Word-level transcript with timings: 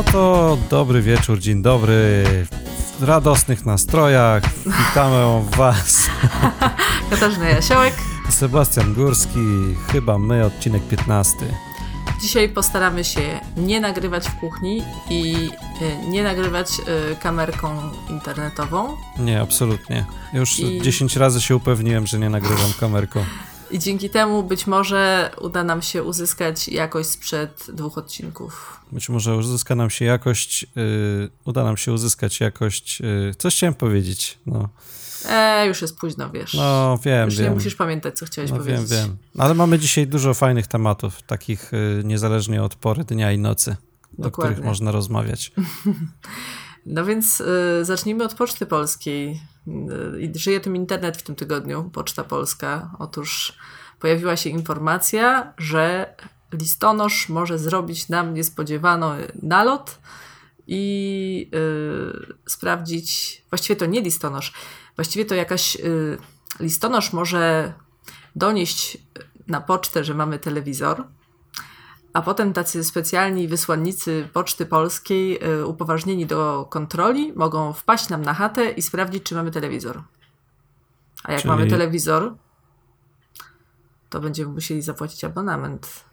No 0.00 0.12
to 0.12 0.58
dobry 0.70 1.02
wieczór, 1.02 1.38
dzień 1.38 1.62
dobry. 1.62 2.24
W 3.00 3.02
radosnych 3.02 3.66
nastrojach 3.66 4.42
witamy 4.66 5.44
Was. 5.56 6.08
Katarzyna 7.10 7.48
Jasiołek. 7.48 7.94
Sebastian 8.30 8.94
Górski, 8.94 9.40
chyba 9.92 10.18
my, 10.18 10.44
odcinek 10.44 10.82
15. 10.88 11.36
Dzisiaj 12.22 12.48
postaramy 12.48 13.04
się 13.04 13.40
nie 13.56 13.80
nagrywać 13.80 14.28
w 14.28 14.40
kuchni 14.40 14.82
i 15.10 15.50
e, 15.82 16.10
nie 16.10 16.22
nagrywać 16.22 16.68
e, 16.70 17.16
kamerką 17.16 17.90
internetową. 18.10 18.96
Nie, 19.18 19.40
absolutnie. 19.40 20.04
Już 20.32 20.58
I... 20.58 20.82
10 20.82 21.16
razy 21.16 21.40
się 21.40 21.56
upewniłem, 21.56 22.06
że 22.06 22.18
nie 22.18 22.30
nagrywam 22.30 22.72
kamerką. 22.80 23.24
I 23.70 23.78
dzięki 23.78 24.10
temu 24.10 24.42
być 24.42 24.66
może 24.66 25.30
uda 25.40 25.64
nam 25.64 25.82
się 25.82 26.02
uzyskać 26.02 26.68
jakość 26.68 27.08
sprzed 27.08 27.66
dwóch 27.72 27.98
odcinków. 27.98 28.80
Być 28.92 29.08
może 29.08 29.36
uzyska 29.36 29.74
nam 29.74 29.90
się 29.90 30.04
jakość, 30.04 30.62
yy, 30.62 31.30
uda 31.44 31.64
nam 31.64 31.76
się 31.76 31.92
uzyskać 31.92 32.40
jakość. 32.40 33.00
Yy, 33.00 33.34
coś 33.38 33.56
chciałem 33.56 33.74
powiedzieć. 33.74 34.38
No. 34.46 34.68
E, 35.28 35.66
już 35.66 35.82
jest 35.82 35.96
późno, 35.98 36.30
wiesz. 36.30 36.54
No, 36.54 36.98
wiem, 37.04 37.24
Już 37.24 37.36
wiem. 37.36 37.48
nie 37.48 37.54
musisz 37.54 37.74
pamiętać, 37.74 38.18
co 38.18 38.26
chciałeś 38.26 38.50
no, 38.50 38.56
powiedzieć. 38.56 38.90
Wiem, 38.90 39.08
wiem. 39.08 39.16
Ale 39.38 39.54
mamy 39.54 39.78
dzisiaj 39.78 40.06
dużo 40.06 40.34
fajnych 40.34 40.66
tematów, 40.66 41.22
takich 41.22 41.70
yy, 41.72 42.04
niezależnie 42.04 42.62
od 42.62 42.74
pory 42.74 43.04
dnia 43.04 43.32
i 43.32 43.38
nocy, 43.38 43.76
Dokładnie. 44.12 44.28
o 44.28 44.30
których 44.30 44.64
można 44.64 44.92
rozmawiać. 44.92 45.52
no 46.86 47.04
więc 47.04 47.40
y, 47.40 47.84
zacznijmy 47.84 48.24
od 48.24 48.34
Poczty 48.34 48.66
Polskiej. 48.66 49.40
Y, 49.68 50.38
żyje 50.38 50.60
tym 50.60 50.76
internet 50.76 51.16
w 51.16 51.22
tym 51.22 51.34
tygodniu, 51.34 51.90
Poczta 51.92 52.24
Polska. 52.24 52.90
Otóż 52.98 53.52
pojawiła 53.98 54.36
się 54.36 54.50
informacja, 54.50 55.52
że 55.58 56.14
listonosz 56.52 57.28
może 57.28 57.58
zrobić 57.58 58.08
nam 58.08 58.34
niespodziewany 58.34 59.32
nalot 59.42 59.98
i 60.66 61.50
yy, 61.52 62.34
sprawdzić, 62.46 63.42
właściwie 63.50 63.76
to 63.76 63.86
nie 63.86 64.00
listonosz, 64.00 64.52
właściwie 64.96 65.24
to 65.24 65.34
jakaś 65.34 65.74
yy, 65.74 66.18
listonosz 66.60 67.12
może 67.12 67.72
donieść 68.36 68.98
na 69.46 69.60
pocztę, 69.60 70.04
że 70.04 70.14
mamy 70.14 70.38
telewizor, 70.38 71.04
a 72.12 72.22
potem 72.22 72.52
tacy 72.52 72.84
specjalni 72.84 73.48
wysłannicy 73.48 74.28
Poczty 74.32 74.66
Polskiej, 74.66 75.38
yy, 75.42 75.66
upoważnieni 75.66 76.26
do 76.26 76.66
kontroli, 76.70 77.32
mogą 77.32 77.72
wpaść 77.72 78.08
nam 78.08 78.22
na 78.22 78.34
chatę 78.34 78.70
i 78.70 78.82
sprawdzić, 78.82 79.22
czy 79.22 79.34
mamy 79.34 79.50
telewizor. 79.50 80.02
A 81.24 81.32
jak 81.32 81.40
Czyli... 81.40 81.50
mamy 81.50 81.66
telewizor, 81.66 82.34
to 84.10 84.20
będziemy 84.20 84.52
musieli 84.52 84.82
zapłacić 84.82 85.24
abonament. 85.24 86.04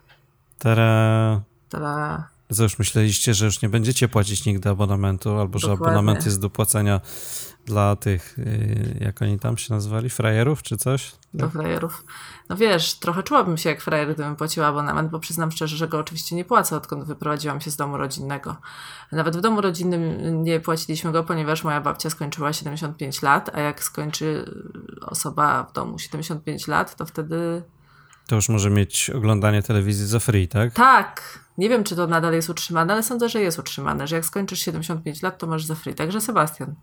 Tara. 0.59 1.41
Tara. 1.69 2.29
Co 2.53 2.63
już 2.63 2.79
myśleliście, 2.79 3.33
że 3.33 3.45
już 3.45 3.61
nie 3.61 3.69
będziecie 3.69 4.07
płacić 4.07 4.45
nigdy 4.45 4.69
abonamentu, 4.69 5.29
albo 5.29 5.59
Dokładnie. 5.59 5.85
że 5.85 5.91
abonament 5.91 6.25
jest 6.25 6.41
do 6.41 6.49
płacenia 6.49 7.01
dla 7.67 7.95
tych, 7.95 8.39
y, 8.39 8.97
jak 9.01 9.21
oni 9.21 9.39
tam 9.39 9.57
się 9.57 9.73
nazwali, 9.73 10.09
frajerów 10.09 10.63
czy 10.63 10.77
coś? 10.77 11.11
Do 11.33 11.49
frajerów. 11.49 12.05
No 12.49 12.57
wiesz, 12.57 12.93
trochę 12.93 13.23
czułabym 13.23 13.57
się 13.57 13.69
jak 13.69 13.81
frajer, 13.81 14.13
gdybym 14.13 14.35
płaciła 14.35 14.67
abonament, 14.67 15.11
bo 15.11 15.19
przyznam 15.19 15.51
szczerze, 15.51 15.77
że 15.77 15.87
go 15.87 15.99
oczywiście 15.99 16.35
nie 16.35 16.45
płacę, 16.45 16.75
odkąd 16.75 17.03
wyprowadziłam 17.03 17.61
się 17.61 17.71
z 17.71 17.75
domu 17.75 17.97
rodzinnego. 17.97 18.55
Nawet 19.11 19.37
w 19.37 19.41
domu 19.41 19.61
rodzinnym 19.61 20.43
nie 20.43 20.59
płaciliśmy 20.59 21.11
go, 21.11 21.23
ponieważ 21.23 21.63
moja 21.63 21.81
babcia 21.81 22.09
skończyła 22.09 22.53
75 22.53 23.21
lat, 23.21 23.49
a 23.53 23.59
jak 23.59 23.83
skończy 23.83 24.51
osoba 25.01 25.63
w 25.63 25.73
domu 25.73 25.99
75 25.99 26.67
lat, 26.67 26.95
to 26.95 27.05
wtedy 27.05 27.63
to 28.27 28.35
już 28.35 28.49
może 28.49 28.69
mieć 28.69 29.09
oglądanie 29.09 29.63
telewizji 29.63 30.05
za 30.05 30.19
free, 30.19 30.47
tak? 30.47 30.73
Tak. 30.73 31.39
Nie 31.57 31.69
wiem, 31.69 31.83
czy 31.83 31.95
to 31.95 32.07
nadal 32.07 32.33
jest 32.33 32.49
utrzymane, 32.49 32.93
ale 32.93 33.03
sądzę, 33.03 33.29
że 33.29 33.41
jest 33.41 33.59
utrzymane, 33.59 34.07
że 34.07 34.15
jak 34.15 34.25
skończysz 34.25 34.59
75 34.59 35.21
lat, 35.21 35.37
to 35.37 35.47
masz 35.47 35.65
za 35.65 35.75
free. 35.75 35.95
Także 35.95 36.21
Sebastian. 36.21 36.75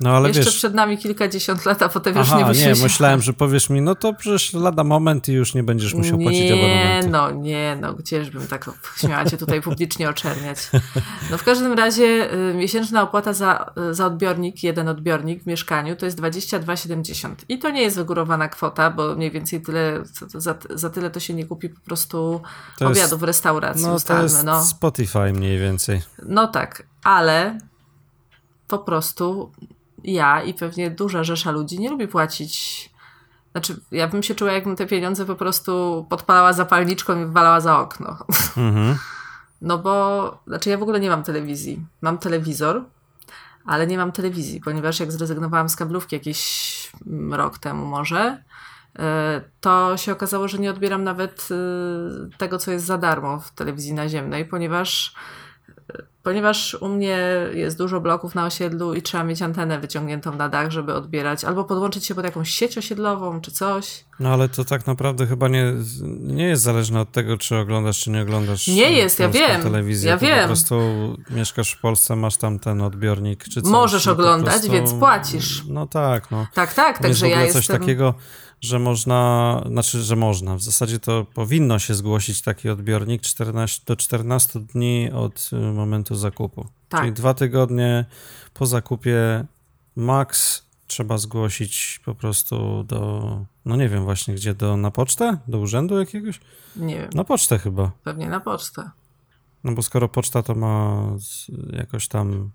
No, 0.00 0.10
ale 0.10 0.28
Jeszcze 0.28 0.44
wiesz... 0.44 0.56
przed 0.56 0.74
nami 0.74 0.98
kilkadziesiąt 0.98 1.64
lat, 1.66 1.82
a 1.82 1.88
potem 1.88 2.18
Aha, 2.18 2.34
już 2.34 2.40
nie 2.40 2.48
musimy. 2.48 2.74
nie, 2.74 2.82
myślałem, 2.82 3.22
że 3.22 3.32
powiesz 3.32 3.70
mi, 3.70 3.80
no 3.80 3.94
to 3.94 4.14
przecież 4.14 4.52
lada 4.52 4.84
moment 4.84 5.28
i 5.28 5.32
już 5.32 5.54
nie 5.54 5.62
będziesz 5.62 5.94
musiał 5.94 6.18
nie, 6.18 6.24
płacić 6.24 6.50
abonamentu. 6.50 7.06
Nie, 7.06 7.12
no, 7.12 7.30
nie, 7.30 7.78
no, 7.80 7.94
gdzieżbym 7.94 8.46
tak 8.46 8.70
śmiała 8.96 9.24
cię 9.24 9.36
tutaj 9.36 9.60
publicznie 9.62 10.08
oczerniać. 10.08 10.58
No 11.30 11.38
w 11.38 11.44
każdym 11.44 11.72
razie 11.72 12.34
y, 12.34 12.54
miesięczna 12.54 13.02
opłata 13.02 13.32
za, 13.32 13.72
y, 13.90 13.94
za 13.94 14.06
odbiornik, 14.06 14.62
jeden 14.62 14.88
odbiornik 14.88 15.42
w 15.42 15.46
mieszkaniu 15.46 15.96
to 15.96 16.06
jest 16.06 16.20
22,70 16.20 17.34
i 17.48 17.58
to 17.58 17.70
nie 17.70 17.82
jest 17.82 17.96
wygórowana 17.96 18.48
kwota, 18.48 18.90
bo 18.90 19.14
mniej 19.14 19.30
więcej 19.30 19.62
tyle, 19.62 20.02
za, 20.34 20.54
za 20.70 20.90
tyle 20.90 21.10
to 21.10 21.20
się 21.20 21.34
nie 21.34 21.46
kupi 21.46 21.68
po 21.68 21.80
prostu 21.80 22.40
to 22.78 22.86
obiadu 22.86 23.00
jest, 23.00 23.14
w 23.14 23.22
restauracji. 23.22 23.86
No 23.86 23.94
ustalmy, 23.94 24.28
to 24.28 24.34
jest 24.34 24.44
no. 24.44 24.64
Spotify 24.64 25.32
mniej 25.32 25.58
więcej. 25.58 26.02
No 26.26 26.48
tak, 26.48 26.82
ale 27.04 27.58
po 28.68 28.78
prostu 28.78 29.52
ja 30.04 30.42
i 30.42 30.54
pewnie 30.54 30.90
duża 30.90 31.24
rzesza 31.24 31.50
ludzi 31.50 31.78
nie 31.78 31.90
lubi 31.90 32.08
płacić. 32.08 32.90
Znaczy, 33.52 33.80
ja 33.90 34.08
bym 34.08 34.22
się 34.22 34.34
czuła, 34.34 34.52
jakbym 34.52 34.76
te 34.76 34.86
pieniądze 34.86 35.26
po 35.26 35.36
prostu 35.36 36.06
podpalała 36.10 36.52
zapalniczką 36.52 37.22
i 37.22 37.24
wywalała 37.24 37.60
za 37.60 37.78
okno. 37.78 38.16
Mhm. 38.56 38.96
No 39.62 39.78
bo, 39.78 40.38
znaczy 40.46 40.70
ja 40.70 40.78
w 40.78 40.82
ogóle 40.82 41.00
nie 41.00 41.10
mam 41.10 41.22
telewizji. 41.22 41.86
Mam 42.00 42.18
telewizor, 42.18 42.84
ale 43.64 43.86
nie 43.86 43.98
mam 43.98 44.12
telewizji, 44.12 44.60
ponieważ 44.60 45.00
jak 45.00 45.12
zrezygnowałam 45.12 45.68
z 45.68 45.76
kablówki 45.76 46.16
jakiś 46.16 46.92
rok 47.30 47.58
temu 47.58 47.86
może, 47.86 48.42
e, 48.98 49.40
to 49.60 49.96
się 49.96 50.12
okazało, 50.12 50.48
że 50.48 50.58
nie 50.58 50.70
odbieram 50.70 51.04
nawet 51.04 51.48
e, 51.50 52.36
tego, 52.38 52.58
co 52.58 52.70
jest 52.70 52.84
za 52.84 52.98
darmo 52.98 53.40
w 53.40 53.50
telewizji 53.50 53.92
naziemnej, 53.92 54.44
ponieważ 54.44 55.14
Ponieważ 56.22 56.74
u 56.80 56.88
mnie 56.88 57.18
jest 57.52 57.78
dużo 57.78 58.00
bloków 58.00 58.34
na 58.34 58.46
osiedlu 58.46 58.94
i 58.94 59.02
trzeba 59.02 59.24
mieć 59.24 59.42
antenę 59.42 59.80
wyciągniętą 59.80 60.36
na 60.36 60.48
dach, 60.48 60.70
żeby 60.70 60.94
odbierać, 60.94 61.44
albo 61.44 61.64
podłączyć 61.64 62.06
się 62.06 62.14
pod 62.14 62.24
jakąś 62.24 62.50
sieć 62.50 62.78
osiedlową 62.78 63.40
czy 63.40 63.50
coś. 63.50 64.04
No 64.20 64.28
ale 64.28 64.48
to 64.48 64.64
tak 64.64 64.86
naprawdę 64.86 65.26
chyba 65.26 65.48
nie, 65.48 65.74
nie 66.20 66.44
jest 66.44 66.62
zależne 66.62 67.00
od 67.00 67.12
tego, 67.12 67.36
czy 67.36 67.56
oglądasz, 67.56 68.00
czy 68.00 68.10
nie 68.10 68.22
oglądasz. 68.22 68.66
Nie 68.66 68.92
jest, 68.92 69.18
ja 69.18 69.28
wiem. 69.28 69.62
Telewizję. 69.62 70.10
Ja 70.10 70.16
wiem. 70.16 70.40
Po 70.40 70.46
prostu 70.46 70.80
mieszkasz 71.30 71.72
w 71.72 71.80
Polsce, 71.80 72.16
masz 72.16 72.36
tam 72.36 72.58
ten 72.58 72.80
odbiornik 72.80 73.44
czy 73.44 73.62
coś. 73.62 73.72
Możesz 73.72 74.06
oglądać, 74.06 74.54
prostu... 74.54 74.72
więc 74.72 74.92
płacisz. 74.92 75.64
No 75.68 75.86
tak, 75.86 76.30
no. 76.30 76.46
Tak, 76.54 76.74
tak, 76.74 76.98
także 76.98 77.28
ja 77.28 77.46
coś 77.46 77.54
jestem... 77.54 77.80
takiego 77.80 78.14
że 78.60 78.78
można, 78.78 79.62
znaczy, 79.66 80.02
że 80.02 80.16
można, 80.16 80.56
w 80.56 80.62
zasadzie 80.62 80.98
to 80.98 81.24
powinno 81.34 81.78
się 81.78 81.94
zgłosić 81.94 82.42
taki 82.42 82.68
odbiornik 82.68 83.22
14, 83.22 83.82
do 83.86 83.96
14 83.96 84.60
dni 84.60 85.10
od 85.12 85.50
y, 85.52 85.56
momentu 85.56 86.14
zakupu. 86.14 86.66
Tak. 86.88 87.00
Czyli 87.00 87.12
dwa 87.12 87.34
tygodnie 87.34 88.04
po 88.54 88.66
zakupie 88.66 89.44
max 89.96 90.62
trzeba 90.86 91.18
zgłosić 91.18 92.00
po 92.04 92.14
prostu 92.14 92.84
do, 92.84 93.44
no 93.64 93.76
nie 93.76 93.88
wiem 93.88 94.04
właśnie 94.04 94.34
gdzie, 94.34 94.54
do, 94.54 94.76
na 94.76 94.90
pocztę? 94.90 95.38
Do 95.48 95.58
urzędu 95.58 95.98
jakiegoś? 95.98 96.40
Nie 96.76 96.94
wiem. 96.94 97.10
Na 97.14 97.24
pocztę 97.24 97.58
chyba. 97.58 97.90
Pewnie 98.04 98.28
na 98.28 98.40
pocztę. 98.40 98.90
No 99.64 99.72
bo 99.72 99.82
skoro 99.82 100.08
poczta 100.08 100.42
to 100.42 100.54
ma 100.54 101.04
jakoś 101.72 102.08
tam 102.08 102.50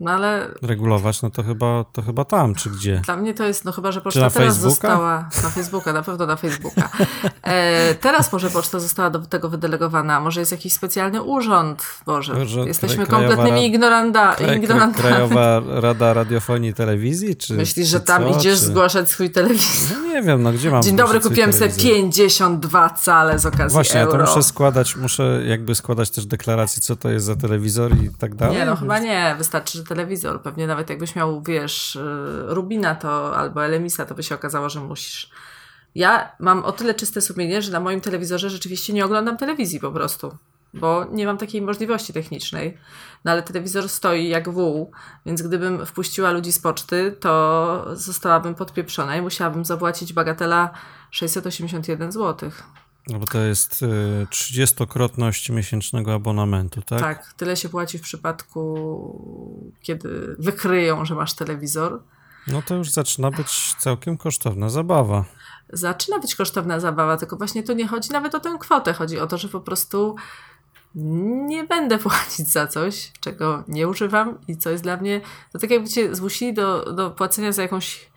no 0.00 0.10
ale... 0.10 0.48
Regulować, 0.62 1.22
no 1.22 1.30
to 1.30 1.42
chyba, 1.42 1.84
to 1.92 2.02
chyba 2.02 2.24
tam, 2.24 2.54
czy 2.54 2.70
gdzie? 2.70 3.02
Dla 3.04 3.16
mnie 3.16 3.34
to 3.34 3.44
jest, 3.44 3.64
no 3.64 3.72
chyba, 3.72 3.92
że 3.92 4.00
poczta 4.00 4.30
teraz 4.30 4.58
została... 4.58 5.28
Na 5.42 5.50
Facebooka, 5.50 5.92
na 5.92 6.02
pewno 6.02 6.26
na 6.26 6.36
Facebooka. 6.36 6.88
E, 7.42 7.94
teraz 7.94 8.32
może 8.32 8.50
poczta 8.50 8.80
została 8.80 9.10
do 9.10 9.18
tego 9.18 9.48
wydelegowana, 9.48 10.20
może 10.20 10.40
jest 10.40 10.52
jakiś 10.52 10.72
specjalny 10.72 11.22
urząd, 11.22 11.86
Boże, 12.06 12.42
Urząd, 12.42 12.66
jesteśmy 12.66 13.06
kompletnymi 13.06 13.66
ignoranda, 13.66 14.34
ignorantami. 14.34 14.94
Krajowa 14.94 15.62
Rada 15.66 16.14
Radiofonii 16.14 16.70
i 16.70 16.74
Telewizji, 16.74 17.36
czy 17.36 17.54
Myślisz, 17.54 17.88
że 17.88 18.00
tam 18.00 18.22
co, 18.22 18.38
idziesz 18.38 18.58
czy... 18.58 18.64
zgłaszać 18.64 19.10
swój 19.10 19.30
telewizor? 19.30 20.03
Nie 20.14 20.22
wiem, 20.22 20.42
no 20.42 20.52
gdzie 20.52 20.70
mam 20.70 20.82
Dzień 20.82 20.96
dobry, 20.96 21.20
kupiłem 21.20 21.52
sobie 21.52 21.70
52 21.70 22.90
cale 22.90 23.38
z 23.38 23.46
okazji 23.46 23.74
Właśnie, 23.74 24.00
euro. 24.00 24.18
ja 24.18 24.24
to 24.24 24.30
muszę 24.30 24.42
składać, 24.42 24.96
muszę 24.96 25.42
jakby 25.46 25.74
składać 25.74 26.10
też 26.10 26.26
deklarację, 26.26 26.82
co 26.82 26.96
to 26.96 27.10
jest 27.10 27.26
za 27.26 27.36
telewizor 27.36 27.96
i 27.96 28.10
tak 28.18 28.34
dalej. 28.34 28.56
Nie, 28.56 28.64
no 28.64 28.76
chyba 28.76 28.98
nie, 28.98 29.34
wystarczy, 29.38 29.78
że 29.78 29.84
telewizor. 29.84 30.42
Pewnie 30.42 30.66
nawet 30.66 30.90
jakbyś 30.90 31.16
miał, 31.16 31.42
wiesz, 31.42 31.96
y, 31.96 32.00
Rubina 32.46 32.94
to 32.94 33.36
albo 33.36 33.64
Elemisa, 33.64 34.04
to 34.04 34.14
by 34.14 34.22
się 34.22 34.34
okazało, 34.34 34.68
że 34.68 34.80
musisz. 34.80 35.30
Ja 35.94 36.32
mam 36.38 36.64
o 36.64 36.72
tyle 36.72 36.94
czyste 36.94 37.20
sumienie, 37.20 37.62
że 37.62 37.72
na 37.72 37.80
moim 37.80 38.00
telewizorze 38.00 38.50
rzeczywiście 38.50 38.92
nie 38.92 39.04
oglądam 39.04 39.36
telewizji 39.36 39.80
po 39.80 39.92
prostu, 39.92 40.36
bo 40.74 41.04
nie 41.12 41.26
mam 41.26 41.38
takiej 41.38 41.62
możliwości 41.62 42.12
technicznej. 42.12 42.78
No 43.24 43.32
ale 43.32 43.42
telewizor 43.42 43.88
stoi 43.88 44.28
jak 44.28 44.48
wół, 44.48 44.92
więc 45.26 45.42
gdybym 45.42 45.86
wpuściła 45.86 46.30
ludzi 46.30 46.52
z 46.52 46.58
poczty, 46.58 47.16
to 47.20 47.86
zostałabym 47.92 48.54
podpieprzona 48.54 49.16
i 49.16 49.22
musiałabym 49.22 49.64
zapłacić 49.64 50.12
bagatela 50.12 50.70
681 51.10 52.12
złotych. 52.12 52.62
No 53.08 53.18
bo 53.18 53.26
to 53.26 53.38
jest 53.38 53.84
trzydziestokrotność 54.30 55.50
miesięcznego 55.50 56.14
abonamentu, 56.14 56.82
tak? 56.82 57.00
Tak, 57.00 57.32
tyle 57.32 57.56
się 57.56 57.68
płaci 57.68 57.98
w 57.98 58.02
przypadku, 58.02 59.74
kiedy 59.82 60.36
wykryją, 60.38 61.04
że 61.04 61.14
masz 61.14 61.34
telewizor. 61.34 62.02
No 62.46 62.62
to 62.62 62.74
już 62.74 62.90
zaczyna 62.90 63.30
być 63.30 63.74
całkiem 63.74 64.16
kosztowna 64.16 64.68
zabawa. 64.68 65.24
Zaczyna 65.72 66.18
być 66.18 66.34
kosztowna 66.34 66.80
zabawa, 66.80 67.16
tylko 67.16 67.36
właśnie 67.36 67.62
to 67.62 67.72
nie 67.72 67.88
chodzi 67.88 68.10
nawet 68.10 68.34
o 68.34 68.40
tę 68.40 68.56
kwotę. 68.60 68.92
Chodzi 68.92 69.20
o 69.20 69.26
to, 69.26 69.38
że 69.38 69.48
po 69.48 69.60
prostu 69.60 70.16
nie 70.94 71.64
będę 71.64 71.98
płacić 72.08 72.48
za 72.48 72.66
coś, 72.66 73.12
czego 73.20 73.64
nie 73.68 73.88
używam 73.88 74.38
i 74.48 74.56
co 74.56 74.70
jest 74.70 74.82
dla 74.82 74.96
mnie, 74.96 75.20
to 75.52 75.58
tak 75.58 75.70
jakby 75.70 75.88
cię 75.88 76.14
zmusili 76.14 76.54
do, 76.54 76.92
do 76.92 77.10
płacenia 77.10 77.52
za 77.52 77.62
jakąś 77.62 78.10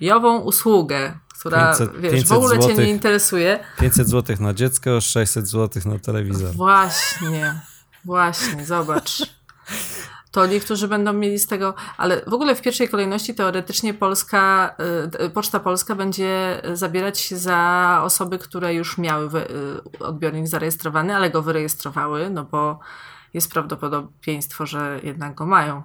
jową 0.00 0.38
usługę, 0.38 1.18
która 1.40 1.66
500, 1.66 2.00
wiesz, 2.00 2.12
500 2.12 2.28
w 2.28 2.32
ogóle 2.32 2.56
złotych, 2.56 2.76
cię 2.76 2.82
nie 2.82 2.90
interesuje. 2.90 3.64
500 3.80 4.08
zł 4.08 4.36
na 4.40 4.54
dziecko, 4.54 5.00
600 5.00 5.48
zł 5.48 5.82
na 5.86 5.98
telewizor. 5.98 6.54
Właśnie, 6.54 7.60
właśnie, 8.04 8.66
zobacz 8.66 9.41
to 10.32 10.46
niektórzy 10.46 10.88
będą 10.88 11.12
mieli 11.12 11.38
z 11.38 11.46
tego, 11.46 11.74
ale 11.96 12.22
w 12.26 12.34
ogóle 12.34 12.54
w 12.54 12.62
pierwszej 12.62 12.88
kolejności 12.88 13.34
teoretycznie 13.34 13.94
Polska, 13.94 14.74
y, 15.24 15.30
Poczta 15.30 15.60
Polska 15.60 15.94
będzie 15.94 16.62
zabierać 16.72 17.18
się 17.18 17.36
za 17.36 18.00
osoby, 18.04 18.38
które 18.38 18.74
już 18.74 18.98
miały 18.98 19.26
y, 19.26 19.98
odbiornik 19.98 20.46
zarejestrowany, 20.46 21.16
ale 21.16 21.30
go 21.30 21.42
wyrejestrowały, 21.42 22.30
no 22.30 22.44
bo 22.44 22.80
jest 23.34 23.52
prawdopodobieństwo, 23.52 24.66
że 24.66 25.00
jednak 25.02 25.34
go 25.34 25.46
mają. 25.46 25.82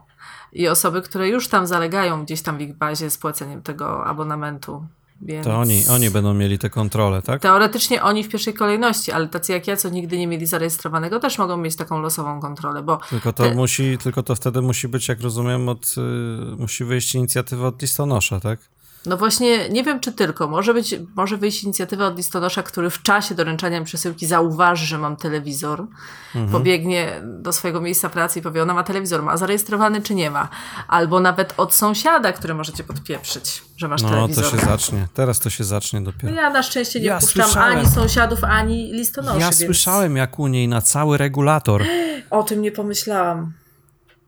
I 0.53 0.67
osoby, 0.67 1.01
które 1.01 1.29
już 1.29 1.47
tam 1.47 1.67
zalegają 1.67 2.23
gdzieś 2.23 2.41
tam 2.41 2.57
w 2.57 2.61
ich 2.61 2.77
bazie 2.77 3.09
z 3.09 3.17
płaceniem 3.17 3.61
tego 3.61 4.05
abonamentu. 4.05 4.87
Więc... 5.21 5.45
To 5.45 5.57
oni, 5.57 5.83
oni 5.91 6.09
będą 6.09 6.33
mieli 6.33 6.59
te 6.59 6.69
kontrole, 6.69 7.21
tak? 7.21 7.41
Teoretycznie 7.41 8.03
oni 8.03 8.23
w 8.23 8.29
pierwszej 8.29 8.53
kolejności, 8.53 9.11
ale 9.11 9.27
tacy 9.27 9.51
jak 9.51 9.67
ja, 9.67 9.77
co 9.77 9.89
nigdy 9.89 10.17
nie 10.17 10.27
mieli 10.27 10.45
zarejestrowanego, 10.45 11.19
też 11.19 11.37
mogą 11.37 11.57
mieć 11.57 11.75
taką 11.75 11.99
losową 11.99 12.41
kontrolę, 12.41 12.83
bo... 12.83 12.99
Tylko 13.09 13.33
to, 13.33 13.43
te... 13.43 13.55
musi, 13.55 13.97
tylko 13.97 14.23
to 14.23 14.35
wtedy 14.35 14.61
musi 14.61 14.87
być, 14.87 15.07
jak 15.07 15.21
rozumiem, 15.21 15.69
od, 15.69 15.95
y, 15.97 16.55
musi 16.57 16.83
wyjść 16.83 17.15
inicjatywa 17.15 17.67
od 17.67 17.81
listonosza, 17.81 18.39
tak? 18.39 18.59
No 19.05 19.17
właśnie, 19.17 19.69
nie 19.69 19.83
wiem 19.83 19.99
czy 19.99 20.11
tylko. 20.11 20.47
Może 20.47 20.73
być, 20.73 20.95
może 21.15 21.37
wyjść 21.37 21.63
inicjatywa 21.63 22.07
od 22.07 22.17
listonosza, 22.17 22.63
który 22.63 22.89
w 22.89 23.01
czasie 23.01 23.35
doręczania 23.35 23.83
przesyłki 23.83 24.27
zauważy, 24.27 24.85
że 24.85 24.97
mam 24.97 25.17
telewizor, 25.17 25.87
mhm. 26.35 26.51
pobiegnie 26.51 27.21
do 27.23 27.53
swojego 27.53 27.81
miejsca 27.81 28.09
pracy 28.09 28.39
i 28.39 28.41
powie, 28.41 28.63
ona 28.63 28.73
ma 28.73 28.83
telewizor, 28.83 29.23
ma 29.23 29.37
zarejestrowany 29.37 30.01
czy 30.01 30.15
nie 30.15 30.31
ma. 30.31 30.49
Albo 30.87 31.19
nawet 31.19 31.53
od 31.57 31.73
sąsiada, 31.73 32.33
który 32.33 32.53
możecie 32.53 32.83
podpieprzyć, 32.83 33.63
że 33.77 33.87
masz 33.87 34.01
no, 34.01 34.09
telewizor. 34.09 34.43
No 34.43 34.51
to 34.51 34.57
się 34.57 34.65
zacznie. 34.65 35.07
Teraz 35.13 35.39
to 35.39 35.49
się 35.49 35.63
zacznie 35.63 36.01
dopiero. 36.01 36.33
Ja 36.33 36.49
na 36.49 36.63
szczęście 36.63 36.99
nie 36.99 37.05
ja 37.05 37.19
puszczam 37.19 37.45
słyszałem. 37.45 37.77
ani 37.77 37.89
sąsiadów, 37.89 38.43
ani 38.43 38.93
listonoszy. 38.93 39.39
Ja 39.39 39.45
więc... 39.45 39.57
słyszałem 39.65 40.17
jak 40.17 40.39
u 40.39 40.47
niej 40.47 40.67
na 40.67 40.81
cały 40.81 41.17
regulator. 41.17 41.83
O 42.29 42.43
tym 42.43 42.61
nie 42.61 42.71
pomyślałam. 42.71 43.53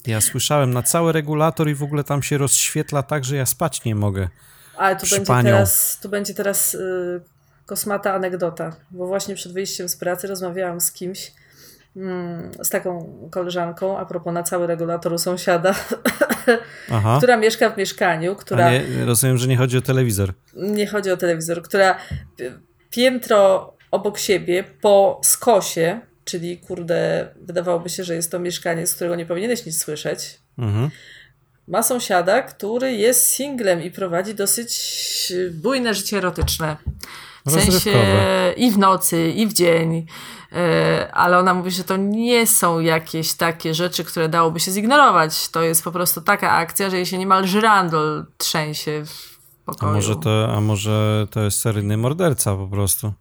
Ja 0.08 0.22
słyszałem 0.22 0.74
na 0.74 0.84
cały 0.84 1.12
regulator 1.12 1.70
i 1.70 1.76
w 1.76 1.84
ogóle 1.84 2.04
tam 2.04 2.24
się 2.24 2.38
rozświetla 2.38 3.04
tak, 3.04 3.26
że 3.26 3.36
ja 3.36 3.46
spać 3.46 3.84
nie 3.84 3.96
mogę. 3.96 4.30
Ale 4.80 4.96
tu 4.96 5.06
będzie 5.10 5.44
teraz, 5.44 6.00
tu 6.02 6.10
będzie 6.10 6.34
teraz 6.34 6.74
y, 6.74 7.22
kosmata 7.66 8.14
anegdota, 8.14 8.76
bo 8.92 9.08
właśnie 9.08 9.36
przed 9.36 9.54
wyjściem 9.54 9.90
z 9.90 9.98
pracy 9.98 10.28
rozmawiałam 10.28 10.82
z 10.82 10.92
kimś, 10.92 11.32
mm, 11.96 12.52
z 12.64 12.70
taką 12.70 13.14
koleżanką, 13.32 13.98
a 13.98 14.06
propos 14.06 14.34
na 14.34 14.44
cały 14.44 14.68
regulator 14.68 15.14
u 15.14 15.18
sąsiada, 15.18 15.76
która 17.18 17.38
mieszka 17.38 17.70
w 17.70 17.78
mieszkaniu, 17.78 18.36
która... 18.36 18.72
Nie, 18.72 19.06
rozumiem, 19.06 19.38
że 19.38 19.48
nie 19.48 19.58
chodzi 19.58 19.78
o 19.78 19.82
telewizor. 19.82 20.34
Nie 20.54 20.88
chodzi 20.88 21.12
o 21.12 21.18
telewizor, 21.18 21.62
która 21.62 21.98
piętro 22.90 23.74
obok 23.92 24.18
siebie 24.18 24.64
po 24.82 25.22
skosie, 25.24 26.02
czyli 26.26 26.58
kurde, 26.58 27.28
wydawałoby 27.42 27.90
się, 27.90 28.04
że 28.04 28.16
jest 28.16 28.32
to 28.32 28.40
mieszkanie, 28.40 28.88
z 28.88 28.96
którego 28.96 29.16
nie 29.16 29.26
powinieneś 29.26 29.66
nic 29.66 29.82
słyszeć, 29.82 30.40
mhm 30.58 30.90
ma 31.70 31.84
sąsiada, 31.84 32.42
który 32.42 32.94
jest 32.94 33.30
singlem 33.30 33.84
i 33.84 33.92
prowadzi 33.92 34.36
dosyć 34.36 34.74
bujne 35.54 35.94
życie 35.94 36.18
erotyczne. 36.18 36.78
W 37.46 37.52
sensie 37.52 37.92
i 38.58 38.72
w 38.72 38.78
nocy, 38.78 39.30
i 39.30 39.48
w 39.48 39.54
dzień. 39.54 40.06
E, 40.52 41.10
ale 41.14 41.40
ona 41.40 41.54
mówi, 41.54 41.72
że 41.72 41.84
to 41.84 41.98
nie 41.98 42.48
są 42.48 42.80
jakieś 42.80 43.34
takie 43.34 43.74
rzeczy, 43.74 44.04
które 44.04 44.30
dałoby 44.30 44.60
się 44.60 44.72
zignorować. 44.72 45.50
To 45.50 45.62
jest 45.62 45.84
po 45.84 45.92
prostu 45.92 46.22
taka 46.22 46.52
akcja, 46.52 46.90
że 46.90 46.96
jej 46.96 47.06
się 47.06 47.18
niemal 47.18 47.48
żyrandol 47.48 48.26
trzęsie 48.38 49.04
w 49.06 49.38
pokoju. 49.66 49.92
A 49.92 49.96
może 49.96 50.16
to, 50.16 50.54
a 50.54 50.62
może 50.62 51.28
to 51.32 51.44
jest 51.44 51.60
seryjny 51.60 51.98
morderca 51.98 52.56
po 52.56 52.68
prostu? 52.68 53.14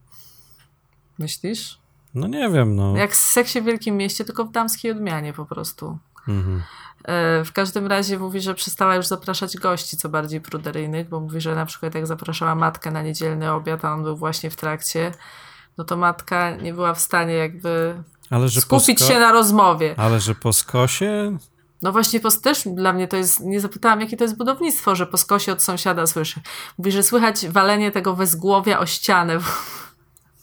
Myślisz? 1.19 1.79
No 2.15 2.27
nie 2.27 2.51
wiem, 2.51 2.77
no. 2.77 2.97
Jak 2.97 3.13
w 3.13 3.17
seksie 3.17 3.61
w 3.61 3.65
Wielkim 3.65 3.97
Mieście, 3.97 4.25
tylko 4.25 4.45
w 4.45 4.51
damskiej 4.51 4.91
odmianie 4.91 5.33
po 5.33 5.47
prostu. 5.47 5.99
Mhm. 6.29 6.63
E, 7.05 7.45
w 7.45 7.53
każdym 7.53 7.87
razie 7.87 8.19
mówi, 8.19 8.41
że 8.41 8.55
przestała 8.55 8.97
już 8.97 9.07
zapraszać 9.07 9.57
gości, 9.57 9.97
co 9.97 10.09
bardziej 10.09 10.41
pruderyjnych, 10.41 11.09
bo 11.09 11.21
mówi, 11.21 11.41
że 11.41 11.55
na 11.55 11.67
przykład 11.67 11.95
jak 11.95 12.07
zapraszała 12.07 12.55
matkę 12.55 12.91
na 12.91 13.03
niedzielny 13.03 13.53
obiad, 13.53 13.85
a 13.85 13.93
on 13.95 14.03
był 14.03 14.17
właśnie 14.17 14.51
w 14.51 14.57
trakcie, 14.57 15.13
no 15.79 15.85
to 15.85 15.97
matka 15.97 16.57
nie 16.57 16.75
była 16.75 16.95
w 16.95 17.01
stanie 17.01 17.35
jakby 17.35 18.03
ale, 18.31 18.51
skupić 18.51 19.01
się 19.01 19.21
na 19.21 19.33
rozmowie. 19.33 19.95
Ale 19.97 20.21
że 20.21 20.35
po 20.35 20.53
skosie? 20.53 21.39
No 21.83 21.93
właśnie, 21.93 22.21
po, 22.21 22.31
też 22.31 22.63
dla 22.67 22.93
mnie 22.93 23.09
to 23.09 23.17
jest, 23.17 23.41
nie 23.41 23.61
zapytałam, 23.61 24.01
jakie 24.01 24.17
to 24.17 24.25
jest 24.25 24.37
budownictwo, 24.37 24.97
że 24.97 25.07
po 25.07 25.17
skosie 25.17 25.53
od 25.53 25.63
sąsiada 25.63 26.07
słyszy. 26.07 26.41
Mówi, 26.79 26.93
że 26.93 27.03
słychać 27.03 27.49
walenie 27.49 27.91
tego 27.91 28.15
wezgłowia 28.15 28.79
o 28.79 28.87
ścianę. 28.87 29.39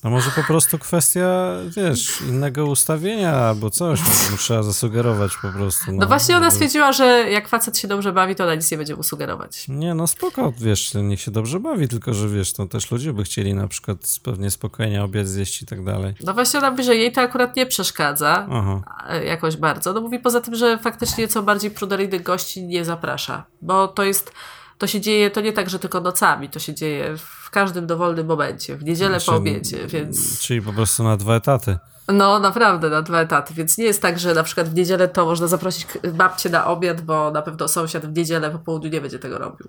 No 0.06 0.12
może 0.12 0.32
po 0.32 0.44
prostu 0.44 0.80
kwestia, 0.80 1.56
wiesz, 1.78 2.22
innego 2.22 2.66
ustawienia 2.66 3.36
albo 3.36 3.70
coś, 3.70 4.00
trzeba 4.40 4.64
zasugerować 4.64 5.32
po 5.42 5.50
prostu. 5.50 5.92
No, 5.92 5.98
no 5.98 6.08
właśnie 6.08 6.38
ona 6.38 6.52
stwierdziła, 6.52 6.92
że 6.92 7.06
jak 7.32 7.48
facet 7.48 7.78
się 7.78 7.88
dobrze 7.88 8.14
bawi, 8.14 8.36
to 8.36 8.44
ona 8.44 8.56
nic 8.56 8.72
nie 8.72 8.78
będzie 8.78 8.96
mu 8.96 9.04
sugerować. 9.04 9.66
Nie, 9.68 9.94
no 9.94 10.08
spoko, 10.08 10.54
wiesz, 10.58 10.94
niech 10.94 11.22
się 11.22 11.32
dobrze 11.32 11.60
bawi, 11.60 11.88
tylko 11.88 12.14
że 12.14 12.30
wiesz, 12.30 12.54
to 12.54 12.66
też 12.66 12.92
ludzie 12.92 13.14
by 13.14 13.24
chcieli 13.24 13.54
na 13.54 13.68
przykład 13.68 13.98
pewnie 14.24 14.52
spokojnie 14.52 15.04
obiad 15.04 15.28
zjeść 15.28 15.62
i 15.62 15.66
tak 15.66 15.84
dalej. 15.84 16.14
No 16.24 16.34
właśnie 16.34 16.60
ona 16.60 16.72
mówi, 16.72 16.84
że 16.84 16.96
jej 16.96 17.12
to 17.12 17.22
akurat 17.22 17.56
nie 17.56 17.66
przeszkadza 17.66 18.48
Aha. 18.52 18.82
jakoś 19.26 19.58
bardzo. 19.58 19.94
No 19.94 20.02
mówi 20.02 20.20
poza 20.20 20.42
tym, 20.42 20.56
że 20.56 20.78
faktycznie 20.78 21.28
co 21.28 21.44
bardziej 21.44 21.72
pruderyjnych 21.72 22.24
gości 22.24 22.64
nie 22.64 22.86
zaprasza, 22.86 23.46
bo 23.62 23.88
to 23.88 24.04
jest 24.04 24.32
to 24.78 24.88
się 24.88 25.02
dzieje, 25.02 25.32
to 25.32 25.42
nie 25.42 25.54
tak, 25.54 25.70
że 25.70 25.80
tylko 25.80 26.02
nocami, 26.02 26.50
to 26.50 26.60
się 26.60 26.74
dzieje 26.74 27.18
w 27.18 27.50
każdym 27.50 27.88
dowolnym 27.88 28.28
momencie, 28.28 28.76
w 28.76 28.84
niedzielę 28.84 29.20
znaczy, 29.20 29.26
po 29.26 29.36
obiedzie, 29.38 29.88
więc... 29.88 30.40
Czyli 30.40 30.62
po 30.62 30.74
prostu 30.74 31.04
na 31.04 31.18
dwa 31.18 31.36
etaty. 31.36 31.78
No, 32.08 32.40
naprawdę, 32.40 32.90
na 32.90 33.02
dwa 33.02 33.22
etaty, 33.22 33.54
więc 33.54 33.78
nie 33.78 33.86
jest 33.86 34.02
tak, 34.02 34.20
że 34.20 34.34
na 34.34 34.44
przykład 34.44 34.70
w 34.70 34.76
niedzielę 34.76 35.08
to 35.08 35.26
można 35.26 35.48
zaprosić 35.48 35.88
babcię 36.14 36.50
na 36.50 36.68
obiad, 36.68 37.02
bo 37.02 37.32
na 37.32 37.42
pewno 37.42 37.68
sąsiad 37.68 38.06
w 38.06 38.18
niedzielę 38.18 38.52
po 38.52 38.60
południu 38.60 38.90
nie 38.90 39.02
będzie 39.02 39.20
tego 39.20 39.38
robił. 39.38 39.68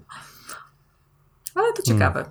Ale 1.55 1.73
to 1.73 1.83
ciekawe. 1.83 2.25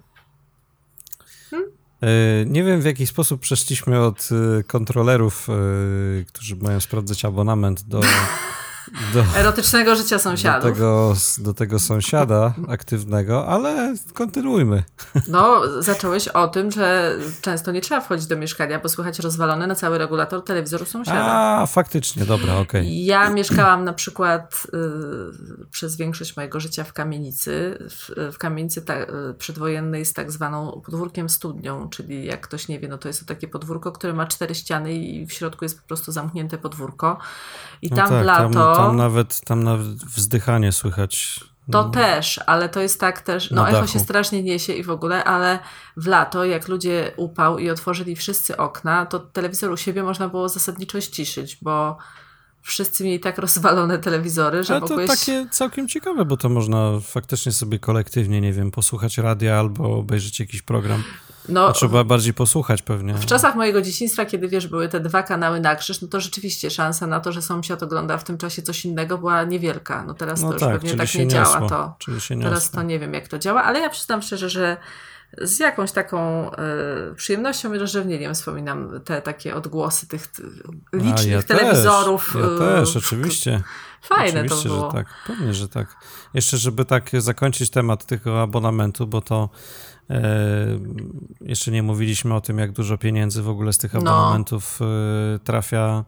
Hmm. 1.50 1.72
Hmm? 2.02 2.52
Nie 2.54 2.64
wiem, 2.64 2.82
w 2.82 2.86
jaki 2.86 3.08
sposób 3.08 3.42
przeszliśmy 3.42 4.02
od 4.02 4.30
e, 4.60 4.64
kontrolerów, 4.64 5.48
e, 5.50 6.26
którzy 6.26 6.56
mają 6.56 6.80
sprawdzać 6.80 7.26
abonament, 7.26 7.82
do 7.82 8.02
do, 9.14 9.24
erotycznego 9.40 9.96
życia 9.96 10.20
sąsiadów. 10.20 10.64
Do 10.64 10.74
tego, 10.74 11.14
do 11.38 11.54
tego 11.54 11.80
sąsiada 11.80 12.54
aktywnego, 12.68 13.48
ale 13.48 13.96
kontynuujmy. 14.14 14.84
No, 15.28 15.62
zacząłeś 15.80 16.28
o 16.28 16.48
tym, 16.48 16.72
że 16.72 17.16
często 17.42 17.72
nie 17.72 17.82
trzeba 17.82 18.02
wchodzić 18.02 18.28
do 18.28 18.38
mieszkania, 18.38 18.80
bo 18.80 18.90
słychać 18.90 19.20
rozwalony 19.20 19.68
na 19.68 19.76
cały 19.76 19.98
regulator 19.98 20.44
telewizoru 20.44 20.86
sąsiada. 20.86 21.26
A, 21.26 21.66
faktycznie, 21.66 22.26
dobra, 22.26 22.54
okej. 22.54 22.82
Okay. 22.82 22.86
Ja 22.86 23.30
mieszkałam 23.30 23.84
na 23.84 23.94
przykład 23.94 24.68
y, 24.74 25.68
przez 25.72 25.96
większość 25.96 26.38
mojego 26.38 26.60
życia 26.60 26.84
w 26.84 26.94
kamienicy. 26.94 27.78
W, 27.90 28.32
w 28.34 28.38
kamienicy 28.38 28.82
ta, 28.82 29.02
y, 29.02 29.08
przedwojennej 29.38 30.06
z 30.06 30.14
tak 30.14 30.32
zwaną 30.32 30.82
podwórkiem 30.86 31.30
studnią, 31.30 31.90
czyli 31.90 32.26
jak 32.26 32.42
ktoś 32.42 32.68
nie 32.68 32.80
wie, 32.80 32.88
no 32.88 32.98
to 32.98 33.08
jest 33.08 33.20
to 33.20 33.26
takie 33.26 33.48
podwórko, 33.48 33.92
które 33.92 34.14
ma 34.14 34.28
cztery 34.28 34.56
ściany 34.56 34.94
i 34.94 35.26
w 35.26 35.34
środku 35.34 35.66
jest 35.66 35.82
po 35.82 35.88
prostu 35.88 36.12
zamknięte 36.12 36.58
podwórko. 36.58 37.18
I 37.82 37.90
no 37.90 37.96
tam 37.96 38.10
tak, 38.10 38.24
w 38.24 38.26
lato 38.26 38.75
tam 38.75 38.75
nawet, 38.94 39.42
tam 39.42 39.64
nawet 39.64 39.88
wzdychanie 39.88 40.72
słychać. 40.72 41.40
To 41.72 41.84
no. 41.84 41.90
też, 41.90 42.40
ale 42.46 42.70
to 42.70 42.82
jest 42.82 43.00
tak 43.00 43.22
też, 43.22 43.52
no 43.52 43.70
echo 43.70 43.88
się 43.88 44.00
strasznie 44.00 44.44
niesie 44.44 44.74
i 44.74 44.84
w 44.84 44.90
ogóle, 44.90 45.24
ale 45.24 45.60
w 45.98 46.08
lato, 46.08 46.46
jak 46.46 46.68
ludzie 46.68 47.12
upał 47.18 47.60
i 47.60 47.70
otworzyli 47.70 48.16
wszyscy 48.16 48.58
okna, 48.58 49.06
to 49.06 49.20
telewizor 49.20 49.72
u 49.72 49.78
siebie 49.78 50.04
można 50.04 50.30
było 50.30 50.50
zasadniczo 50.50 51.02
ściszyć, 51.02 51.58
bo 51.62 51.98
wszyscy 52.62 53.04
mieli 53.04 53.20
tak 53.20 53.38
rozwalone 53.48 54.00
telewizory, 54.00 54.64
że 54.64 54.74
Ale 54.74 54.82
to 54.82 54.88
mogłeś... 54.88 55.10
takie 55.20 55.48
całkiem 55.52 55.88
ciekawe, 55.88 56.26
bo 56.26 56.38
to 56.38 56.50
można 56.50 57.00
faktycznie 57.00 57.52
sobie 57.52 57.80
kolektywnie, 57.80 58.42
nie 58.42 58.54
wiem, 58.54 58.72
posłuchać 58.72 59.18
radia 59.18 59.60
albo 59.60 59.98
obejrzeć 59.98 60.40
jakiś 60.40 60.62
program. 60.62 61.04
No, 61.50 61.74
trzeba 61.74 62.04
bardziej 62.04 62.34
posłuchać 62.34 62.82
pewnie. 62.82 63.14
W 63.14 63.26
czasach 63.26 63.56
mojego 63.56 63.82
dzieciństwa, 63.82 64.26
kiedy 64.26 64.48
wiesz, 64.48 64.68
były 64.68 64.90
te 64.90 65.00
dwa 65.00 65.24
kanały 65.24 65.60
na 65.60 65.76
krzyż, 65.76 66.02
no 66.02 66.08
to 66.08 66.22
rzeczywiście 66.22 66.72
szansa 66.72 67.08
na 67.08 67.20
to, 67.20 67.32
że 67.32 67.42
sąsiad 67.42 67.84
ogląda 67.84 68.18
w 68.18 68.24
tym 68.24 68.38
czasie 68.38 68.62
coś 68.62 68.86
innego 68.86 69.18
była 69.18 69.44
niewielka. 69.44 70.04
No 70.04 70.14
teraz 70.14 70.42
no 70.42 70.48
to 70.48 70.54
już 70.54 70.62
tak, 70.62 70.72
pewnie 70.72 70.96
tak 70.96 71.16
nie 71.16 71.26
niosło. 71.26 71.56
działa 71.56 71.70
to. 71.70 71.96
Teraz 72.42 72.72
to 72.72 72.84
nie 72.84 73.00
wiem, 73.00 73.14
jak 73.14 73.28
to 73.28 73.40
działa, 73.40 73.64
ale 73.64 73.80
ja 73.80 73.90
przyznam 73.90 74.22
szczerze, 74.22 74.50
że 74.50 74.78
z 75.42 75.60
jakąś 75.60 75.92
taką 75.92 76.52
y, 76.52 77.16
przyjemnością 77.16 77.74
i 77.74 77.78
rozrzewnieniem 77.78 78.34
wspominam 78.34 79.02
te 79.06 79.22
takie 79.22 79.56
odgłosy 79.56 80.08
tych 80.08 80.28
licznych 80.94 81.28
ja 81.28 81.44
telewizorów. 81.44 82.34
Też, 82.34 82.42
ja 82.42 82.58
też, 82.58 82.98
oczywiście. 82.98 83.62
Fajne 84.02 84.42
oczywiście, 84.42 84.70
to 84.70 84.76
było. 84.76 84.92
że 84.92 84.98
tak. 84.98 85.08
Pewnie, 85.28 85.54
że 85.54 85.70
tak. 85.70 85.88
Jeszcze, 86.34 86.58
żeby 86.58 86.86
tak 86.86 87.10
zakończyć 87.18 87.70
temat 87.70 88.06
tego 88.06 88.42
abonamentu, 88.42 89.08
bo 89.08 89.22
to 89.22 89.44
e, 89.44 89.50
jeszcze 91.42 91.72
nie 91.72 91.84
mówiliśmy 91.84 92.36
o 92.36 92.42
tym, 92.42 92.58
jak 92.58 92.72
dużo 92.72 92.98
pieniędzy 92.98 93.42
w 93.42 93.50
ogóle 93.50 93.74
z 93.74 93.78
tych 93.78 93.94
no. 93.94 94.00
abonamentów 94.00 94.80
no. 94.80 94.88
e, 95.36 95.40
trafia, 95.40 96.06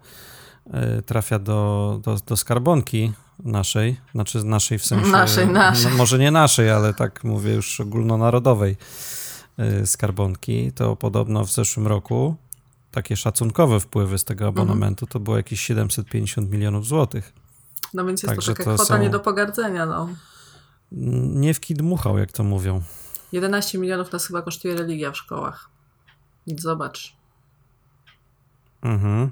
e, 0.73 1.01
trafia 1.01 1.39
do, 1.39 1.99
do, 2.03 2.17
do 2.27 2.37
skarbonki 2.37 3.13
naszej, 3.43 3.99
znaczy 4.11 4.43
naszej 4.43 4.79
w 4.79 4.85
sensie... 4.85 5.11
Naszej, 5.11 5.47
naszej. 5.47 5.91
No, 5.91 5.97
może 5.97 6.19
nie 6.19 6.31
naszej, 6.31 6.71
ale 6.71 6.93
tak 6.93 7.23
mówię 7.23 7.53
już 7.53 7.79
ogólnonarodowej 7.79 8.77
skarbonki, 9.85 10.71
to 10.71 10.95
podobno 10.95 11.45
w 11.45 11.51
zeszłym 11.51 11.87
roku 11.87 12.35
takie 12.91 13.17
szacunkowe 13.17 13.79
wpływy 13.79 14.17
z 14.17 14.23
tego 14.23 14.47
mhm. 14.47 14.67
abonamentu 14.67 15.07
to 15.07 15.19
było 15.19 15.37
jakieś 15.37 15.61
750 15.61 16.51
milionów 16.51 16.85
złotych. 16.85 17.33
No 17.93 18.05
więc 18.05 18.23
jest 18.23 18.35
Także 18.35 18.51
to 18.51 18.57
taka 18.57 18.71
to 18.71 18.75
kwota 18.75 18.97
są... 18.97 19.03
nie 19.03 19.09
do 19.09 19.19
pogardzenia, 19.19 19.85
no. 19.85 20.09
Nie 20.91 21.53
w 21.53 21.59
dmuchał, 21.59 22.17
jak 22.17 22.31
to 22.31 22.43
mówią. 22.43 22.81
11 23.31 23.77
milionów 23.77 24.11
nas 24.11 24.27
chyba 24.27 24.41
kosztuje 24.41 24.75
religia 24.75 25.11
w 25.11 25.17
szkołach. 25.17 25.69
Zobacz. 26.47 27.15
Mhm. 28.81 29.31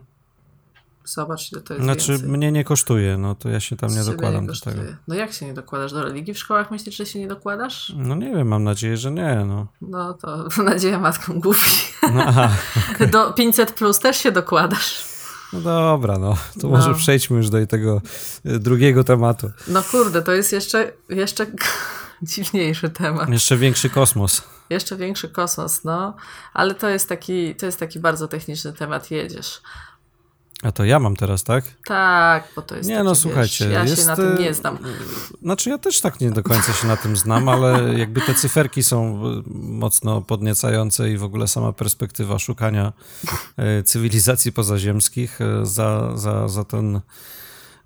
Zobacz, 1.05 1.51
ile 1.51 1.61
to 1.61 1.73
jest 1.73 1.83
Znaczy, 1.83 2.11
więcej. 2.11 2.29
mnie 2.29 2.51
nie 2.51 2.63
kosztuje, 2.63 3.17
no 3.17 3.35
to 3.35 3.49
ja 3.49 3.59
się 3.59 3.75
tam 3.75 3.89
nie 3.89 4.03
dokładam 4.03 4.41
nie 4.41 4.47
do 4.47 4.59
tego. 4.59 4.81
No 5.07 5.15
jak 5.15 5.33
się 5.33 5.45
nie 5.45 5.53
dokładasz 5.53 5.93
do 5.93 6.03
religii 6.03 6.33
w 6.33 6.37
szkołach? 6.37 6.71
Myślisz, 6.71 6.95
że 6.95 7.05
się 7.05 7.19
nie 7.19 7.27
dokładasz? 7.27 7.93
No 7.97 8.15
nie 8.15 8.35
wiem, 8.35 8.47
mam 8.47 8.63
nadzieję, 8.63 8.97
że 8.97 9.11
nie, 9.11 9.43
no. 9.47 9.67
No 9.81 10.13
to 10.13 10.47
nadzieja 10.63 10.99
matką 10.99 11.39
głusi. 11.39 11.93
No, 12.13 12.23
aha, 12.27 12.51
okay. 12.95 13.07
Do 13.15 13.33
500 13.33 13.71
plus 13.71 13.99
też 13.99 14.17
się 14.17 14.31
dokładasz. 14.31 15.05
No 15.53 15.61
dobra, 15.61 16.17
no. 16.17 16.37
To 16.61 16.67
no. 16.67 16.69
może 16.69 16.93
przejdźmy 16.93 17.37
już 17.37 17.49
do 17.49 17.67
tego 17.67 18.01
e, 18.45 18.59
drugiego 18.59 19.03
tematu. 19.03 19.51
No 19.67 19.83
kurde, 19.83 20.21
to 20.21 20.31
jest 20.31 20.53
jeszcze, 20.53 20.91
jeszcze 21.09 21.45
dziwniejszy 22.33 22.89
temat. 22.89 23.29
Jeszcze 23.29 23.57
większy 23.57 23.89
kosmos. 23.89 24.43
Jeszcze 24.69 24.97
większy 24.97 25.29
kosmos, 25.29 25.83
no. 25.83 26.15
Ale 26.53 26.75
to 26.75 26.89
jest 26.89 27.09
taki, 27.09 27.55
to 27.55 27.65
jest 27.65 27.79
taki 27.79 27.99
bardzo 27.99 28.27
techniczny 28.27 28.73
temat. 28.73 29.11
Jedziesz. 29.11 29.61
A 30.63 30.71
to 30.71 30.85
ja 30.85 30.99
mam 30.99 31.15
teraz, 31.15 31.43
tak? 31.43 31.65
Tak, 31.85 32.47
bo 32.55 32.61
to 32.61 32.75
jest. 32.75 32.89
Nie, 32.89 33.03
no 33.03 33.15
słuchajcie. 33.15 33.69
ja 33.69 33.83
jest, 33.83 34.01
się 34.01 34.07
na 34.07 34.15
tym 34.15 34.37
nie 34.39 34.53
znam. 34.53 34.77
Znaczy, 35.41 35.69
ja 35.69 35.77
też 35.77 36.01
tak 36.01 36.19
nie 36.21 36.31
do 36.31 36.43
końca 36.43 36.73
się 36.73 36.87
na 36.87 36.97
tym 36.97 37.17
znam, 37.17 37.49
ale 37.49 37.99
jakby 37.99 38.21
te 38.21 38.33
cyferki 38.33 38.83
są 38.83 39.21
mocno 39.55 40.21
podniecające 40.21 41.09
i 41.09 41.17
w 41.17 41.23
ogóle 41.23 41.47
sama 41.47 41.73
perspektywa 41.73 42.39
szukania 42.39 42.93
e, 43.57 43.83
cywilizacji 43.83 44.51
pozaziemskich 44.51 45.41
e, 45.41 45.65
za, 45.65 46.17
za, 46.17 46.47
za 46.47 46.63
ten. 46.63 47.01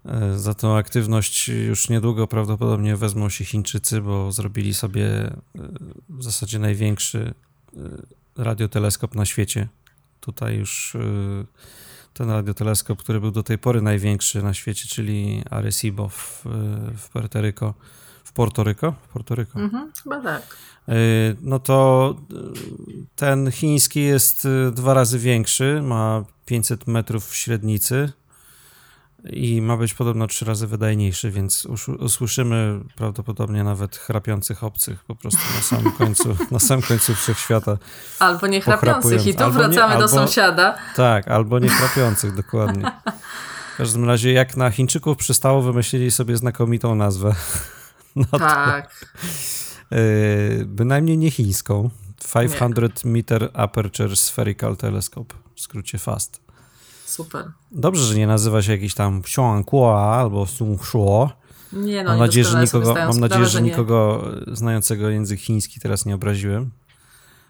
E, 0.06 0.40
za 0.40 0.54
tą 0.54 0.78
aktywność 0.78 1.48
już 1.48 1.90
niedługo 1.90 2.28
prawdopodobnie 2.28 2.96
wezmą 2.96 3.30
się 3.30 3.46
Chińczycy, 3.46 4.02
bo 4.02 4.32
zrobili 4.32 4.74
sobie 4.74 5.32
w 6.10 6.24
zasadzie 6.24 6.60
największy 6.60 7.34
radioteleskop 8.38 9.16
na 9.16 9.26
świecie. 9.26 9.68
Tutaj 10.20 10.58
już 10.58 10.98
ten 12.14 12.30
radioteleskop, 12.30 13.00
który 13.00 13.20
był 13.20 13.32
do 13.32 13.44
tej 13.44 13.58
pory 13.58 13.82
największy 13.82 14.44
na 14.44 14.54
świecie, 14.54 14.88
czyli 14.88 15.44
Arecibo 15.50 16.10
w, 16.10 16.46
w 16.98 17.10
Puerto 17.10 17.42
Rico. 17.42 17.74
W 18.24 18.34
Porto 18.34 18.64
Rico? 18.64 18.92
W 18.92 19.08
Porto 19.08 19.36
Rico. 19.36 19.60
Mhm, 19.60 19.92
chyba 20.04 20.22
tak. 20.22 20.58
No 21.42 21.60
to 21.60 22.16
ten 23.16 23.52
chiński 23.52 24.02
jest 24.02 24.48
dwa 24.72 24.94
razy 24.94 25.20
większy, 25.20 25.82
ma 25.82 26.24
500 26.46 26.88
metrów 26.88 27.36
średnicy 27.36 28.12
i 29.24 29.62
ma 29.62 29.78
być 29.78 29.94
podobno 29.94 30.28
trzy 30.28 30.46
razy 30.46 30.68
wydajniejszy, 30.68 31.32
więc 31.32 31.68
usłyszymy 32.00 32.80
prawdopodobnie 32.96 33.64
nawet 33.64 33.98
chrapiących 33.98 34.64
obcych 34.64 35.04
po 35.04 35.16
prostu 35.16 35.40
na 35.56 35.62
samym 35.62 35.92
końcu, 36.00 36.38
na 36.52 36.60
samym 36.60 36.84
końcu 36.86 37.16
wszechświata. 37.16 37.78
Albo 38.20 38.48
nie 38.48 38.62
chrapiących 38.62 39.28
i 39.28 39.36
tu 39.36 39.44
albo 39.44 39.60
wracamy 39.60 39.74
nie, 39.74 40.00
do 40.00 40.06
albo, 40.06 40.08
sąsiada. 40.08 40.78
Tak, 40.96 41.28
albo 41.28 41.60
nie 41.60 41.70
chrapiących, 41.70 42.36
dokładnie. 42.36 42.92
W 43.74 43.78
każdym 43.78 44.06
razie 44.06 44.34
jak 44.34 44.58
na 44.58 44.72
Chińczyków 44.72 45.18
przystało, 45.18 45.62
wymyślili 45.62 46.12
sobie 46.12 46.38
znakomitą 46.38 46.96
nazwę. 46.96 47.36
No 48.16 48.40
tak. 48.40 49.06
To, 49.90 49.96
yy, 49.96 50.66
bynajmniej 50.66 51.18
nie 51.18 51.32
chińską. 51.32 51.90
500 52.34 53.06
nie. 53.06 53.12
meter 53.12 53.50
aperture 53.54 54.16
spherical 54.16 54.78
telescope, 54.78 55.36
w 55.56 55.62
skrócie 55.62 55.98
FAST. 55.98 56.49
Super. 57.10 57.52
Dobrze, 57.72 58.06
że 58.06 58.16
nie 58.16 58.28
nazywa 58.28 58.62
się 58.62 58.72
jakiś 58.72 58.94
tam 58.94 59.20
Xiongkua 59.20 60.16
albo 60.16 60.46
Sungshuo. 60.46 61.30
Nie, 61.74 62.04
no, 62.04 62.10
mam 62.10 62.20
nadzieję, 62.20 62.46
że 62.46 62.62
nikogo, 62.62 62.94
mam 62.94 63.20
nadzieję, 63.20 63.46
że 63.46 63.62
nikogo 63.62 64.26
znającego 64.48 65.10
język 65.10 65.40
chiński 65.40 65.80
teraz 65.80 66.06
nie 66.06 66.16
obraziłem. 66.16 66.72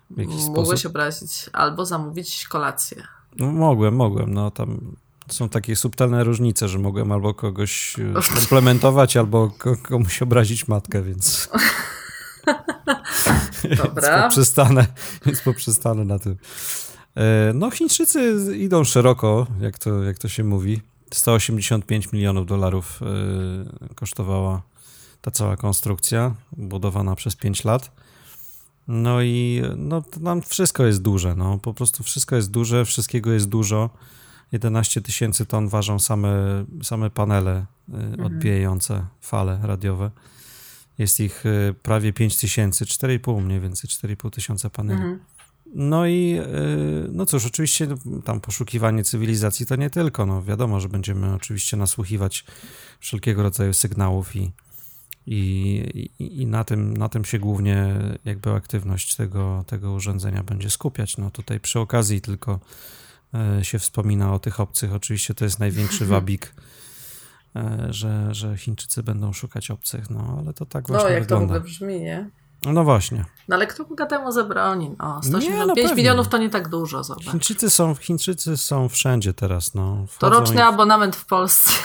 W 0.09 0.17
jakiś 0.17 0.35
Mogłeś 0.35 0.67
sposób. 0.67 0.91
obrazić 0.91 1.49
albo 1.53 1.85
zamówić 1.85 2.47
kolację. 2.47 3.03
No, 3.37 3.51
mogłem, 3.51 3.95
mogłem. 3.95 4.33
No 4.33 4.51
tam 4.51 4.95
są 5.29 5.49
takie 5.49 5.75
subtelne 5.75 6.23
różnice, 6.23 6.67
że 6.67 6.79
mogłem 6.79 7.11
albo 7.11 7.33
kogoś 7.33 7.95
e, 7.99 8.33
komplementować, 8.35 9.17
albo 9.17 9.51
komuś 9.83 10.21
obrazić 10.21 10.67
matkę, 10.67 11.01
więc. 11.01 11.49
Dobra. 13.77 13.87
więc 14.09 14.23
poprzestanę, 14.23 14.85
więc 15.25 15.41
poprzestanę 15.41 16.05
na 16.05 16.19
tym. 16.19 16.35
E, 17.15 17.51
no, 17.53 17.71
Chińczycy 17.71 18.57
idą 18.57 18.83
szeroko, 18.83 19.47
jak 19.61 19.77
to, 19.79 20.03
jak 20.03 20.17
to 20.17 20.27
się 20.27 20.43
mówi. 20.43 20.81
185 21.13 22.11
milionów 22.11 22.45
dolarów 22.45 22.99
e, 23.01 23.95
kosztowała 23.95 24.61
ta 25.21 25.31
cała 25.31 25.57
konstrukcja, 25.57 26.35
budowana 26.51 27.15
przez 27.15 27.35
5 27.35 27.63
lat. 27.63 27.91
No 28.87 29.21
i 29.21 29.61
no, 29.77 30.01
tam 30.01 30.41
wszystko 30.41 30.85
jest 30.85 31.01
duże, 31.01 31.35
no, 31.35 31.57
po 31.57 31.73
prostu 31.73 32.03
wszystko 32.03 32.35
jest 32.35 32.51
duże, 32.51 32.85
wszystkiego 32.85 33.31
jest 33.31 33.49
dużo. 33.49 33.89
11 34.51 35.01
tysięcy 35.01 35.45
ton 35.45 35.67
ważą 35.67 35.99
same, 35.99 36.65
same 36.83 37.09
panele 37.09 37.51
e, 37.51 37.65
mhm. 37.93 38.25
odbijające 38.25 39.05
fale 39.21 39.59
radiowe. 39.63 40.11
Jest 40.97 41.19
ich 41.19 41.43
prawie 41.83 42.13
5 42.13 42.37
tysięcy, 42.37 42.85
4,5 42.85 43.41
mniej 43.41 43.59
więcej, 43.59 43.89
4,5 43.89 44.29
tysiąca 44.29 44.69
paneli. 44.69 45.01
Mhm. 45.01 45.19
No 45.75 46.07
i 46.07 46.37
e, 46.37 46.45
no 47.11 47.25
cóż, 47.25 47.45
oczywiście 47.45 47.87
tam 48.25 48.41
poszukiwanie 48.41 49.03
cywilizacji 49.03 49.65
to 49.65 49.75
nie 49.75 49.89
tylko. 49.89 50.25
No 50.25 50.43
wiadomo, 50.43 50.79
że 50.79 50.89
będziemy 50.89 51.33
oczywiście 51.33 51.77
nasłuchiwać 51.77 52.45
wszelkiego 52.99 53.43
rodzaju 53.43 53.73
sygnałów 53.73 54.35
i, 54.35 54.51
i, 55.25 56.09
i, 56.19 56.45
na, 56.47 56.63
tym, 56.63 56.97
na 56.97 57.09
tym 57.09 57.25
się 57.25 57.39
głównie 57.39 57.95
jakby 58.25 58.51
aktywność 58.51 59.15
tego, 59.15 59.63
tego 59.67 59.91
urządzenia 59.93 60.43
będzie 60.43 60.69
skupiać. 60.69 61.17
No 61.17 61.31
tutaj 61.31 61.59
przy 61.59 61.79
okazji 61.79 62.21
tylko 62.21 62.59
e, 63.33 63.65
się 63.65 63.79
wspomina 63.79 64.33
o 64.33 64.39
tych 64.39 64.59
obcych. 64.59 64.93
Oczywiście 64.93 65.33
to 65.33 65.45
jest 65.45 65.59
największy 65.59 66.05
wabik, 66.15 66.53
e, 67.55 67.87
że, 67.89 68.33
że 68.35 68.57
Chińczycy 68.57 69.03
będą 69.03 69.33
szukać 69.33 69.71
obcych, 69.71 70.09
no 70.09 70.37
ale 70.39 70.53
to 70.53 70.65
tak 70.65 70.87
no, 70.87 70.93
właśnie 70.93 71.09
No 71.09 71.13
jak 71.13 71.23
wygląda. 71.23 71.47
to 71.47 71.53
w 71.53 71.57
ogóle 71.57 71.69
brzmi, 71.71 71.99
nie? 71.99 72.29
No 72.65 72.83
właśnie. 72.83 73.25
No 73.47 73.55
ale 73.55 73.67
kto 73.67 73.85
Boga 73.85 74.05
temu 74.05 74.31
zabroni? 74.31 74.95
O, 74.99 75.23
185 75.23 75.89
no 75.89 75.95
milionów 75.95 76.27
to 76.27 76.37
nie 76.37 76.49
tak 76.49 76.69
dużo, 76.69 77.03
zobacz. 77.03 77.23
Chińczycy 77.23 77.69
są, 77.69 77.95
Chińczycy 77.95 78.57
są 78.57 78.89
wszędzie 78.89 79.33
teraz, 79.33 79.73
no. 79.73 80.05
To 80.19 80.29
roczny 80.29 80.55
i... 80.55 80.61
abonament 80.61 81.15
w 81.15 81.25
Polsce. 81.25 81.71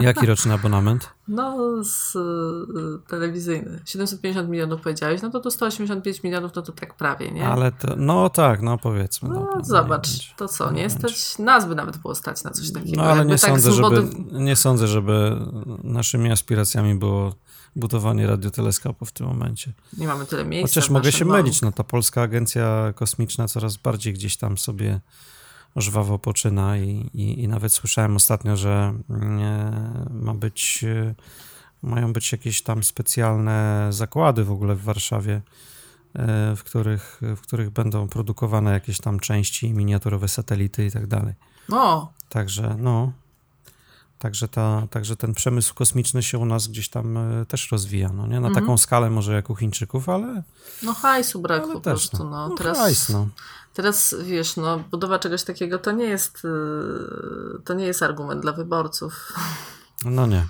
Jaki 0.00 0.26
roczny 0.26 0.54
abonament? 0.54 1.08
No, 1.28 1.56
z, 1.84 2.16
y, 2.16 3.08
telewizyjny. 3.08 3.80
750 3.84 4.48
milionów 4.48 4.80
powiedziałeś, 4.80 5.22
no 5.22 5.30
to 5.30 5.40
to 5.40 5.50
185 5.50 6.22
milionów, 6.22 6.54
no 6.54 6.62
to 6.62 6.72
tak 6.72 6.94
prawie, 6.94 7.30
nie? 7.30 7.48
Ale 7.48 7.72
to, 7.72 7.94
no 7.96 8.30
tak, 8.30 8.62
no 8.62 8.78
powiedzmy. 8.78 9.28
No, 9.28 9.48
no 9.56 9.64
zobacz, 9.64 10.34
to 10.36 10.48
co, 10.48 10.70
nie 10.70 10.88
nas 11.38 11.68
by 11.68 11.74
nawet 11.74 11.96
było 11.96 12.14
stać 12.14 12.44
na 12.44 12.50
coś 12.50 12.72
takiego. 12.72 12.96
No 12.96 13.02
ale 13.02 13.24
nie, 13.24 13.38
tak 13.38 13.50
sądzę, 13.50 13.72
żeby, 13.72 14.08
nie 14.32 14.56
sądzę, 14.56 14.86
żeby 14.86 15.36
naszymi 15.84 16.32
aspiracjami 16.32 16.94
było 16.94 17.34
budowanie 17.76 18.26
radioteleskopów 18.26 19.08
w 19.08 19.12
tym 19.12 19.26
momencie. 19.26 19.72
Nie 19.98 20.06
mamy 20.06 20.26
tyle 20.26 20.44
miejsca. 20.44 20.68
Chociaż 20.68 20.90
mogę 20.90 21.12
się 21.12 21.24
mylić, 21.24 21.62
no 21.62 21.72
ta 21.72 21.84
Polska 21.84 22.22
Agencja 22.22 22.92
Kosmiczna 22.96 23.48
coraz 23.48 23.76
bardziej 23.76 24.14
gdzieś 24.14 24.36
tam 24.36 24.58
sobie 24.58 25.00
żwawo 25.76 26.18
poczyna 26.18 26.78
i, 26.78 27.10
i, 27.14 27.42
i 27.42 27.48
nawet 27.48 27.72
słyszałem 27.72 28.16
ostatnio, 28.16 28.56
że 28.56 28.94
mm, 29.10 30.22
ma 30.22 30.34
być, 30.34 30.84
mają 31.82 32.12
być 32.12 32.32
jakieś 32.32 32.62
tam 32.62 32.84
specjalne 32.84 33.86
zakłady 33.90 34.44
w 34.44 34.52
ogóle 34.52 34.74
w 34.74 34.82
Warszawie, 34.82 35.42
e, 36.14 36.56
w 36.56 36.64
których, 36.64 37.20
w 37.36 37.40
których 37.40 37.70
będą 37.70 38.08
produkowane 38.08 38.72
jakieś 38.72 38.98
tam 38.98 39.20
części, 39.20 39.72
miniaturowe 39.72 40.28
satelity 40.28 40.86
i 40.86 40.90
tak 40.90 41.06
dalej. 41.06 41.34
O! 41.72 42.12
Także 42.28 42.76
no, 42.78 43.12
Także, 44.18 44.48
ta, 44.48 44.86
także 44.90 45.16
ten 45.16 45.34
przemysł 45.34 45.74
kosmiczny 45.74 46.22
się 46.22 46.38
u 46.38 46.44
nas 46.44 46.68
gdzieś 46.68 46.88
tam 46.88 47.16
e, 47.16 47.46
też 47.46 47.70
rozwija. 47.72 48.08
No, 48.08 48.26
nie? 48.26 48.40
Na 48.40 48.48
mhm. 48.48 48.54
taką 48.54 48.78
skalę 48.78 49.10
może 49.10 49.32
jak 49.32 49.50
u 49.50 49.56
Chińczyków, 49.56 50.08
ale. 50.08 50.42
No 50.82 50.94
hajsu 50.94 51.40
brak 51.40 51.62
po 51.62 51.80
też, 51.80 51.82
prostu. 51.82 52.18
No. 52.18 52.30
no. 52.30 52.48
no 52.48 52.56
teraz, 52.56 52.78
hajs, 52.78 53.08
no. 53.08 53.28
teraz 53.74 54.14
wiesz, 54.24 54.56
no, 54.56 54.78
budowa 54.90 55.18
czegoś 55.18 55.42
takiego 55.42 55.78
to 55.78 55.92
nie 55.92 56.04
jest 56.04 56.42
e, 56.44 57.62
to 57.64 57.74
nie 57.74 57.84
jest 57.84 58.02
argument 58.02 58.42
dla 58.42 58.52
wyborców. 58.52 59.32
No 60.04 60.26
nie. 60.26 60.46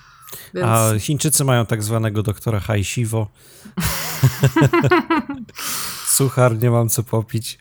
Więc... 0.54 0.66
A 0.66 0.98
Chińczycy 0.98 1.44
mają 1.44 1.66
tak 1.66 1.82
zwanego 1.82 2.22
doktora 2.22 2.60
Hajsiwo. 2.60 3.26
Suchar, 6.06 6.58
nie 6.58 6.70
mam 6.70 6.88
co 6.88 7.02
popić. 7.02 7.58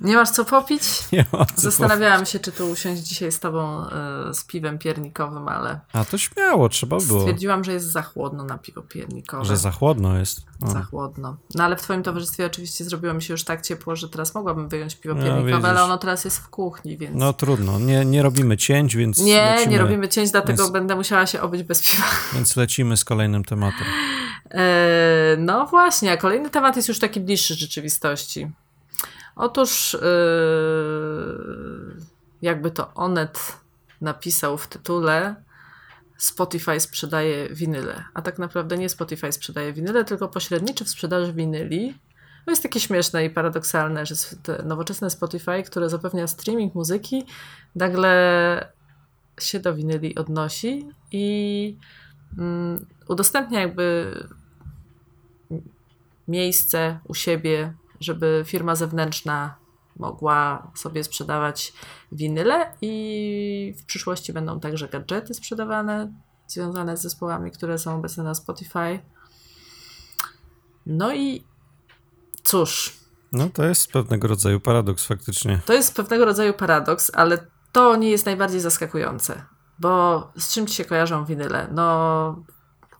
Nie 0.00 0.16
masz 0.16 0.30
co 0.30 0.44
popić? 0.44 0.82
Nie 1.12 1.24
mam 1.32 1.46
co 1.46 1.60
Zastanawiałam 1.60 2.18
popić. 2.18 2.32
się, 2.32 2.38
czy 2.38 2.52
tu 2.52 2.70
usiąść 2.70 3.02
dzisiaj 3.02 3.32
z 3.32 3.40
tobą 3.40 3.86
y, 4.30 4.34
z 4.34 4.44
piwem 4.44 4.78
piernikowym, 4.78 5.48
ale... 5.48 5.80
A 5.92 6.04
to 6.04 6.18
śmiało, 6.18 6.68
trzeba 6.68 6.98
było. 6.98 7.20
Stwierdziłam, 7.20 7.64
że 7.64 7.72
jest 7.72 7.86
za 7.86 8.02
chłodno 8.02 8.44
na 8.44 8.58
piwo 8.58 8.82
piernikowe. 8.82 9.44
Że 9.44 9.56
za 9.56 9.70
chłodno 9.70 10.18
jest. 10.18 10.40
O. 10.62 10.70
Za 10.70 10.82
chłodno. 10.82 11.36
No 11.54 11.64
ale 11.64 11.76
w 11.76 11.82
twoim 11.82 12.02
towarzystwie 12.02 12.46
oczywiście 12.46 12.84
zrobiło 12.84 13.14
mi 13.14 13.22
się 13.22 13.34
już 13.34 13.44
tak 13.44 13.62
ciepło, 13.62 13.96
że 13.96 14.08
teraz 14.08 14.34
mogłabym 14.34 14.68
wyjąć 14.68 14.96
piwo 14.96 15.14
no, 15.14 15.22
piernikowe, 15.22 15.68
ale 15.68 15.82
ono 15.82 15.98
teraz 15.98 16.24
jest 16.24 16.38
w 16.38 16.48
kuchni, 16.48 16.96
więc... 16.96 17.16
No 17.16 17.32
trudno, 17.32 17.78
nie, 17.78 18.04
nie 18.04 18.22
robimy 18.22 18.56
cięć, 18.56 18.96
więc 18.96 19.18
Nie, 19.18 19.44
lecimy, 19.44 19.72
nie 19.72 19.78
robimy 19.78 20.08
cięć, 20.08 20.30
dlatego 20.30 20.62
więc, 20.62 20.72
będę 20.72 20.96
musiała 20.96 21.26
się 21.26 21.40
obyć 21.40 21.62
bez 21.62 21.82
piwa. 21.82 22.04
Więc 22.34 22.56
lecimy 22.56 22.96
z 22.96 23.04
kolejnym 23.04 23.44
tematem. 23.44 23.86
E, 24.50 25.36
no 25.38 25.66
właśnie, 25.66 26.12
a 26.12 26.16
kolejny 26.16 26.50
temat 26.50 26.76
jest 26.76 26.88
już 26.88 26.98
taki 26.98 27.20
bliższy 27.20 27.54
rzeczywistości. 27.54 28.50
Otóż, 29.40 29.98
yy, 30.02 31.96
jakby 32.42 32.70
to 32.70 32.94
Onet 32.94 33.60
napisał 34.00 34.58
w 34.58 34.68
tytule, 34.68 35.34
Spotify 36.16 36.80
sprzedaje 36.80 37.48
winyle. 37.48 38.04
A 38.14 38.22
tak 38.22 38.38
naprawdę 38.38 38.78
nie 38.78 38.88
Spotify 38.88 39.32
sprzedaje 39.32 39.72
winyle, 39.72 40.04
tylko 40.04 40.28
pośredniczy 40.28 40.84
w 40.84 40.88
sprzedaży 40.88 41.32
winyli. 41.32 41.98
To 42.44 42.50
jest 42.50 42.62
takie 42.62 42.80
śmieszne 42.80 43.24
i 43.24 43.30
paradoksalne, 43.30 44.06
że 44.06 44.14
nowoczesne 44.64 45.10
Spotify, 45.10 45.62
które 45.62 45.88
zapewnia 45.88 46.26
streaming 46.26 46.74
muzyki, 46.74 47.24
nagle 47.74 48.72
się 49.40 49.60
do 49.60 49.74
winyli 49.74 50.14
odnosi 50.14 50.88
i 51.12 51.76
mm, 52.38 52.86
udostępnia 53.08 53.60
jakby 53.60 54.14
miejsce 56.28 56.98
u 57.08 57.14
siebie 57.14 57.74
żeby 58.00 58.42
firma 58.46 58.74
zewnętrzna 58.74 59.54
mogła 59.96 60.72
sobie 60.74 61.04
sprzedawać 61.04 61.72
winyle 62.12 62.74
i 62.80 63.74
w 63.78 63.84
przyszłości 63.84 64.32
będą 64.32 64.60
także 64.60 64.88
gadżety 64.88 65.34
sprzedawane 65.34 66.12
związane 66.46 66.96
z 66.96 67.02
zespołami, 67.02 67.50
które 67.50 67.78
są 67.78 67.96
obecne 67.96 68.24
na 68.24 68.34
Spotify. 68.34 69.00
No 70.86 71.14
i 71.14 71.44
cóż. 72.42 72.96
No 73.32 73.48
to 73.50 73.64
jest 73.64 73.92
pewnego 73.92 74.28
rodzaju 74.28 74.60
paradoks 74.60 75.06
faktycznie. 75.06 75.60
To 75.66 75.72
jest 75.72 75.96
pewnego 75.96 76.24
rodzaju 76.24 76.54
paradoks, 76.54 77.10
ale 77.14 77.46
to 77.72 77.96
nie 77.96 78.10
jest 78.10 78.26
najbardziej 78.26 78.60
zaskakujące. 78.60 79.44
Bo 79.78 80.32
z 80.38 80.52
czym 80.52 80.66
ci 80.66 80.74
się 80.74 80.84
kojarzą 80.84 81.24
winyle? 81.24 81.68
No 81.72 82.44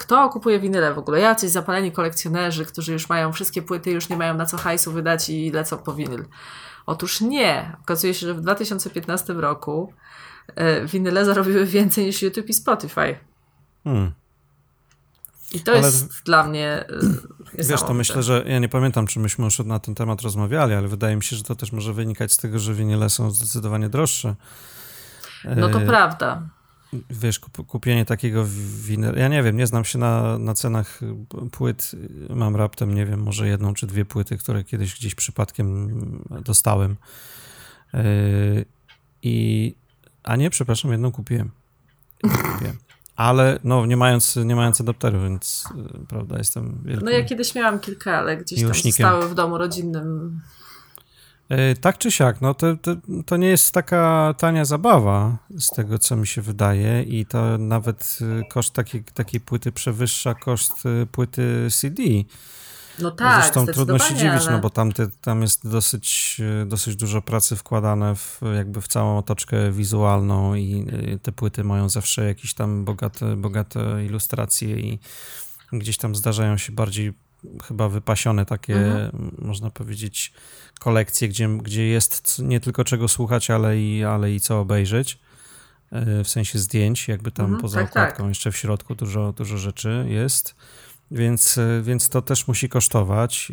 kto 0.01 0.29
kupuje 0.29 0.61
winyle 0.61 0.95
w 0.95 0.99
ogóle? 0.99 1.21
Jacyś 1.21 1.51
zapaleni 1.51 1.93
kolekcjonerzy, 1.93 2.65
którzy 2.65 2.93
już 2.93 3.09
mają 3.09 3.33
wszystkie 3.33 3.63
płyty, 3.63 3.91
już 3.91 4.09
nie 4.09 4.17
mają 4.17 4.35
na 4.35 4.47
co 4.47 4.57
hajsu 4.57 4.93
wydać 4.93 5.29
i 5.29 5.51
lecą 5.51 5.79
po 5.79 5.95
winyl. 5.95 6.25
Otóż 6.87 7.21
nie. 7.21 7.77
Okazuje 7.83 8.15
się, 8.15 8.27
że 8.27 8.35
w 8.35 8.41
2015 8.41 9.33
roku 9.33 9.93
e, 10.47 10.87
winyle 10.87 11.25
zarobiły 11.25 11.67
więcej 11.67 12.05
niż 12.05 12.23
YouTube 12.23 12.49
i 12.49 12.55
Spotify. 12.55 13.19
Hmm. 13.85 14.13
I 15.53 15.61
to 15.61 15.73
ale... 15.73 15.81
jest 15.81 16.25
dla 16.25 16.45
mnie. 16.45 16.67
E, 16.69 16.87
wiesz, 17.69 17.83
to 17.83 17.95
myślę, 17.95 18.23
że 18.23 18.45
ja 18.47 18.59
nie 18.59 18.69
pamiętam, 18.69 19.07
czy 19.07 19.21
myśmy 19.21 19.45
już 19.45 19.59
na 19.59 19.79
ten 19.79 19.95
temat 19.95 20.23
rozmawiali, 20.23 20.75
ale 20.75 20.89
wydaje 20.89 21.17
mi 21.17 21.23
się, 21.23 21.37
że 21.37 21.43
to 21.43 21.55
też 21.55 21.73
może 21.73 21.93
wynikać 21.93 22.33
z 22.33 22.37
tego, 22.37 22.59
że 22.59 22.75
winyle 22.75 23.11
są 23.11 23.31
zdecydowanie 23.31 23.89
droższe. 23.89 24.35
No 25.57 25.69
to 25.69 25.81
e, 25.81 25.87
prawda 25.87 26.43
wiesz, 27.11 27.41
kupienie 27.67 28.05
takiego 28.05 28.45
winyla, 28.85 29.19
ja 29.19 29.29
nie 29.29 29.43
wiem, 29.43 29.57
nie 29.57 29.67
znam 29.67 29.85
się 29.85 29.99
na, 29.99 30.39
na 30.39 30.55
cenach 30.55 31.01
płyt, 31.51 31.93
mam 32.31 32.57
raptem, 32.57 32.95
nie 32.95 33.07
wiem, 33.07 33.23
może 33.23 33.49
jedną 33.49 33.75
czy 33.75 33.87
dwie 33.87 34.05
płyty, 34.05 34.39
które 34.39 34.65
kiedyś 34.65 34.95
gdzieś 34.95 35.15
przypadkiem 35.15 35.89
dostałem. 36.45 36.97
Yy, 37.93 38.01
I, 39.23 39.75
a 40.23 40.37
nie, 40.37 40.51
przepraszam, 40.51 40.93
jedną 40.93 41.13
kupiłem. 41.13 41.51
kupiłem. 42.53 42.77
Ale 43.17 43.59
no, 43.65 43.87
nie 43.87 43.97
mając, 43.97 44.37
nie 44.37 44.57
mając 44.57 44.81
adapteru, 44.81 45.23
więc 45.23 45.65
yy, 45.77 46.07
prawda, 46.09 46.39
jestem 46.39 46.83
wielkim 46.85 47.05
No 47.05 47.11
ja 47.11 47.25
kiedyś 47.25 47.55
miałam 47.55 47.81
kilka, 47.81 48.19
ale 48.19 48.37
gdzieś 48.37 48.63
tam 48.63 48.93
stały 48.93 49.29
w 49.29 49.35
domu 49.35 49.59
rodzinnym 49.59 50.41
tak 51.81 51.99
czy 51.99 52.11
siak, 52.11 52.41
no 52.41 52.55
to, 52.55 52.77
to, 52.77 52.97
to, 53.27 53.37
nie 53.37 53.49
jest 53.49 53.75
taka 53.75 54.35
tania 54.39 54.65
zabawa, 54.65 55.37
z 55.59 55.71
tego 55.71 55.99
co 55.99 56.17
mi 56.17 56.27
się 56.27 56.43
wydaje, 56.43 57.03
i 57.03 57.27
to 57.27 57.59
nawet 57.59 58.19
e, 58.41 58.45
koszt 58.45 58.75
takiej, 58.75 59.05
takiej 59.05 59.41
płyty 59.41 59.73
przewyższa 59.73 60.35
koszt 60.35 60.73
e, 60.87 61.07
płyty 61.07 61.69
CD. 61.71 62.03
No 62.99 63.11
tak, 63.11 63.43
Zresztą 63.43 63.67
trudno 63.67 63.99
się 63.99 64.15
dziwić, 64.15 64.43
ale... 64.43 64.51
no 64.51 64.59
bo 64.59 64.71
tam, 64.71 64.93
te, 64.93 65.09
tam 65.21 65.43
jest 65.43 65.69
dosyć, 65.69 66.41
dosyć 66.67 66.97
dużo 66.97 67.23
pracy 67.23 67.57
wkładane 67.57 68.17
w, 68.17 68.41
jakby 68.57 68.81
w 68.81 68.89
całą 68.89 69.19
otoczkę 69.19 69.73
wizualną 69.73 70.55
i 70.55 70.87
te 71.23 71.33
płyty 71.33 71.65
mają 71.65 71.89
zawsze 71.89 72.27
jakieś 72.27 72.55
tam 72.55 72.85
bogate, 72.85 73.37
bogate 73.37 74.05
ilustracje 74.05 74.81
i 74.81 74.99
gdzieś 75.73 75.97
tam 75.97 76.15
zdarzają 76.15 76.57
się 76.57 76.73
bardziej 76.73 77.13
chyba 77.65 77.89
wypasione 77.89 78.47
takie, 78.47 78.77
mhm. 78.77 79.37
można 79.39 79.71
powiedzieć, 79.71 80.33
kolekcje, 80.81 81.29
gdzie, 81.29 81.49
gdzie 81.49 81.87
jest 81.87 82.39
nie 82.39 82.61
tylko 82.61 82.85
czego 82.85 83.09
słuchać, 83.09 83.51
ale 83.51 83.81
i, 83.81 84.05
ale 84.05 84.33
i 84.33 84.41
co 84.41 84.61
obejrzeć. 84.61 85.19
E, 85.93 86.25
w 86.25 86.29
sensie 86.29 86.59
zdjęć, 86.59 87.09
jakby 87.09 87.31
tam 87.31 87.45
mhm, 87.45 87.63
poza 87.63 87.81
tak, 87.81 87.91
okładką 87.91 88.23
tak. 88.23 88.29
jeszcze 88.29 88.53
w 88.53 88.57
środku 88.57 88.95
dużo, 88.95 89.33
dużo 89.33 89.59
rzeczy 89.59 90.07
jest. 90.09 90.55
Więc, 91.11 91.59
e, 91.59 91.83
więc 91.83 92.09
to 92.09 92.23
też 92.23 92.49
musi 92.49 92.69
kosztować. 92.69 93.53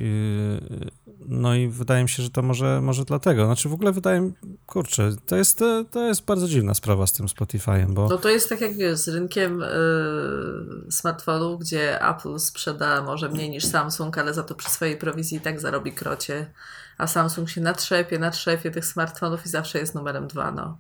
No 1.26 1.56
i 1.56 1.68
wydaje 1.68 2.04
mi 2.04 2.10
się, 2.10 2.24
że 2.24 2.30
to 2.30 2.42
może, 2.42 2.82
może 2.82 3.06
dlatego. 3.06 3.46
Znaczy 3.46 3.70
w 3.70 3.74
ogóle 3.74 3.92
wydaje 3.92 4.22
mi 4.22 4.34
kurczę, 4.66 5.12
to 5.26 5.36
jest, 5.36 5.64
to 5.92 6.08
jest 6.08 6.26
bardzo 6.26 6.48
dziwna 6.48 6.74
sprawa 6.74 7.08
z 7.08 7.14
tym 7.14 7.26
Spotify'em, 7.26 7.94
bo... 7.94 8.08
No 8.08 8.18
to 8.18 8.30
jest 8.30 8.50
tak 8.50 8.62
jak 8.62 8.78
wiesz, 8.78 9.00
z 9.00 9.08
rynkiem 9.08 9.60
yy, 9.60 10.92
smartfonów, 10.92 11.60
gdzie 11.60 12.08
Apple 12.10 12.40
sprzeda 12.40 13.02
może 13.02 13.30
mniej 13.30 13.50
niż 13.50 13.66
Samsung, 13.66 14.18
ale 14.18 14.34
za 14.34 14.44
to 14.44 14.56
przy 14.56 14.70
swojej 14.70 14.98
prowizji 14.98 15.38
i 15.38 15.42
tak 15.42 15.60
zarobi 15.60 15.92
krocie, 15.92 16.52
a 16.98 17.08
Samsung 17.08 17.50
się 17.50 17.62
natrzepie, 17.62 18.20
natrzepie 18.20 18.72
tych 18.72 18.86
smartfonów 18.86 19.46
i 19.46 19.50
zawsze 19.50 19.80
jest 19.80 19.96
numerem 19.96 20.28
dwa, 20.28 20.52
no. 20.52 20.78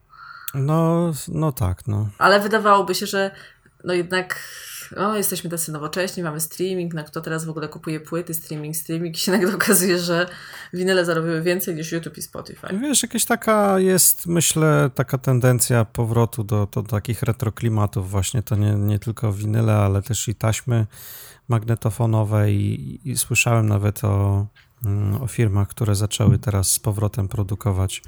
No, 0.53 1.11
no 1.27 1.51
tak, 1.51 1.87
no. 1.87 2.09
Ale 2.17 2.39
wydawałoby 2.39 2.95
się, 2.95 3.05
że 3.05 3.31
no 3.83 3.93
jednak 3.93 4.39
o, 4.93 5.17
jesteśmy 5.17 5.49
tacy 5.49 5.71
nowocześni, 5.71 6.23
mamy 6.23 6.39
streaming, 6.39 6.93
no 6.93 7.03
kto 7.03 7.21
teraz 7.21 7.45
w 7.45 7.49
ogóle 7.49 7.67
kupuje 7.67 7.99
płyty, 7.99 8.33
streaming, 8.33 8.75
streaming 8.75 9.15
i 9.17 9.19
się 9.19 9.31
nagle 9.31 9.55
okazuje, 9.55 9.99
że 9.99 10.27
winyle 10.73 11.05
zarobiły 11.05 11.41
więcej 11.41 11.75
niż 11.75 11.91
YouTube 11.91 12.17
i 12.17 12.21
Spotify. 12.21 12.67
Wiesz, 12.81 13.03
jakaś 13.03 13.25
taka 13.25 13.79
jest, 13.79 14.27
myślę, 14.27 14.89
taka 14.95 15.17
tendencja 15.17 15.85
powrotu 15.85 16.43
do, 16.43 16.67
do 16.71 16.83
takich 16.83 17.23
retroklimatów 17.23 18.09
właśnie, 18.09 18.43
to 18.43 18.55
nie, 18.55 18.73
nie 18.73 18.99
tylko 18.99 19.33
winyle, 19.33 19.75
ale 19.75 20.01
też 20.01 20.27
i 20.27 20.35
taśmy 20.35 20.85
magnetofonowe 21.47 22.51
i, 22.51 22.99
i 23.09 23.17
słyszałem 23.17 23.69
nawet 23.69 24.03
o, 24.03 24.47
mm, 24.85 25.21
o 25.21 25.27
firmach, 25.27 25.67
które 25.67 25.95
zaczęły 25.95 26.39
teraz 26.39 26.71
z 26.71 26.79
powrotem 26.79 27.27
produkować 27.27 28.01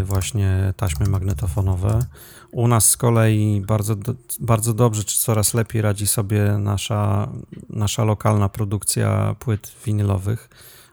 y, 0.00 0.04
właśnie 0.04 0.74
taśmy 0.76 1.06
magnetofonowe. 1.06 2.06
U 2.54 2.68
nas 2.68 2.90
z 2.90 2.96
kolei 2.96 3.62
bardzo, 3.66 3.96
bardzo 4.40 4.74
dobrze, 4.74 5.04
czy 5.04 5.18
coraz 5.18 5.54
lepiej 5.54 5.82
radzi 5.82 6.06
sobie 6.06 6.58
nasza, 6.58 7.28
nasza 7.70 8.04
lokalna 8.04 8.48
produkcja 8.48 9.36
płyt 9.38 9.72
winylowych. 9.86 10.48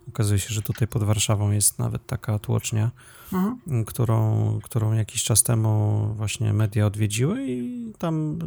Okazuje 0.10 0.40
się, 0.40 0.54
że 0.54 0.62
tutaj 0.62 0.88
pod 0.88 1.04
Warszawą 1.04 1.52
jest 1.52 1.80
nawet 1.80 2.06
taka 2.06 2.40
tłocznia, 2.40 2.92
mhm. 3.34 3.86
którą, 3.86 4.60
którą 4.64 4.94
jakiś 4.94 5.24
czas 5.24 5.44
temu 5.44 6.06
właśnie 6.18 6.54
media 6.54 6.86
odwiedziły 6.86 7.46
i 7.48 7.94
tam 7.98 8.40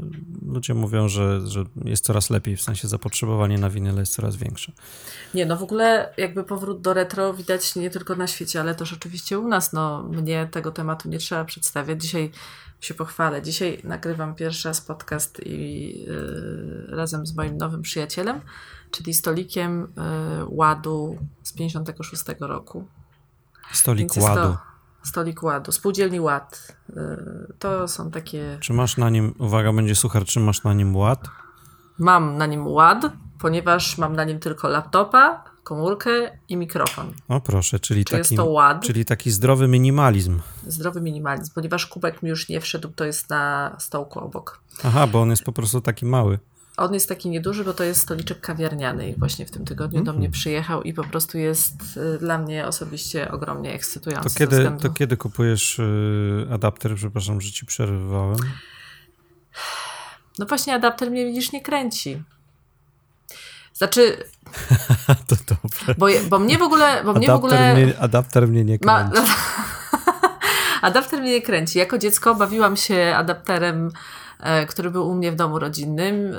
ludzie 0.46 0.74
mówią, 0.74 1.08
że, 1.08 1.46
że 1.46 1.64
jest 1.84 2.04
coraz 2.04 2.30
lepiej, 2.30 2.56
w 2.56 2.62
sensie 2.62 2.88
zapotrzebowanie 2.88 3.58
na 3.58 3.70
winyle 3.70 4.00
jest 4.00 4.14
coraz 4.14 4.36
większe. 4.36 4.72
Nie, 5.34 5.46
no 5.46 5.56
w 5.56 5.62
ogóle 5.62 6.14
jakby 6.16 6.44
powrót 6.44 6.80
do 6.80 6.94
retro 6.94 7.34
widać 7.34 7.76
nie 7.76 7.90
tylko 7.90 8.16
na 8.16 8.26
świecie, 8.26 8.60
ale 8.60 8.74
też 8.74 8.92
oczywiście 8.92 9.38
u 9.38 9.48
nas. 9.48 9.72
No 9.72 10.02
mnie 10.02 10.48
tego 10.50 10.72
tematu 10.72 11.08
nie 11.08 11.18
trzeba 11.18 11.44
przedstawiać. 11.44 12.02
Dzisiaj 12.02 12.30
się 12.80 12.94
pochwalę. 12.94 13.42
Dzisiaj 13.42 13.80
nagrywam 13.84 14.34
pierwszy 14.34 14.68
raz 14.68 14.80
podcast 14.80 15.40
i 15.46 15.88
yy, 16.00 16.86
razem 16.88 17.26
z 17.26 17.34
moim 17.34 17.56
nowym 17.56 17.82
przyjacielem, 17.82 18.40
czyli 18.90 19.14
stolikiem 19.14 19.80
yy, 19.80 20.44
ładu 20.48 21.18
z 21.42 21.52
56 21.52 22.24
roku. 22.40 22.86
Stolik 23.72 24.16
ładu. 24.16 24.56
To, 25.04 25.08
Stolik 25.08 25.42
Ładu, 25.42 25.72
Spółdzielni 25.72 26.20
Ład. 26.20 26.76
Y, 26.90 26.94
to 27.58 27.88
są 27.88 28.10
takie... 28.10 28.58
Czy 28.60 28.72
masz 28.72 28.96
na 28.96 29.10
nim, 29.10 29.34
uwaga, 29.38 29.72
będzie 29.72 29.94
suchar, 29.94 30.24
czy 30.24 30.40
masz 30.40 30.64
na 30.64 30.74
nim 30.74 30.96
ład? 30.96 31.28
Mam 31.98 32.38
na 32.38 32.46
nim 32.46 32.66
ład, 32.66 33.12
ponieważ 33.40 33.98
mam 33.98 34.16
na 34.16 34.24
nim 34.24 34.40
tylko 34.40 34.68
laptopa, 34.68 35.44
komórkę 35.64 36.10
i 36.48 36.56
mikrofon. 36.56 37.12
O 37.28 37.40
proszę, 37.40 37.80
czyli, 37.80 38.04
Czy 38.04 38.10
taki, 38.10 38.34
jest 38.34 38.36
to 38.36 38.44
ład? 38.46 38.82
czyli 38.82 39.04
taki 39.04 39.30
zdrowy 39.30 39.68
minimalizm. 39.68 40.40
Zdrowy 40.66 41.00
minimalizm, 41.00 41.54
ponieważ 41.54 41.86
kubek 41.86 42.22
mi 42.22 42.30
już 42.30 42.48
nie 42.48 42.60
wszedł, 42.60 42.88
to 42.88 43.04
jest 43.04 43.30
na 43.30 43.76
stołku 43.78 44.20
obok. 44.20 44.60
Aha, 44.84 45.06
bo 45.06 45.20
on 45.22 45.30
jest 45.30 45.42
po 45.44 45.52
prostu 45.52 45.80
taki 45.80 46.06
mały. 46.06 46.38
On 46.76 46.94
jest 46.94 47.08
taki 47.08 47.30
nieduży, 47.30 47.64
bo 47.64 47.74
to 47.74 47.84
jest 47.84 48.00
stoliczek 48.00 48.40
kawiarniany 48.40 49.08
i 49.08 49.14
właśnie 49.14 49.46
w 49.46 49.50
tym 49.50 49.64
tygodniu 49.64 49.98
mm. 49.98 50.04
do 50.04 50.12
mnie 50.12 50.30
przyjechał 50.30 50.82
i 50.82 50.94
po 50.94 51.04
prostu 51.04 51.38
jest 51.38 51.96
y, 51.96 52.18
dla 52.18 52.38
mnie 52.38 52.66
osobiście 52.66 53.30
ogromnie 53.30 53.72
ekscytujący. 53.72 54.28
To 54.28 54.38
kiedy, 54.38 54.70
to 54.82 54.90
kiedy 54.90 55.16
kupujesz 55.16 55.78
y, 55.78 56.48
adapter? 56.52 56.94
Przepraszam, 56.94 57.40
że 57.40 57.52
ci 57.52 57.66
przerywałem. 57.66 58.38
No 60.38 60.46
właśnie 60.46 60.74
adapter 60.74 61.10
mnie 61.10 61.26
widzisz 61.26 61.52
nie 61.52 61.62
kręci. 61.62 62.22
Znaczy. 63.74 64.24
to 65.28 65.36
dobrze. 65.46 65.94
Bo, 65.98 66.06
bo 66.28 66.38
mnie 66.38 66.58
w 66.58 66.62
ogóle. 66.62 67.04
Bo 67.04 67.12
mnie 67.12 67.32
adapter, 67.32 67.50
w 67.50 67.54
ogóle 67.54 67.74
mnie, 67.74 67.98
adapter 67.98 68.48
mnie 68.48 68.64
nie 68.64 68.78
kręci. 68.78 69.12
Ma, 69.14 69.22
adapter 70.88 71.20
mnie 71.20 71.30
nie 71.30 71.42
kręci. 71.42 71.78
Jako 71.78 71.98
dziecko 71.98 72.34
bawiłam 72.34 72.76
się 72.76 73.14
adapterem, 73.16 73.90
który 74.68 74.90
był 74.90 75.08
u 75.08 75.14
mnie 75.14 75.32
w 75.32 75.36
domu 75.36 75.58
rodzinnym. 75.58 76.36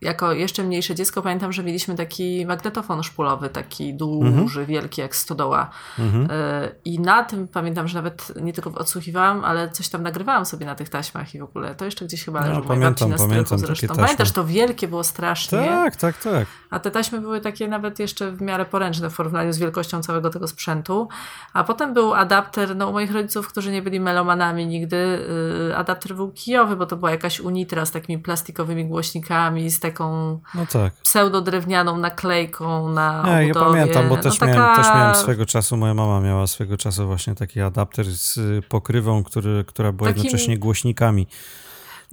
Jako 0.00 0.32
jeszcze 0.32 0.62
mniejsze 0.62 0.94
dziecko 0.94 1.22
pamiętam, 1.22 1.52
że 1.52 1.62
mieliśmy 1.62 1.94
taki 1.94 2.46
magnetofon 2.46 3.02
szpulowy, 3.02 3.48
taki 3.48 3.94
duży, 3.94 4.60
mhm. 4.60 4.66
wielki 4.66 5.00
jak 5.00 5.16
stodoła. 5.16 5.70
Mhm. 5.98 6.28
E, 6.30 6.70
I 6.84 7.00
na 7.00 7.24
tym 7.24 7.48
pamiętam, 7.48 7.88
że 7.88 7.98
nawet 7.98 8.32
nie 8.42 8.52
tylko 8.52 8.70
odsłuchiwałam, 8.70 9.44
ale 9.44 9.70
coś 9.70 9.88
tam 9.88 10.02
nagrywałam 10.02 10.46
sobie 10.46 10.66
na 10.66 10.74
tych 10.74 10.88
taśmach 10.88 11.34
i 11.34 11.38
w 11.38 11.42
ogóle 11.42 11.74
to 11.74 11.84
jeszcze 11.84 12.04
gdzieś 12.04 12.24
chyba 12.24 12.40
no, 12.40 12.48
leży 12.48 12.62
pamiętam, 12.62 13.10
na 13.10 13.16
pamiętam 13.16 13.58
zresztą. 13.58 13.94
Pamiętasz, 13.96 14.32
to 14.32 14.44
wielkie 14.44 14.88
było 14.88 15.04
strasznie. 15.04 15.58
Tak, 15.58 15.96
tak, 15.96 16.18
tak. 16.18 16.46
A 16.70 16.80
te 16.80 16.90
taśmy 16.90 17.20
były 17.20 17.40
takie 17.40 17.68
nawet 17.68 17.98
jeszcze 17.98 18.32
w 18.32 18.42
miarę 18.42 18.64
poręczne 18.64 19.10
w 19.10 19.16
porównaniu 19.16 19.52
z 19.52 19.58
wielkością 19.58 20.02
całego 20.02 20.30
tego 20.30 20.48
sprzętu. 20.48 21.08
A 21.52 21.64
potem 21.64 21.94
był 21.94 22.14
adapter, 22.14 22.76
no 22.76 22.88
u 22.88 22.92
moich 22.92 23.12
rodziców, 23.12 23.48
którzy 23.48 23.72
nie 23.72 23.82
byli 23.82 24.00
melomanami 24.00 24.66
nigdy, 24.66 25.26
yy, 25.68 25.76
adapter 25.76 26.14
był 26.14 26.32
kijowy, 26.32 26.76
bo 26.76 26.86
to 26.86 26.96
była 26.96 27.10
jakaś 27.10 27.40
unitra 27.40 27.86
z 27.86 27.90
takimi 27.90 28.22
plastikowymi 28.22 28.84
głośnikami, 28.84 29.70
z 29.70 29.80
taką 29.90 30.40
no 30.54 30.66
tak. 30.72 30.92
pseudodrewnianą 30.94 31.98
naklejką 31.98 32.88
na 32.88 33.22
Nie, 33.26 33.48
ja 33.48 33.54
pamiętam, 33.54 34.08
bo 34.08 34.16
też, 34.16 34.40
no, 34.40 34.46
taka... 34.46 34.58
miałem, 34.58 34.76
też 34.76 34.86
miałem 34.86 35.14
swego 35.14 35.46
czasu, 35.46 35.76
moja 35.76 35.94
mama 35.94 36.20
miała 36.20 36.46
swego 36.46 36.76
czasu 36.76 37.06
właśnie 37.06 37.34
taki 37.34 37.60
adapter 37.60 38.06
z 38.06 38.38
pokrywą, 38.66 39.24
który, 39.24 39.64
która 39.64 39.92
była 39.92 40.08
Takim... 40.10 40.24
jednocześnie 40.24 40.58
głośnikami. 40.58 41.26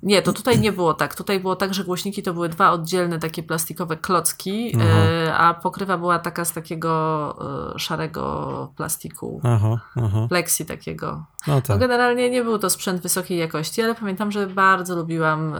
Nie, 0.04 0.22
to 0.22 0.34
tutaj 0.34 0.60
nie 0.60 0.72
było 0.72 0.94
tak. 0.94 1.16
Tutaj 1.16 1.40
było 1.40 1.56
tak, 1.56 1.74
że 1.74 1.84
głośniki 1.84 2.24
to 2.24 2.34
były 2.34 2.50
dwa 2.50 2.72
oddzielne 2.72 3.20
takie 3.20 3.44
plastikowe 3.44 3.98
klocki, 3.98 4.78
e, 4.80 5.36
a 5.36 5.54
pokrywa 5.54 5.98
była 5.98 6.20
taka 6.20 6.46
z 6.46 6.52
takiego 6.54 7.74
e, 7.76 7.80
szarego 7.80 8.74
plastiku. 8.76 9.42
Aha, 9.44 9.80
aha. 9.96 10.26
Plexi 10.30 10.66
takiego. 10.66 11.26
No 11.48 11.62
tak. 11.62 11.70
No 11.70 11.78
generalnie 11.78 12.30
nie 12.30 12.44
był 12.44 12.60
to 12.60 12.70
sprzęt 12.70 13.02
wysokiej 13.02 13.38
jakości, 13.38 13.82
ale 13.82 13.96
pamiętam, 13.96 14.32
że 14.32 14.48
bardzo 14.48 14.96
lubiłam 14.96 15.54
e, 15.56 15.60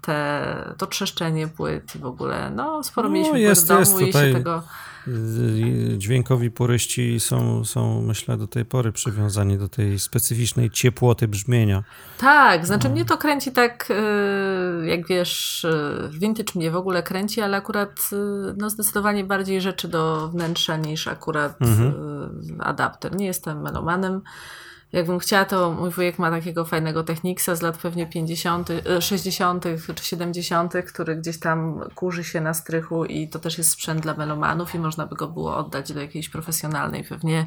te, 0.00 0.74
to 0.78 0.86
trzeszczenie 0.86 1.48
płyt 1.48 1.96
i 1.96 1.98
w 1.98 2.06
ogóle. 2.06 2.50
No, 2.50 2.82
sporo 2.82 3.08
no, 3.08 3.14
mieliśmy 3.14 3.40
jest, 3.40 3.64
w 3.64 3.68
domu 3.68 4.00
i 4.00 4.12
się 4.12 4.32
tego 4.32 4.62
dźwiękowi 5.98 6.50
puryści 6.50 7.20
są, 7.20 7.64
są, 7.64 8.02
myślę, 8.02 8.36
do 8.36 8.46
tej 8.46 8.64
pory 8.64 8.92
przywiązani 8.92 9.58
do 9.58 9.68
tej 9.68 9.98
specyficznej 9.98 10.70
ciepłoty 10.70 11.28
brzmienia. 11.28 11.84
Tak, 12.18 12.66
znaczy 12.66 12.88
no. 12.88 12.94
mnie 12.94 13.04
to 13.04 13.18
kręci 13.18 13.52
tak, 13.52 13.88
y, 13.90 14.86
jak 14.86 15.06
wiesz, 15.06 15.64
y, 15.64 16.08
vintage 16.18 16.52
mnie 16.54 16.70
w 16.70 16.76
ogóle 16.76 17.02
kręci, 17.02 17.40
ale 17.40 17.56
akurat 17.56 17.90
y, 18.12 18.16
no, 18.56 18.70
zdecydowanie 18.70 19.24
bardziej 19.24 19.60
rzeczy 19.60 19.88
do 19.88 20.28
wnętrza 20.28 20.76
niż 20.76 21.08
akurat 21.08 21.62
mhm. 21.62 21.94
adapter. 22.60 23.16
Nie 23.16 23.26
jestem 23.26 23.62
melomanem 23.62 24.20
jakbym 24.92 25.18
chciała, 25.18 25.44
to 25.44 25.72
mój 25.72 25.90
wujek 25.90 26.18
ma 26.18 26.30
takiego 26.30 26.64
fajnego 26.64 27.04
Technicsa 27.04 27.54
z 27.56 27.62
lat 27.62 27.78
pewnie 27.78 28.06
50., 28.06 28.68
60. 29.00 29.66
E, 29.66 29.94
czy 29.94 30.04
70., 30.04 30.74
który 30.88 31.16
gdzieś 31.16 31.38
tam 31.38 31.80
kurzy 31.94 32.24
się 32.24 32.40
na 32.40 32.54
strychu 32.54 33.04
i 33.04 33.28
to 33.28 33.38
też 33.38 33.58
jest 33.58 33.70
sprzęt 33.70 34.00
dla 34.00 34.14
melomanów 34.14 34.74
i 34.74 34.78
można 34.78 35.06
by 35.06 35.16
go 35.16 35.28
było 35.28 35.56
oddać 35.56 35.92
do 35.92 36.00
jakiejś 36.00 36.28
profesjonalnej 36.28 37.04
pewnie 37.04 37.46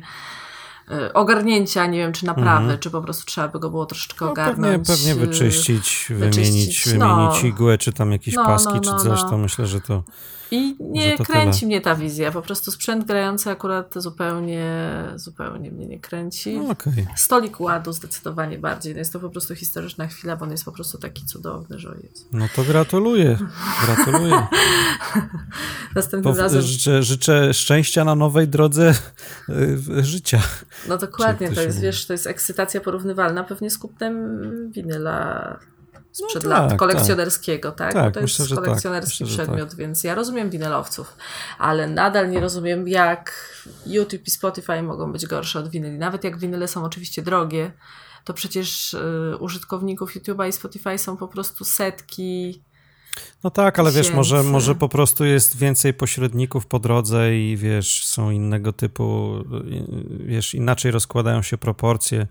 e, 0.91 1.13
ogarnięcia, 1.13 1.85
nie 1.85 1.97
wiem 1.97 2.13
czy 2.13 2.25
naprawy, 2.25 2.63
mhm. 2.63 2.79
czy 2.79 2.91
po 2.91 3.01
prostu 3.01 3.25
trzeba 3.25 3.47
by 3.47 3.59
go 3.59 3.69
było 3.69 3.85
troszeczkę 3.85 4.25
no, 4.25 4.31
ogarnąć. 4.31 4.87
Pewnie, 4.87 4.95
pewnie 4.95 5.15
wyczyścić, 5.27 6.05
wymienić, 6.09 6.35
wyczyścić, 6.35 6.93
no. 6.97 7.15
wymienić 7.15 7.43
igłę, 7.43 7.77
czy 7.77 7.93
tam 7.93 8.11
jakieś 8.11 8.33
no, 8.33 8.45
paski, 8.45 8.73
no, 8.73 8.79
czy 8.79 8.91
no, 8.91 8.99
coś, 8.99 9.21
to 9.21 9.37
myślę, 9.37 9.67
że 9.67 9.81
to 9.81 10.03
i 10.51 10.75
nie 10.79 11.17
kręci 11.17 11.59
tyle. 11.59 11.67
mnie 11.67 11.81
ta 11.81 11.95
wizja. 11.95 12.31
Po 12.31 12.41
prostu 12.41 12.71
sprzęt 12.71 13.05
grający 13.05 13.49
akurat 13.49 13.93
zupełnie, 13.95 14.65
zupełnie 15.15 15.71
mnie 15.71 15.85
nie 15.87 15.99
kręci. 15.99 16.57
No, 16.57 16.69
okay. 16.69 17.07
Stolik 17.15 17.59
ładu 17.59 17.93
zdecydowanie 17.93 18.59
bardziej. 18.59 18.93
No 18.93 18.99
jest 18.99 19.13
to 19.13 19.19
po 19.19 19.29
prostu 19.29 19.55
historyczna 19.55 20.07
chwila, 20.07 20.35
bo 20.35 20.45
on 20.45 20.51
jest 20.51 20.65
po 20.65 20.71
prostu 20.71 20.97
taki 20.97 21.25
cudowny, 21.25 21.79
że 21.79 21.95
jest. 22.03 22.33
No 22.33 22.45
to 22.55 22.63
gratuluję. 22.63 23.37
Gratuluję. 23.85 24.47
Następnym 25.95 26.35
razem. 26.35 26.61
Życzę, 26.61 27.03
życzę 27.03 27.53
szczęścia 27.53 28.03
na 28.03 28.15
nowej 28.15 28.47
drodze 28.47 28.93
y, 29.49 30.03
życia. 30.03 30.41
No 30.87 30.97
dokładnie, 30.97 31.51
to 31.51 31.61
jest, 31.61 31.79
wiesz, 31.79 32.05
to 32.05 32.13
jest 32.13 32.27
ekscytacja 32.27 32.81
porównywalna 32.81 33.43
pewnie 33.43 33.69
z 33.69 33.77
kupnem 33.77 34.41
winyla 34.71 35.59
sprzed 36.15 36.43
no 36.43 36.49
tak, 36.49 36.59
lat, 36.59 36.69
tak. 36.69 36.79
kolekcjonerskiego, 36.79 37.71
tak? 37.71 37.93
tak? 37.93 38.05
Bo 38.05 38.11
to 38.11 38.21
myślę, 38.21 38.43
jest 38.43 38.55
tak. 38.55 38.63
kolekcjonerski 38.63 39.23
tak. 39.23 39.33
przedmiot, 39.33 39.69
tak. 39.69 39.77
więc 39.77 40.03
ja 40.03 40.15
rozumiem 40.15 40.49
winylowców, 40.49 41.17
ale 41.59 41.87
nadal 41.87 42.29
nie 42.29 42.39
rozumiem, 42.39 42.87
jak 42.87 43.53
YouTube 43.85 44.27
i 44.27 44.31
Spotify 44.31 44.81
mogą 44.81 45.11
być 45.11 45.25
gorsze 45.25 45.59
od 45.59 45.69
winyli. 45.69 45.97
Nawet 45.97 46.23
jak 46.23 46.37
winyle 46.37 46.67
są 46.67 46.83
oczywiście 46.83 47.21
drogie, 47.21 47.71
to 48.23 48.33
przecież 48.33 48.93
y, 48.93 49.37
użytkowników 49.39 50.15
YouTube'a 50.15 50.47
i 50.47 50.51
Spotify 50.51 50.97
są 50.97 51.17
po 51.17 51.27
prostu 51.27 51.65
setki. 51.65 52.61
No 53.43 53.49
tak, 53.49 53.79
ale 53.79 53.91
wiesz, 53.91 54.11
może, 54.11 54.43
może 54.43 54.75
po 54.75 54.89
prostu 54.89 55.25
jest 55.25 55.57
więcej 55.57 55.93
pośredników 55.93 56.65
po 56.65 56.79
drodze 56.79 57.37
i 57.37 57.57
wiesz, 57.57 58.05
są 58.05 58.31
innego 58.31 58.73
typu, 58.73 59.35
y, 59.37 60.25
wiesz, 60.25 60.53
inaczej 60.53 60.91
rozkładają 60.91 61.41
się 61.41 61.57
proporcje 61.57 62.27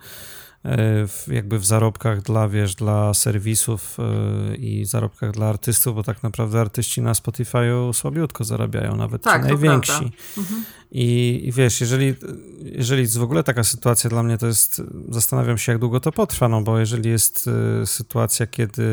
w, 0.64 1.24
jakby 1.28 1.58
w 1.58 1.66
zarobkach 1.66 2.22
dla, 2.22 2.48
wiesz, 2.48 2.74
dla 2.74 3.14
serwisów 3.14 3.96
e, 3.98 4.56
i 4.56 4.84
zarobkach 4.84 5.30
dla 5.30 5.46
artystów, 5.46 5.94
bo 5.94 6.02
tak 6.02 6.22
naprawdę 6.22 6.60
artyści 6.60 7.02
na 7.02 7.12
Spotify'u 7.12 7.92
słabiutko 7.92 8.44
zarabiają, 8.44 8.96
nawet 8.96 9.22
tak, 9.22 9.42
ci 9.42 9.48
najwięksi. 9.48 10.12
Mhm. 10.38 10.64
I, 10.92 11.40
I, 11.44 11.52
wiesz, 11.52 11.80
jeżeli, 11.80 12.14
jeżeli 12.62 13.02
jest 13.02 13.18
w 13.18 13.22
ogóle 13.22 13.42
taka 13.42 13.64
sytuacja 13.64 14.10
dla 14.10 14.22
mnie, 14.22 14.38
to 14.38 14.46
jest, 14.46 14.82
zastanawiam 15.08 15.58
się, 15.58 15.72
jak 15.72 15.80
długo 15.80 16.00
to 16.00 16.12
potrwa, 16.12 16.48
no 16.48 16.62
bo 16.62 16.78
jeżeli 16.78 17.10
jest 17.10 17.48
e, 17.82 17.86
sytuacja, 17.86 18.46
kiedy 18.46 18.84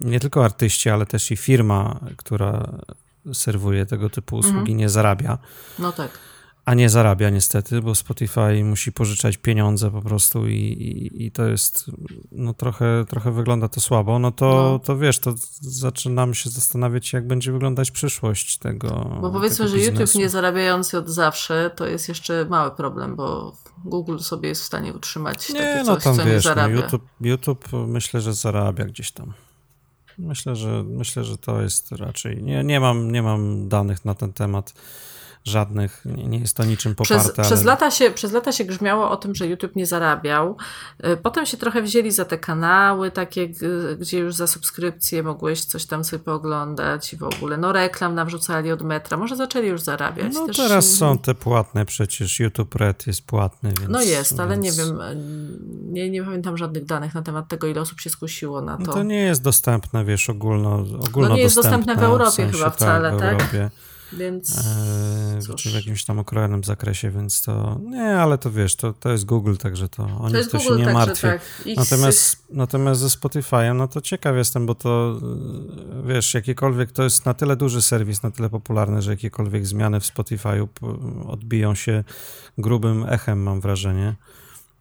nie 0.00 0.20
tylko 0.20 0.44
artyści, 0.44 0.90
ale 0.90 1.06
też 1.06 1.30
i 1.30 1.36
firma, 1.36 2.00
która 2.16 2.72
serwuje 3.32 3.86
tego 3.86 4.10
typu 4.10 4.36
usługi, 4.36 4.58
mhm. 4.58 4.78
nie 4.78 4.88
zarabia. 4.88 5.38
No 5.78 5.92
tak 5.92 6.29
a 6.70 6.74
nie 6.74 6.88
zarabia 6.88 7.30
niestety, 7.30 7.82
bo 7.82 7.94
Spotify 7.94 8.64
musi 8.64 8.92
pożyczać 8.92 9.36
pieniądze 9.36 9.90
po 9.90 10.02
prostu 10.02 10.46
i, 10.46 10.54
i, 10.54 11.26
i 11.26 11.30
to 11.30 11.46
jest, 11.46 11.90
no 12.32 12.54
trochę, 12.54 13.04
trochę 13.08 13.32
wygląda 13.32 13.68
to 13.68 13.80
słabo, 13.80 14.18
no 14.18 14.30
to, 14.32 14.46
no. 14.46 14.78
to 14.78 14.98
wiesz, 14.98 15.18
to 15.18 15.34
zaczynam 15.60 16.34
się 16.34 16.50
zastanawiać, 16.50 17.12
jak 17.12 17.26
będzie 17.26 17.52
wyglądać 17.52 17.90
przyszłość 17.90 18.58
tego 18.58 19.18
Bo 19.20 19.30
powiedzmy, 19.30 19.66
tego 19.66 19.78
że 19.78 19.84
YouTube 19.84 20.14
nie 20.14 20.28
zarabiający 20.28 20.98
od 20.98 21.08
zawsze, 21.08 21.70
to 21.76 21.86
jest 21.86 22.08
jeszcze 22.08 22.46
mały 22.50 22.70
problem, 22.70 23.16
bo 23.16 23.56
Google 23.84 24.18
sobie 24.18 24.48
jest 24.48 24.62
w 24.62 24.64
stanie 24.64 24.92
utrzymać 24.92 25.48
nie, 25.48 25.60
takie 25.60 25.84
no 25.84 25.94
coś, 25.94 26.04
tam, 26.04 26.16
co 26.16 26.24
wiesz, 26.24 26.28
nie 26.28 26.34
no, 26.34 26.40
zarabia. 26.40 26.74
No 26.74 26.82
YouTube, 26.82 27.08
YouTube 27.20 27.68
myślę, 27.86 28.20
że 28.20 28.34
zarabia 28.34 28.84
gdzieś 28.84 29.12
tam. 29.12 29.32
Myślę, 30.18 30.56
że 30.56 30.84
myślę, 30.86 31.24
że 31.24 31.38
to 31.38 31.62
jest 31.62 31.92
raczej. 31.92 32.42
Nie, 32.42 32.64
nie, 32.64 32.80
mam, 32.80 33.12
nie 33.12 33.22
mam 33.22 33.68
danych 33.68 34.04
na 34.04 34.14
ten 34.14 34.32
temat 34.32 34.74
żadnych, 35.44 36.02
nie, 36.04 36.24
nie 36.24 36.38
jest 36.38 36.56
to 36.56 36.64
niczym 36.64 36.94
poparte. 36.94 37.24
Przez, 37.24 37.38
ale... 37.38 37.48
przez, 37.48 37.64
lata 37.64 37.90
się, 37.90 38.10
przez 38.10 38.32
lata 38.32 38.52
się 38.52 38.64
grzmiało 38.64 39.10
o 39.10 39.16
tym, 39.16 39.34
że 39.34 39.46
YouTube 39.46 39.76
nie 39.76 39.86
zarabiał. 39.86 40.56
Y, 41.04 41.16
potem 41.16 41.46
się 41.46 41.56
trochę 41.56 41.82
wzięli 41.82 42.10
za 42.10 42.24
te 42.24 42.38
kanały 42.38 43.10
takie, 43.10 43.48
gdzie 43.98 44.18
już 44.18 44.34
za 44.34 44.46
subskrypcję 44.46 45.22
mogłeś 45.22 45.64
coś 45.64 45.86
tam 45.86 46.04
sobie 46.04 46.24
pooglądać 46.24 47.12
i 47.12 47.16
w 47.16 47.22
ogóle. 47.22 47.56
No 47.56 47.72
reklam 47.72 48.14
nawrzucali 48.14 48.72
od 48.72 48.82
metra, 48.82 49.16
może 49.16 49.36
zaczęli 49.36 49.68
już 49.68 49.80
zarabiać. 49.80 50.34
No 50.34 50.46
Też... 50.46 50.56
teraz 50.56 50.86
są 50.86 51.18
te 51.18 51.34
płatne 51.34 51.84
przecież, 51.84 52.40
YouTube 52.40 52.74
Red 52.74 53.06
jest 53.06 53.26
płatny, 53.26 53.72
więc... 53.80 53.90
No 53.90 54.02
jest, 54.02 54.40
ale 54.40 54.58
nie 54.58 54.72
wiem, 54.72 54.98
nie, 55.82 56.10
nie 56.10 56.24
pamiętam 56.24 56.56
żadnych 56.56 56.84
danych 56.84 57.14
na 57.14 57.22
temat 57.22 57.48
tego, 57.48 57.66
ile 57.66 57.80
osób 57.80 58.00
się 58.00 58.10
skusiło 58.10 58.60
na 58.60 58.76
to. 58.76 58.82
No 58.82 58.92
to 58.92 59.02
nie 59.02 59.22
jest 59.22 59.42
dostępne, 59.42 60.04
wiesz, 60.04 60.30
ogólno, 60.30 60.84
ogólno 61.08 61.28
No 61.28 61.34
nie 61.34 61.42
jest 61.42 61.56
dostępne 61.56 61.96
w 61.96 62.02
Europie 62.02 62.30
w 62.30 62.34
sensie, 62.34 62.58
chyba 62.58 62.70
wcale, 62.70 63.10
tak? 63.10 63.18
W 63.18 63.22
Europie. 63.22 63.70
Więc 64.12 64.58
e, 65.48 65.54
czy 65.56 65.70
w 65.70 65.74
jakimś 65.74 66.04
tam 66.04 66.18
okrojonym 66.18 66.64
zakresie, 66.64 67.10
więc 67.10 67.42
to 67.42 67.80
nie, 67.82 68.16
ale 68.16 68.38
to 68.38 68.50
wiesz, 68.50 68.76
to, 68.76 68.92
to 68.92 69.12
jest 69.12 69.24
Google, 69.24 69.56
także 69.56 69.88
to 69.88 70.02
oni 70.20 70.34
to, 70.34 70.44
to 70.44 70.58
Google, 70.58 70.78
się 70.78 70.86
nie 70.86 70.92
martwią. 70.92 71.28
Tak. 71.28 71.40
Natomiast, 71.76 72.44
natomiast 72.50 73.00
ze 73.00 73.06
Spotify'em, 73.06 73.76
no 73.76 73.88
to 73.88 74.00
ciekaw 74.00 74.36
jestem, 74.36 74.66
bo 74.66 74.74
to 74.74 75.20
wiesz, 76.06 76.34
jakiekolwiek, 76.34 76.92
to 76.92 77.02
jest 77.02 77.26
na 77.26 77.34
tyle 77.34 77.56
duży 77.56 77.82
serwis, 77.82 78.22
na 78.22 78.30
tyle 78.30 78.50
popularny, 78.50 79.02
że 79.02 79.10
jakiekolwiek 79.10 79.66
zmiany 79.66 80.00
w 80.00 80.04
Spotify'u 80.04 80.68
odbiją 81.28 81.74
się 81.74 82.04
grubym 82.58 83.04
echem, 83.08 83.42
mam 83.42 83.60
wrażenie. 83.60 84.14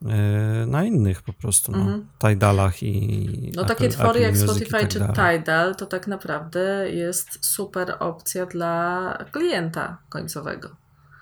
E, 0.06 0.66
na 0.66 0.84
innych 0.84 1.22
po 1.22 1.34
prostu, 1.34 1.72
no. 1.72 1.78
Mhm. 1.78 2.08
Tidalach 2.20 2.84
i. 2.84 3.52
No 3.56 3.62
Apple, 3.62 3.76
takie 3.76 3.90
twory 3.90 4.20
jak 4.20 4.38
Spotify 4.38 4.72
tak 4.72 4.88
czy 4.88 5.00
Tidal 5.00 5.76
to 5.76 5.86
tak 5.86 6.08
naprawdę 6.08 6.92
jest 6.92 7.46
super 7.46 7.96
opcja 8.00 8.46
dla 8.46 9.18
klienta 9.32 9.98
końcowego. 10.10 10.70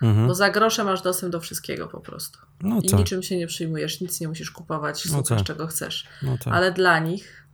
Mhm. 0.02 0.28
Bo 0.28 0.36
za 0.36 0.50
grosze 0.50 0.84
masz 0.84 1.02
dostęp 1.02 1.32
do 1.32 1.40
wszystkiego 1.40 1.88
po 1.88 2.00
prostu. 2.00 2.40
No 2.62 2.80
I 2.84 2.90
tak. 2.90 3.00
niczym 3.00 3.24
się 3.24 3.38
nie 3.38 3.48
przyjmujesz, 3.48 4.02
nic 4.02 4.22
nie 4.22 4.28
musisz 4.28 4.52
kupować, 4.52 5.06
no 5.06 5.12
słuchasz 5.12 5.38
tak. 5.38 5.48
czego 5.48 5.68
chcesz. 5.68 6.08
No 6.24 6.38
tak. 6.38 6.54
Ale 6.54 6.72
dla 6.72 7.00
nich. 7.00 7.48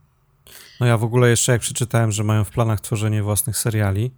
No 0.80 0.86
ja 0.86 0.98
w 0.98 1.04
ogóle 1.04 1.30
jeszcze 1.30 1.52
jak 1.52 1.60
przeczytałem, 1.60 2.12
że 2.12 2.24
mają 2.24 2.44
w 2.44 2.50
planach 2.50 2.80
tworzenie 2.80 3.22
własnych 3.22 3.58
seriali, 3.58 4.10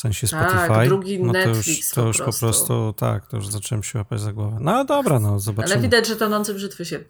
w 0.00 0.02
sensie 0.02 0.28
tak, 0.28 0.50
Spotify. 0.50 0.68
Tak, 0.68 0.88
drugi 0.88 1.22
no 1.22 1.32
Netflix 1.32 1.90
to 1.90 2.06
już, 2.06 2.16
to 2.16 2.24
już 2.24 2.34
po, 2.34 2.38
prostu. 2.40 2.40
po 2.40 2.46
prostu, 2.46 2.94
tak, 2.96 3.26
to 3.26 3.36
już 3.36 3.48
zacząłem 3.48 3.82
się 3.82 3.98
łapać 3.98 4.20
za 4.20 4.32
głowę. 4.32 4.58
No 4.60 4.84
dobra, 4.84 5.20
no 5.20 5.40
zobaczymy. 5.40 5.74
Ale 5.74 5.82
widać, 5.82 6.08
że 6.08 6.16
tonący 6.16 6.54
brzytwy 6.54 6.84
się 6.84 7.04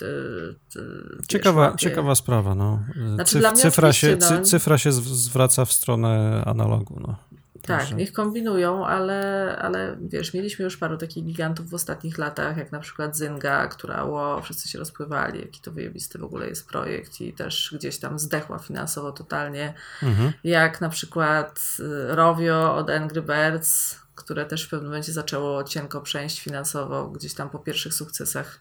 ciekawa, 1.29 1.77
ciekawa 1.77 2.15
sprawa, 2.15 2.55
no. 2.55 2.81
Znaczy, 3.15 3.41
Cyf, 3.41 3.53
cyfra, 3.55 3.93
się, 3.93 4.17
no. 4.21 4.41
cyfra 4.41 4.79
się 4.79 4.93
zwraca 4.93 5.65
w 5.65 5.73
stronę 5.73 6.43
analogu, 6.47 7.01
no. 7.01 7.17
Tak, 7.63 7.79
Także. 7.79 7.95
niech 7.95 8.13
kombinują, 8.13 8.87
ale, 8.87 9.57
ale 9.63 9.97
wiesz, 10.01 10.35
mieliśmy 10.35 10.65
już 10.65 10.77
paru 10.77 10.97
takich 10.97 11.25
gigantów 11.25 11.71
w 11.71 11.75
ostatnich 11.75 12.19
latach, 12.19 12.57
jak 12.57 12.73
na 12.73 12.81
przykład 12.81 13.17
Zynga, 13.17 13.67
która 13.67 14.05
ło, 14.05 14.41
wszyscy 14.43 14.69
się 14.69 14.79
rozpływali, 14.79 15.41
jaki 15.41 15.61
to 15.61 15.73
wyjebisty 15.73 16.19
w 16.19 16.25
ogóle 16.25 16.49
jest 16.49 16.69
projekt 16.69 17.21
i 17.21 17.33
też 17.33 17.75
gdzieś 17.79 17.99
tam 17.99 18.19
zdechła 18.19 18.59
finansowo 18.59 19.13
totalnie. 19.13 19.75
Mhm. 20.03 20.33
Jak 20.45 20.81
na 20.81 20.89
przykład 20.89 21.77
y, 21.81 22.15
Rovio 22.15 22.77
od 22.77 22.91
Angry 22.91 23.23
Birds, 23.23 24.01
które 24.15 24.47
też 24.47 24.67
w 24.67 24.71
pewnym 24.71 24.89
momencie 24.91 25.13
zaczęło 25.13 25.65
cienko 25.65 26.01
przejść 26.01 26.41
finansowo 26.41 27.09
gdzieś 27.09 27.35
tam 27.35 27.51
po 27.51 27.59
pierwszych 27.59 27.95
sukcesach. 27.95 28.61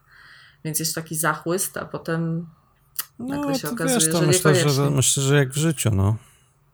Więc 0.65 0.79
jest 0.79 0.95
taki 0.95 1.15
zachłyst, 1.15 1.77
a 1.77 1.85
potem 1.85 2.47
no, 3.19 3.35
nagle 3.35 3.55
się 3.55 3.69
okazuje, 3.69 3.99
wiesz, 3.99 4.11
to 4.11 4.19
że 4.19 4.27
myślę, 4.27 4.69
że, 4.69 4.89
myślę, 4.89 5.23
że 5.23 5.35
jak 5.35 5.49
w 5.49 5.57
życiu, 5.57 5.91
no. 5.91 6.15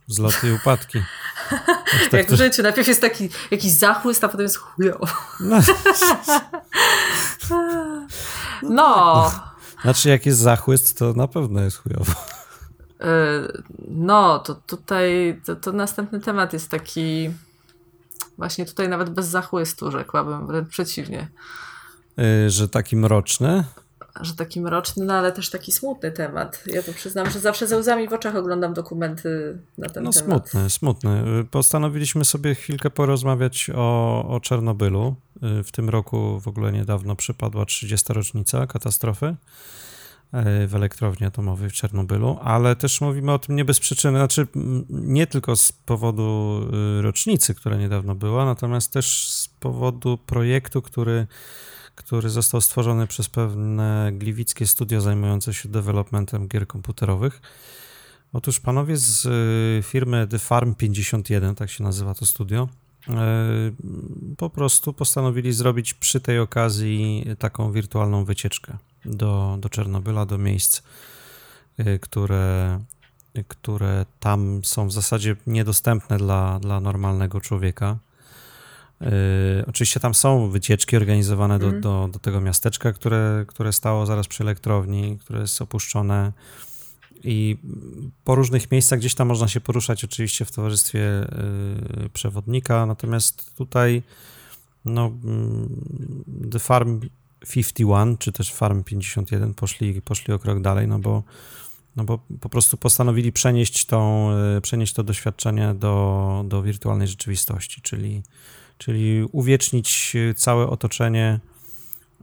Zloty 0.07 0.49
i 0.49 0.51
upadki. 0.51 1.01
Tak 2.11 2.13
Jak 2.19 2.31
w 2.31 2.35
życiu. 2.35 2.63
Najpierw 2.63 2.87
jest 2.87 3.01
taki 3.01 3.29
jakiś 3.51 3.71
zachłyst, 3.71 4.23
a 4.23 4.27
potem 4.27 4.43
jest 4.43 4.57
chujowo. 4.57 5.07
No. 5.39 5.59
no. 8.77 9.31
Znaczy, 9.81 10.09
jak 10.09 10.25
jest 10.25 10.39
zachłyst, 10.39 10.97
to 10.97 11.13
na 11.13 11.27
pewno 11.27 11.61
jest 11.61 11.77
chujowo. 11.77 12.13
E, 13.01 13.07
no, 13.87 14.39
to 14.39 14.55
tutaj 14.55 15.41
to, 15.45 15.55
to 15.55 15.71
następny 15.71 16.19
temat 16.19 16.53
jest 16.53 16.69
taki 16.69 17.31
właśnie 18.37 18.65
tutaj 18.65 18.89
nawet 18.89 19.09
bez 19.09 19.27
zachłystu, 19.27 19.91
rzekłabym, 19.91 20.47
wręcz 20.47 20.69
przeciwnie. 20.69 21.27
E, 22.17 22.49
że 22.49 22.69
taki 22.69 22.95
mroczny? 22.95 23.63
Że 24.21 24.35
taki 24.35 24.61
mroczny, 24.61 25.05
no 25.05 25.13
ale 25.13 25.31
też 25.31 25.49
taki 25.49 25.71
smutny 25.71 26.11
temat. 26.11 26.63
Ja 26.65 26.83
to 26.83 26.93
przyznam, 26.93 27.29
że 27.29 27.39
zawsze 27.39 27.67
ze 27.67 27.77
łzami 27.77 28.07
w 28.07 28.13
oczach 28.13 28.35
oglądam 28.35 28.73
dokumenty 28.73 29.57
na 29.77 29.89
ten 29.89 30.03
no, 30.03 30.11
temat. 30.11 30.27
No 30.27 30.39
smutny, 30.39 30.69
smutny. 30.69 31.23
Postanowiliśmy 31.51 32.25
sobie 32.25 32.55
chwilkę 32.55 32.89
porozmawiać 32.89 33.69
o, 33.75 34.25
o 34.29 34.39
Czernobylu. 34.39 35.15
W 35.63 35.71
tym 35.71 35.89
roku 35.89 36.39
w 36.39 36.47
ogóle 36.47 36.71
niedawno 36.71 37.15
przypadła 37.15 37.65
30. 37.65 38.13
rocznica 38.13 38.67
katastrofy 38.67 39.25
e, 39.25 40.67
w 40.67 40.75
elektrowni 40.75 41.27
atomowej 41.27 41.69
w 41.69 41.73
Czernobylu, 41.73 42.37
ale 42.41 42.75
też 42.75 43.01
mówimy 43.01 43.33
o 43.33 43.39
tym 43.39 43.55
nie 43.55 43.65
bez 43.65 43.79
przyczyny, 43.79 44.19
znaczy 44.19 44.47
nie 44.89 45.27
tylko 45.27 45.55
z 45.55 45.71
powodu 45.71 46.61
y, 46.99 47.01
rocznicy, 47.01 47.55
która 47.55 47.77
niedawno 47.77 48.15
była, 48.15 48.45
natomiast 48.45 48.93
też 48.93 49.27
z 49.33 49.47
powodu 49.47 50.17
projektu, 50.17 50.81
który 50.81 51.27
który 51.95 52.29
został 52.29 52.61
stworzony 52.61 53.07
przez 53.07 53.29
pewne 53.29 54.11
gliwickie 54.13 54.67
studio 54.67 55.01
zajmujące 55.01 55.53
się 55.53 55.69
developmentem 55.69 56.47
gier 56.47 56.67
komputerowych. 56.67 57.41
Otóż 58.33 58.59
panowie 58.59 58.97
z 58.97 59.25
y, 59.25 59.83
firmy 59.83 60.27
The 60.27 60.39
Farm 60.39 60.75
51, 60.75 61.55
tak 61.55 61.69
się 61.69 61.83
nazywa 61.83 62.13
to 62.13 62.25
studio, 62.25 62.69
y, 63.07 63.13
po 64.37 64.49
prostu 64.49 64.93
postanowili 64.93 65.53
zrobić 65.53 65.93
przy 65.93 66.19
tej 66.21 66.39
okazji 66.39 67.25
taką 67.39 67.71
wirtualną 67.71 68.25
wycieczkę 68.25 68.77
do, 69.05 69.57
do 69.59 69.69
Czernobyla, 69.69 70.25
do 70.25 70.37
miejsc, 70.37 70.81
y, 71.79 71.99
które, 71.99 72.79
które 73.47 74.05
tam 74.19 74.61
są 74.63 74.87
w 74.87 74.91
zasadzie 74.91 75.35
niedostępne 75.47 76.17
dla, 76.17 76.59
dla 76.59 76.79
normalnego 76.79 77.41
człowieka. 77.41 77.97
Yy, 79.05 79.65
oczywiście 79.67 79.99
tam 79.99 80.13
są 80.15 80.49
wycieczki 80.49 80.97
organizowane 80.97 81.59
do, 81.59 81.67
mm. 81.67 81.81
do, 81.81 82.09
do 82.13 82.19
tego 82.19 82.41
miasteczka, 82.41 82.93
które, 82.93 83.45
które 83.47 83.73
stało 83.73 84.05
zaraz 84.05 84.27
przy 84.27 84.43
elektrowni, 84.43 85.17
które 85.19 85.39
jest 85.39 85.61
opuszczone. 85.61 86.33
I 87.23 87.57
po 88.23 88.35
różnych 88.35 88.71
miejscach 88.71 88.99
gdzieś 88.99 89.15
tam 89.15 89.27
można 89.27 89.47
się 89.47 89.61
poruszać, 89.61 90.03
oczywiście 90.03 90.45
w 90.45 90.51
towarzystwie 90.51 91.27
yy, 91.99 92.09
przewodnika. 92.09 92.85
Natomiast 92.85 93.55
tutaj 93.55 94.03
no, 94.85 95.11
mm, 95.23 96.49
The 96.51 96.59
Farm 96.59 97.01
51, 97.49 98.17
czy 98.17 98.31
też 98.31 98.53
Farm 98.53 98.83
51 98.83 99.53
poszli, 99.53 100.01
poszli 100.01 100.33
o 100.33 100.39
krok 100.39 100.61
dalej, 100.61 100.87
no 100.87 100.99
bo, 100.99 101.23
no 101.95 102.03
bo 102.03 102.19
po 102.41 102.49
prostu 102.49 102.77
postanowili 102.77 103.31
przenieść, 103.31 103.85
tą, 103.85 104.29
yy, 104.55 104.61
przenieść 104.61 104.93
to 104.93 105.03
doświadczenie 105.03 105.73
do, 105.73 106.45
do 106.47 106.63
wirtualnej 106.63 107.07
rzeczywistości, 107.07 107.81
czyli 107.81 108.23
czyli 108.77 109.27
uwiecznić 109.31 110.15
całe 110.35 110.67
otoczenie 110.67 111.39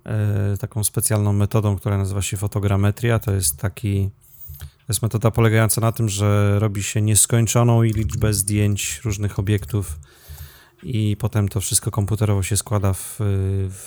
e, 0.05 0.57
taką 0.57 0.85
specjalną 0.85 1.33
metodą, 1.33 1.77
która 1.77 1.99
nazywa 1.99 2.23
się 2.23 2.37
fotogrametria. 2.37 3.19
To 3.19 3.33
jest 3.33 3.57
taki 3.57 4.11
to 4.59 4.87
jest 4.88 5.03
metoda 5.03 5.31
polegająca 5.31 5.81
na 5.81 5.93
tym, 5.93 6.09
że 6.09 6.59
robi 6.59 6.83
się 6.83 7.03
nieskończoną 7.03 7.83
liczbę 7.83 8.35
zdjęć 8.35 9.01
różnych 9.05 9.38
obiektów 9.38 9.99
i 10.83 11.17
potem 11.19 11.49
to 11.49 11.61
wszystko 11.61 11.91
komputerowo 11.91 12.43
się 12.43 12.57
składa 12.57 12.93
w, 12.93 13.17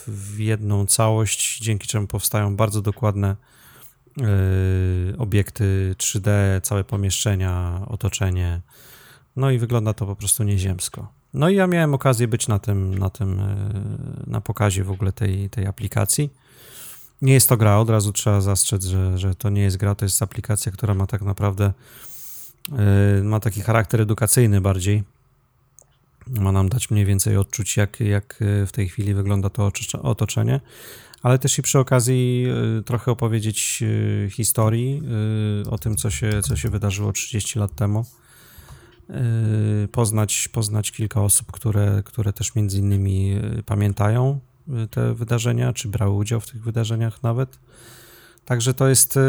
w 0.07 0.39
jedną 0.39 0.85
całość, 0.85 1.59
dzięki 1.59 1.87
czemu 1.87 2.07
powstają 2.07 2.55
bardzo 2.55 2.81
dokładne 2.81 3.35
obiekty 5.17 5.95
3D, 5.97 6.29
całe 6.61 6.83
pomieszczenia, 6.83 7.81
otoczenie. 7.87 8.61
No 9.35 9.51
i 9.51 9.57
wygląda 9.57 9.93
to 9.93 10.05
po 10.05 10.15
prostu 10.15 10.43
nieziemsko. 10.43 11.07
No 11.35 11.49
i 11.49 11.55
ja 11.55 11.67
miałem 11.67 11.93
okazję 11.93 12.27
być 12.27 12.47
na 12.47 12.59
tym, 12.59 12.97
na 12.97 13.09
tym, 13.09 13.39
e, 13.39 13.55
na 14.27 14.41
pokazie 14.41 14.83
w 14.83 14.91
ogóle 14.91 15.11
tej, 15.11 15.49
tej 15.49 15.67
aplikacji. 15.67 16.29
Nie 17.21 17.33
jest 17.33 17.49
to 17.49 17.57
gra, 17.57 17.77
od 17.77 17.89
razu 17.89 18.13
trzeba 18.13 18.41
zastrzec, 18.41 18.85
że, 18.85 19.17
że 19.17 19.35
to 19.35 19.49
nie 19.49 19.61
jest 19.61 19.77
gra, 19.77 19.95
to 19.95 20.05
jest 20.05 20.21
aplikacja, 20.21 20.71
która 20.71 20.93
ma 20.93 21.07
tak 21.07 21.21
naprawdę, 21.21 21.73
e, 22.71 23.23
ma 23.23 23.39
taki 23.39 23.61
charakter 23.61 24.01
edukacyjny 24.01 24.61
bardziej. 24.61 25.03
Ma 26.27 26.51
nam 26.51 26.69
dać 26.69 26.91
mniej 26.91 27.05
więcej 27.05 27.37
odczuć, 27.37 27.77
jak, 27.77 27.99
jak 27.99 28.35
w 28.39 28.71
tej 28.71 28.89
chwili 28.89 29.13
wygląda 29.13 29.49
to 29.49 29.71
otoczenie, 30.01 30.61
ale 31.23 31.39
też 31.39 31.57
i 31.57 31.61
przy 31.61 31.79
okazji 31.79 32.45
e, 32.79 32.83
trochę 32.83 33.11
opowiedzieć 33.11 33.83
historii 34.29 35.01
o 35.69 35.77
tym, 35.77 35.95
co 35.95 36.09
się, 36.09 36.41
co 36.41 36.55
się 36.55 36.69
wydarzyło 36.69 37.11
30 37.11 37.59
lat 37.59 37.75
temu 37.75 38.05
poznać, 39.91 40.47
poznać 40.47 40.91
kilka 40.91 41.21
osób, 41.21 41.51
które, 41.51 42.03
które 42.05 42.33
też 42.33 42.55
między 42.55 42.79
innymi 42.79 43.35
y, 43.59 43.63
pamiętają 43.63 44.39
y, 44.83 44.87
te 44.87 45.13
wydarzenia, 45.13 45.73
czy 45.73 45.87
brały 45.87 46.15
udział 46.15 46.39
w 46.39 46.47
tych 46.47 46.63
wydarzeniach 46.63 47.23
nawet. 47.23 47.59
Także 48.45 48.73
to 48.73 48.87
jest 48.87 49.19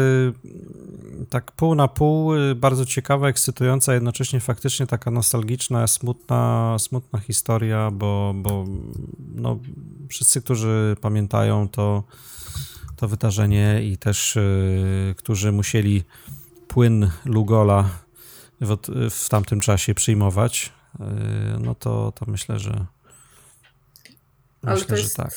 tak 1.29 1.51
pół 1.51 1.75
na 1.75 1.87
pół, 1.87 2.31
bardzo 2.55 2.85
ciekawa, 2.85 3.27
ekscytująca, 3.27 3.93
jednocześnie 3.93 4.39
faktycznie 4.39 4.87
taka 4.87 5.11
nostalgiczna, 5.11 5.87
smutna, 5.87 6.75
smutna 6.79 7.19
historia, 7.19 7.91
bo, 7.91 8.33
bo 8.35 8.65
no, 9.35 9.59
wszyscy, 10.09 10.41
którzy 10.41 10.95
pamiętają 11.01 11.69
to, 11.69 12.03
to 12.95 13.07
wydarzenie 13.07 13.83
i 13.83 13.97
też 13.97 14.37
którzy 15.17 15.51
musieli 15.51 16.03
płyn 16.67 17.09
Lugola 17.25 17.89
w, 18.61 18.77
w 19.09 19.29
tamtym 19.29 19.59
czasie 19.59 19.93
przyjmować, 19.93 20.73
y, 20.99 21.03
no 21.59 21.75
to, 21.75 22.13
to 22.15 22.25
myślę, 22.27 22.59
że 22.59 22.85
ale 24.63 24.75
myślę, 24.75 24.97
jest, 24.97 25.09
że 25.09 25.23
tak. 25.23 25.33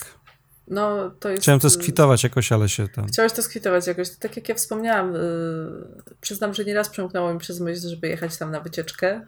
No, 0.68 1.10
to 1.20 1.28
jest, 1.28 1.42
Chciałem 1.42 1.60
to 1.60 1.70
skwitować 1.70 2.24
jakoś, 2.24 2.52
ale 2.52 2.68
się 2.68 2.88
tam... 2.88 3.06
Chciałeś 3.06 3.32
to 3.32 3.42
skwitować 3.42 3.86
jakoś. 3.86 4.10
Tak 4.10 4.36
jak 4.36 4.48
ja 4.48 4.54
wspomniałam, 4.54 5.12
yy, 5.14 6.14
przyznam, 6.20 6.54
że 6.54 6.64
nieraz 6.64 6.88
przemknęło 6.88 7.34
mi 7.34 7.40
przez 7.40 7.60
myśl, 7.60 7.88
żeby 7.88 8.08
jechać 8.08 8.36
tam 8.36 8.50
na 8.50 8.60
wycieczkę, 8.60 9.20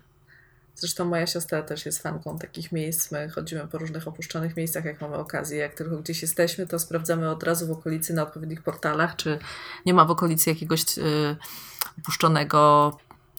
Zresztą 0.75 1.05
moja 1.05 1.27
siostra 1.27 1.63
też 1.63 1.87
jest 1.87 2.03
fanką 2.03 2.39
takich 2.39 2.73
miejsc. 2.73 3.11
My 3.11 3.29
chodzimy 3.29 3.69
po 3.69 3.79
różnych 3.79 4.09
opuszczonych 4.09 4.57
miejscach, 4.57 4.85
jak 4.85 5.01
mamy 5.01 5.17
okazję. 5.17 5.59
Jak 5.59 5.75
tylko 5.75 5.97
gdzieś 5.97 6.23
jesteśmy, 6.23 6.67
to 6.67 6.79
sprawdzamy 6.79 7.31
od 7.31 7.43
razu 7.43 7.67
w 7.67 7.71
okolicy 7.71 8.15
na 8.15 8.23
odpowiednich 8.23 8.63
portalach, 8.63 9.17
czy 9.17 9.39
nie 9.87 9.95
ma 9.95 10.05
w 10.05 10.11
okolicy 10.11 10.51
jakiegoś 10.51 10.99
y, 10.99 11.37
opuszczonego. 11.99 12.93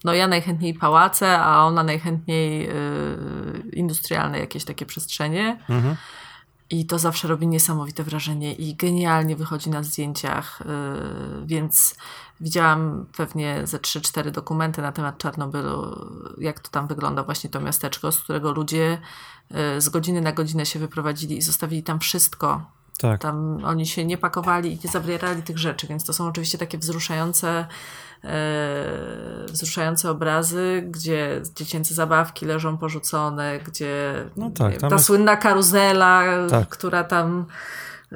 No 0.04 0.14
ja 0.14 0.28
najchętniej 0.28 0.74
pałace, 0.74 1.40
a 1.40 1.64
ona 1.64 1.84
najchętniej 1.84 2.70
y, 2.70 3.70
industrialne 3.74 4.40
jakieś 4.40 4.66
takie 4.66 4.86
przestrzenie. 4.86 5.60
Mhm. 5.70 5.96
I 6.70 6.86
to 6.86 7.00
zawsze 7.00 7.28
robi 7.28 7.48
niesamowite 7.48 8.04
wrażenie 8.04 8.54
i 8.54 8.76
genialnie 8.76 9.36
wychodzi 9.36 9.70
na 9.70 9.84
zdjęciach, 9.84 10.62
y, 10.62 10.66
więc 11.46 11.96
widziałam 12.42 13.06
pewnie 13.18 13.68
ze 13.68 13.78
3-4 13.78 14.32
dokumenty 14.32 14.82
na 14.82 14.92
temat 14.92 15.18
Czarnobylu, 15.18 16.10
jak 16.38 16.60
to 16.60 16.70
tam 16.70 16.88
wygląda 16.88 17.24
właśnie 17.24 17.50
to 17.50 17.60
miasteczko, 17.60 18.12
z 18.12 18.20
którego 18.20 18.52
ludzie 18.52 18.98
y, 19.78 19.82
z 19.82 19.90
godziny 19.90 20.22
na 20.22 20.32
godzinę 20.32 20.66
się 20.66 20.80
wyprowadzili 20.80 21.38
i 21.38 21.42
zostawili 21.42 21.84
tam 21.84 22.00
wszystko. 22.00 22.66
Tak. 22.98 23.22
Tam 23.22 23.60
oni 23.66 23.86
się 23.86 24.06
nie 24.06 24.18
pakowali 24.18 24.74
i 24.74 24.80
nie 24.84 24.92
zabierali 24.92 25.44
tych 25.44 25.58
rzeczy, 25.58 25.88
więc 25.88 26.06
to 26.06 26.14
są 26.14 26.28
oczywiście 26.28 26.58
takie 26.58 26.78
wzruszające 26.78 27.68
wzruszające 29.48 30.10
obrazy, 30.10 30.84
gdzie 30.88 31.42
dziecięce 31.56 31.94
zabawki 31.94 32.46
leżą 32.46 32.78
porzucone, 32.78 33.60
gdzie 33.60 34.14
no 34.38 34.52
tak, 34.52 34.78
ta 34.78 34.88
jest... 34.88 35.06
słynna 35.06 35.38
karuzela, 35.38 36.48
tak. 36.50 36.70
która 36.70 37.04
tam 37.04 37.46
e, 38.12 38.16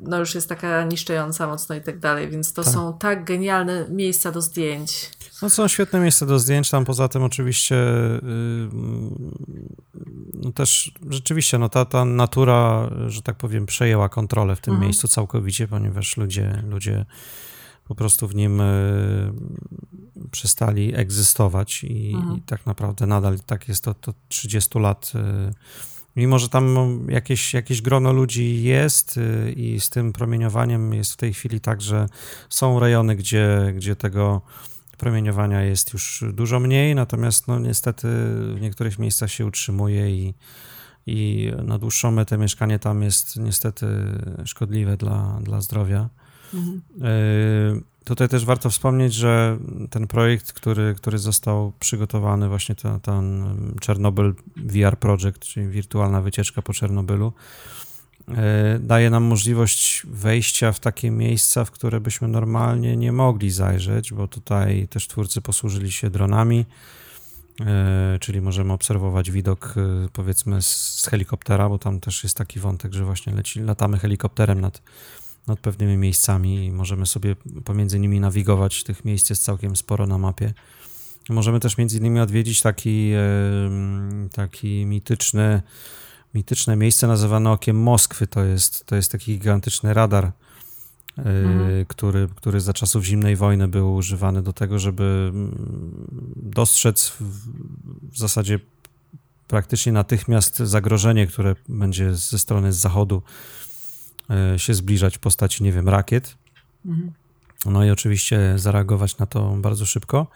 no 0.00 0.18
już 0.18 0.34
jest 0.34 0.48
taka 0.48 0.84
niszcząca 0.84 1.46
mocno 1.46 1.74
i 1.74 1.80
tak 1.80 1.98
dalej, 1.98 2.28
więc 2.28 2.52
to 2.52 2.62
tak. 2.62 2.72
są 2.72 2.98
tak 2.98 3.24
genialne 3.24 3.86
miejsca 3.88 4.32
do 4.32 4.42
zdjęć. 4.42 5.10
No 5.42 5.50
są 5.50 5.68
świetne 5.68 6.00
miejsca 6.00 6.26
do 6.26 6.38
zdjęć, 6.38 6.70
tam 6.70 6.84
poza 6.84 7.08
tym 7.08 7.22
oczywiście 7.22 7.74
yy, 7.74 8.68
no 10.34 10.52
też 10.52 10.92
rzeczywiście 11.10 11.58
no 11.58 11.68
ta, 11.68 11.84
ta 11.84 12.04
natura, 12.04 12.90
że 13.06 13.22
tak 13.22 13.36
powiem, 13.36 13.66
przejęła 13.66 14.08
kontrolę 14.08 14.56
w 14.56 14.60
tym 14.60 14.74
mhm. 14.74 14.86
miejscu 14.86 15.08
całkowicie, 15.08 15.68
ponieważ 15.68 16.16
ludzie, 16.16 16.62
ludzie 16.68 17.04
po 17.90 17.94
prostu 17.94 18.28
w 18.28 18.34
nim 18.34 18.60
e, 18.60 18.64
przestali 20.30 20.94
egzystować 20.94 21.84
i, 21.84 22.12
mhm. 22.14 22.36
i, 22.36 22.40
tak 22.40 22.66
naprawdę 22.66 23.06
nadal 23.06 23.40
tak 23.46 23.68
jest 23.68 23.84
to, 23.84 23.94
to 23.94 24.14
30 24.28 24.78
lat. 24.78 25.12
E, 25.14 25.50
mimo, 26.16 26.38
że 26.38 26.48
tam 26.48 26.76
jakieś, 27.08 27.54
jakieś 27.54 27.82
grono 27.82 28.12
ludzi 28.12 28.62
jest 28.62 29.18
e, 29.18 29.52
i 29.52 29.80
z 29.80 29.90
tym 29.90 30.12
promieniowaniem 30.12 30.94
jest 30.94 31.12
w 31.12 31.16
tej 31.16 31.34
chwili 31.34 31.60
tak, 31.60 31.82
że 31.82 32.06
są 32.48 32.80
rejony, 32.80 33.16
gdzie, 33.16 33.72
gdzie 33.76 33.96
tego 33.96 34.40
promieniowania 34.98 35.62
jest 35.62 35.92
już 35.92 36.24
dużo 36.32 36.60
mniej, 36.60 36.94
natomiast 36.94 37.48
no 37.48 37.58
niestety 37.58 38.08
w 38.54 38.58
niektórych 38.60 38.98
miejscach 38.98 39.30
się 39.30 39.46
utrzymuje 39.46 40.10
i, 40.10 40.34
i 41.06 41.50
na 41.64 41.78
dłuższą 41.78 42.10
metę 42.10 42.38
mieszkanie 42.38 42.78
tam 42.78 43.02
jest 43.02 43.36
niestety 43.36 43.86
szkodliwe 44.44 44.96
dla, 44.96 45.40
dla 45.42 45.60
zdrowia. 45.60 46.08
Mhm. 46.54 46.80
Tutaj 48.04 48.28
też 48.28 48.44
warto 48.44 48.70
wspomnieć, 48.70 49.14
że 49.14 49.58
ten 49.90 50.06
projekt, 50.06 50.52
który, 50.52 50.94
który 50.94 51.18
został 51.18 51.72
przygotowany, 51.80 52.48
właśnie 52.48 52.74
ten, 52.74 53.00
ten 53.00 53.54
Czernobyl 53.80 54.34
VR 54.56 54.98
Project, 54.98 55.38
czyli 55.38 55.68
wirtualna 55.68 56.20
wycieczka 56.20 56.62
po 56.62 56.72
Czernobylu, 56.72 57.32
e, 58.28 58.78
daje 58.78 59.10
nam 59.10 59.24
możliwość 59.24 60.06
wejścia 60.10 60.72
w 60.72 60.80
takie 60.80 61.10
miejsca, 61.10 61.64
w 61.64 61.70
które 61.70 62.00
byśmy 62.00 62.28
normalnie 62.28 62.96
nie 62.96 63.12
mogli 63.12 63.50
zajrzeć, 63.50 64.12
bo 64.12 64.28
tutaj 64.28 64.88
też 64.88 65.08
twórcy 65.08 65.40
posłużyli 65.40 65.92
się 65.92 66.10
dronami, 66.10 66.66
e, 67.60 68.18
czyli 68.20 68.40
możemy 68.40 68.72
obserwować 68.72 69.30
widok 69.30 69.74
powiedzmy 70.12 70.62
z 70.62 71.06
helikoptera, 71.10 71.68
bo 71.68 71.78
tam 71.78 72.00
też 72.00 72.22
jest 72.22 72.36
taki 72.36 72.60
wątek, 72.60 72.92
że 72.92 73.04
właśnie 73.04 73.34
leci, 73.34 73.60
latamy 73.60 73.98
helikopterem 73.98 74.60
nad, 74.60 74.82
nad 75.46 75.60
pewnymi 75.60 75.96
miejscami 75.96 76.64
i 76.64 76.72
możemy 76.72 77.06
sobie 77.06 77.36
pomiędzy 77.64 77.98
nimi 77.98 78.20
nawigować. 78.20 78.84
Tych 78.84 79.04
miejsc 79.04 79.30
jest 79.30 79.44
całkiem 79.44 79.76
sporo 79.76 80.06
na 80.06 80.18
mapie. 80.18 80.54
Możemy 81.28 81.60
też 81.60 81.78
między 81.78 81.98
innymi 81.98 82.20
odwiedzić 82.20 82.60
taki, 82.60 83.12
taki 84.32 84.86
mityczny, 84.86 85.62
mityczne 86.34 86.76
miejsce 86.76 87.06
nazywane 87.06 87.50
Okiem 87.50 87.82
Moskwy. 87.82 88.26
To 88.26 88.44
jest, 88.44 88.84
to 88.84 88.96
jest 88.96 89.12
taki 89.12 89.38
gigantyczny 89.38 89.94
radar, 89.94 90.24
e, 90.24 90.32
mhm. 91.18 91.86
który, 91.86 92.28
który 92.36 92.60
za 92.60 92.72
czasów 92.72 93.04
zimnej 93.04 93.36
wojny 93.36 93.68
był 93.68 93.94
używany 93.94 94.42
do 94.42 94.52
tego, 94.52 94.78
żeby 94.78 95.30
mm, 95.34 95.54
dostrzec 96.36 97.12
w, 97.20 98.18
zasadzie 98.18 98.60
praktycznie 99.48 99.92
natychmiast 99.92 100.56
zagrożenie, 100.58 101.26
które 101.26 101.56
będzie 101.68 102.14
ze 102.14 102.38
strony 102.38 102.72
z 102.72 102.76
zachodu 102.76 103.22
się 104.56 104.74
zbliżać 104.74 105.16
w 105.16 105.20
postaci, 105.20 105.64
nie 105.64 105.72
wiem, 105.72 105.88
rakiet. 105.88 106.36
Mhm. 106.86 107.12
No 107.66 107.84
i 107.84 107.90
oczywiście 107.90 108.52
zareagować 108.56 109.18
na 109.18 109.26
to 109.26 109.56
bardzo 109.56 109.86
szybko. 109.86 110.26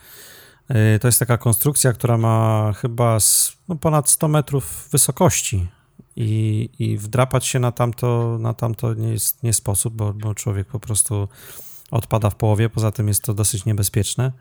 E, 0.68 0.98
to 0.98 1.08
jest 1.08 1.18
taka 1.18 1.38
konstrukcja, 1.38 1.92
która 1.92 2.18
ma 2.18 2.72
chyba 2.72 3.18
no, 3.68 3.76
ponad 3.76 4.10
100 4.10 4.28
metrów 4.28 4.88
wysokości 4.92 5.66
i, 6.16 6.68
i 6.78 6.98
wdrapać 6.98 7.46
się 7.46 7.58
na 7.58 7.72
tamto, 7.72 8.38
na 8.40 8.54
tamto 8.54 8.94
nie 8.94 9.08
jest 9.08 9.42
nie 9.42 9.52
sposób, 9.52 9.94
bo, 9.94 10.12
bo 10.12 10.34
człowiek 10.34 10.68
po 10.68 10.80
prostu 10.80 11.28
odpada 11.90 12.30
w 12.30 12.34
połowie, 12.34 12.68
poza 12.68 12.92
tym 12.92 13.08
jest 13.08 13.22
to 13.22 13.34
dosyć 13.34 13.64
niebezpieczne. 13.64 14.32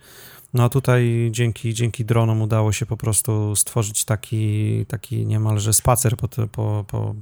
No 0.54 0.64
a 0.64 0.70
tutaj 0.70 1.30
dzięki, 1.32 1.74
dzięki 1.74 2.06
dronom 2.06 2.42
udało 2.42 2.72
się 2.72 2.86
po 2.86 2.98
prostu 2.98 3.56
stworzyć 3.56 4.06
taki, 4.06 4.86
taki 4.86 5.26
niemalże 5.26 5.74
spacer 5.74 6.18
po, 6.18 6.28
po, 6.28 6.86
po, 6.88 7.16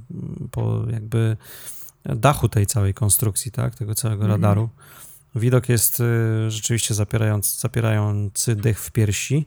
po 0.50 0.82
jakby 0.90 1.36
dachu 2.04 2.48
tej 2.48 2.66
całej 2.66 2.94
konstrukcji, 2.94 3.52
tak, 3.52 3.74
tego 3.74 3.94
całego 3.94 4.24
mhm. 4.24 4.42
radaru. 4.42 4.68
Widok 5.34 5.68
jest 5.68 6.00
y, 6.00 6.50
rzeczywiście 6.50 6.94
zapierający, 6.94 7.60
zapierający 7.60 8.56
dych 8.56 8.80
w 8.80 8.90
piersi, 8.90 9.46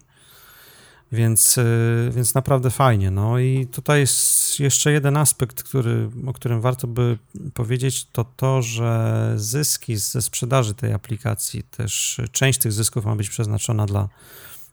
więc, 1.11 1.57
y, 1.57 2.11
więc 2.15 2.35
naprawdę 2.35 2.69
fajnie. 2.71 3.11
No 3.11 3.39
i 3.39 3.67
tutaj 3.67 3.99
jest 3.99 4.59
jeszcze 4.59 4.91
jeden 4.91 5.17
aspekt, 5.17 5.63
który, 5.63 6.09
o 6.27 6.33
którym 6.33 6.61
warto 6.61 6.87
by 6.87 7.17
powiedzieć, 7.53 8.07
to 8.11 8.25
to, 8.35 8.61
że 8.61 9.33
zyski 9.35 9.97
ze 9.97 10.21
sprzedaży 10.21 10.73
tej 10.73 10.93
aplikacji, 10.93 11.63
też 11.63 12.21
część 12.31 12.59
tych 12.59 12.71
zysków 12.71 13.05
ma 13.05 13.15
być 13.15 13.29
przeznaczona 13.29 13.85
dla, 13.85 14.09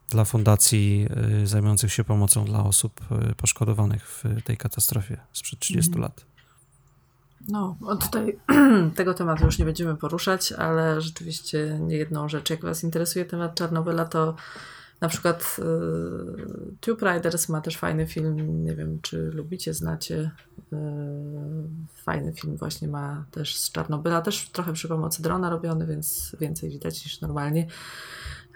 dla 0.09 0.25
fundacji 0.25 1.07
y, 1.42 1.47
zajmujących 1.47 1.92
się 1.92 2.05
pomocą 2.05 2.45
dla 2.45 2.64
osób 2.64 3.01
poszkodowanych 3.37 4.09
w 4.09 4.42
tej 4.45 4.57
katastrofie 4.57 5.16
sprzed 5.33 5.59
30 5.59 5.88
mhm. 5.88 6.03
lat. 6.03 6.32
No, 7.48 7.76
tutaj 8.00 8.38
tego 8.96 9.14
tematu 9.14 9.44
już 9.44 9.59
nie 9.59 9.64
będziemy 9.64 9.96
poruszać, 9.96 10.52
ale 10.52 11.00
rzeczywiście 11.00 11.78
nie 11.81 11.96
jedną 11.96 12.28
rzecz. 12.28 12.50
Jak 12.50 12.62
Was 12.62 12.85
interesuje 12.85 13.24
temat 13.24 13.55
Czarnobyla, 13.55 14.05
to 14.05 14.35
na 15.00 15.09
przykład 15.09 15.57
y, 15.59 15.62
Tube 16.81 17.14
Riders 17.14 17.48
ma 17.48 17.61
też 17.61 17.76
fajny 17.76 18.07
film, 18.07 18.64
nie 18.64 18.76
wiem 18.76 18.98
czy 19.02 19.31
lubicie, 19.35 19.74
znacie. 19.74 20.31
Y, 20.72 20.76
fajny 22.05 22.33
film 22.33 22.57
właśnie 22.57 22.88
ma 22.88 23.24
też 23.31 23.57
z 23.57 23.72
Czarnobyla, 23.72 24.22
też 24.22 24.48
trochę 24.48 24.72
przy 24.72 24.88
pomocy 24.88 25.22
drona 25.22 25.50
robiony, 25.50 25.87
więc 25.87 26.37
więcej 26.40 26.70
widać 26.70 27.05
niż 27.05 27.20
normalnie. 27.20 27.66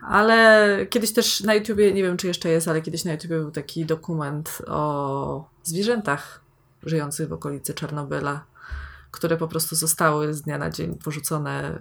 Ale 0.03 0.77
kiedyś 0.91 1.13
też 1.13 1.41
na 1.41 1.55
YouTubie, 1.55 1.93
nie 1.93 2.03
wiem 2.03 2.17
czy 2.17 2.27
jeszcze 2.27 2.49
jest, 2.49 2.69
ale 2.69 2.83
kiedyś 2.83 3.05
na 3.05 3.13
YouTubie 3.13 3.39
był 3.39 3.51
taki 3.51 3.87
dokument 3.87 4.63
o 4.67 5.49
zwierzętach 5.63 6.41
żyjących 6.83 7.29
w 7.29 7.33
okolicy 7.33 7.75
Czarnobyla 7.75 8.45
które 9.17 9.37
po 9.37 9.49
prostu 9.49 9.77
zostały 9.77 10.35
z 10.35 10.43
dnia 10.43 10.59
na 10.59 10.71
dzień 10.71 10.95
porzucone. 11.05 11.79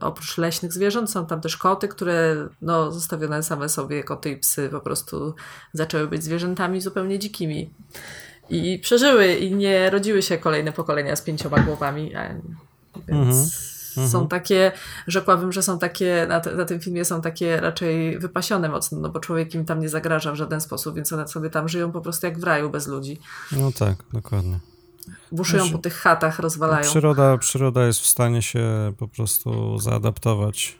Oprócz 0.00 0.38
leśnych 0.38 0.72
zwierząt 0.72 1.10
są 1.10 1.26
tam 1.26 1.40
też 1.40 1.56
koty, 1.56 1.88
które 1.88 2.48
no, 2.62 2.92
zostawione 2.92 3.42
same 3.42 3.68
sobie, 3.68 4.04
koty 4.04 4.30
i 4.30 4.36
psy 4.36 4.68
po 4.68 4.80
prostu 4.80 5.34
zaczęły 5.72 6.08
być 6.08 6.24
zwierzętami 6.24 6.80
zupełnie 6.80 7.18
dzikimi. 7.18 7.70
I 8.50 8.78
przeżyły 8.78 9.34
i 9.34 9.54
nie 9.54 9.90
rodziły 9.90 10.22
się 10.22 10.38
kolejne 10.38 10.72
pokolenia 10.72 11.16
z 11.16 11.22
pięcioma 11.22 11.58
głowami. 11.58 12.12
Więc 13.08 13.36
mhm. 13.88 14.08
są 14.08 14.18
mhm. 14.18 14.28
takie, 14.28 14.72
rzekłabym, 15.06 15.52
że 15.52 15.62
są 15.62 15.78
takie, 15.78 16.26
na, 16.28 16.42
na, 16.56 16.64
tym 16.64 16.80
filmie 16.80 17.04
są 17.04 17.20
takie 17.20 17.60
raczej 17.60 18.18
wypasione 18.18 18.68
mocno, 18.68 18.98
no 18.98 19.08
bo 19.08 19.20
człowiek 19.20 19.54
im 19.54 19.64
tam 19.64 19.80
nie 19.80 19.88
zagraża 19.88 20.32
w 20.32 20.36
żaden 20.36 20.60
sposób, 20.60 20.94
więc 20.94 21.12
one 21.12 21.28
sobie 21.28 21.50
tam 21.50 21.68
żyją 21.68 21.92
po 21.92 22.00
prostu 22.00 22.26
jak 22.26 22.38
w 22.38 22.44
raju 22.44 22.70
bez 22.70 22.86
ludzi. 22.86 23.20
No 23.52 23.72
tak, 23.72 23.96
dokładnie 24.12 24.58
buszują 25.32 25.62
znaczy, 25.62 25.76
po 25.76 25.82
tych 25.82 25.94
chatach, 25.94 26.38
rozwalają. 26.38 26.82
Przyroda, 26.82 27.38
przyroda 27.38 27.86
jest 27.86 28.00
w 28.00 28.06
stanie 28.06 28.42
się 28.42 28.92
po 28.98 29.08
prostu 29.08 29.78
zaadaptować. 29.78 30.78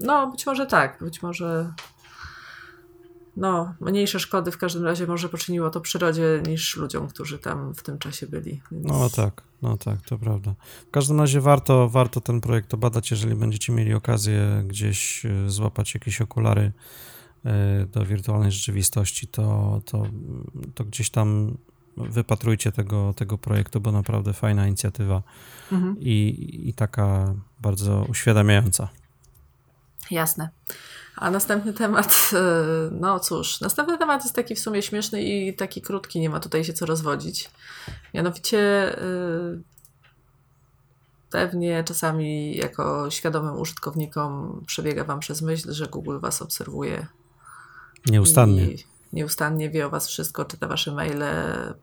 No, 0.00 0.30
być 0.30 0.46
może 0.46 0.66
tak, 0.66 0.98
być 1.00 1.22
może 1.22 1.72
no, 3.36 3.74
mniejsze 3.80 4.20
szkody 4.20 4.50
w 4.50 4.58
każdym 4.58 4.84
razie 4.84 5.06
może 5.06 5.28
poczyniło 5.28 5.70
to 5.70 5.80
przyrodzie 5.80 6.42
niż 6.46 6.76
ludziom, 6.76 7.08
którzy 7.08 7.38
tam 7.38 7.74
w 7.74 7.82
tym 7.82 7.98
czasie 7.98 8.26
byli. 8.26 8.60
Więc... 8.72 8.86
No 8.86 9.10
tak, 9.10 9.42
no 9.62 9.76
tak, 9.76 10.02
to 10.02 10.18
prawda. 10.18 10.54
W 10.88 10.90
każdym 10.90 11.20
razie 11.20 11.40
warto, 11.40 11.88
warto 11.88 12.20
ten 12.20 12.40
projekt 12.40 12.74
obadać, 12.74 13.10
jeżeli 13.10 13.34
będziecie 13.34 13.72
mieli 13.72 13.94
okazję 13.94 14.64
gdzieś 14.66 15.26
e, 15.26 15.50
złapać 15.50 15.94
jakieś 15.94 16.20
okulary 16.20 16.72
do 17.92 18.04
wirtualnej 18.04 18.52
rzeczywistości, 18.52 19.28
to, 19.28 19.80
to, 19.84 20.02
to 20.74 20.84
gdzieś 20.84 21.10
tam 21.10 21.56
wypatrujcie 22.04 22.72
tego, 22.72 23.14
tego 23.16 23.38
projektu, 23.38 23.80
bo 23.80 23.92
naprawdę 23.92 24.32
fajna 24.32 24.66
inicjatywa 24.66 25.22
mhm. 25.72 25.96
i, 26.00 26.60
i 26.68 26.74
taka 26.74 27.34
bardzo 27.60 28.06
uświadamiająca. 28.08 28.88
Jasne. 30.10 30.48
A 31.16 31.30
następny 31.30 31.72
temat, 31.72 32.30
e, 32.32 32.40
no 32.90 33.20
cóż, 33.20 33.60
następny 33.60 33.98
temat 33.98 34.24
jest 34.24 34.36
taki 34.36 34.54
w 34.54 34.60
sumie 34.60 34.82
śmieszny 34.82 35.22
i 35.22 35.54
taki 35.54 35.82
krótki, 35.82 36.20
nie 36.20 36.30
ma 36.30 36.40
tutaj 36.40 36.64
się 36.64 36.72
co 36.72 36.86
rozwodzić. 36.86 37.50
Mianowicie 38.14 38.58
e, 38.98 39.02
pewnie 41.30 41.84
czasami 41.84 42.56
jako 42.56 43.10
świadomym 43.10 43.58
użytkownikom 43.58 44.62
przebiega 44.66 45.04
Wam 45.04 45.20
przez 45.20 45.42
myśl, 45.42 45.72
że 45.72 45.86
Google 45.86 46.18
Was 46.18 46.42
obserwuje. 46.42 47.06
Nieustannie. 48.06 48.64
I 48.64 48.84
nieustannie 49.12 49.70
wie 49.70 49.86
o 49.86 49.90
Was 49.90 50.08
wszystko, 50.08 50.44
czyta 50.44 50.68
Wasze 50.68 50.92
maile, 50.92 51.24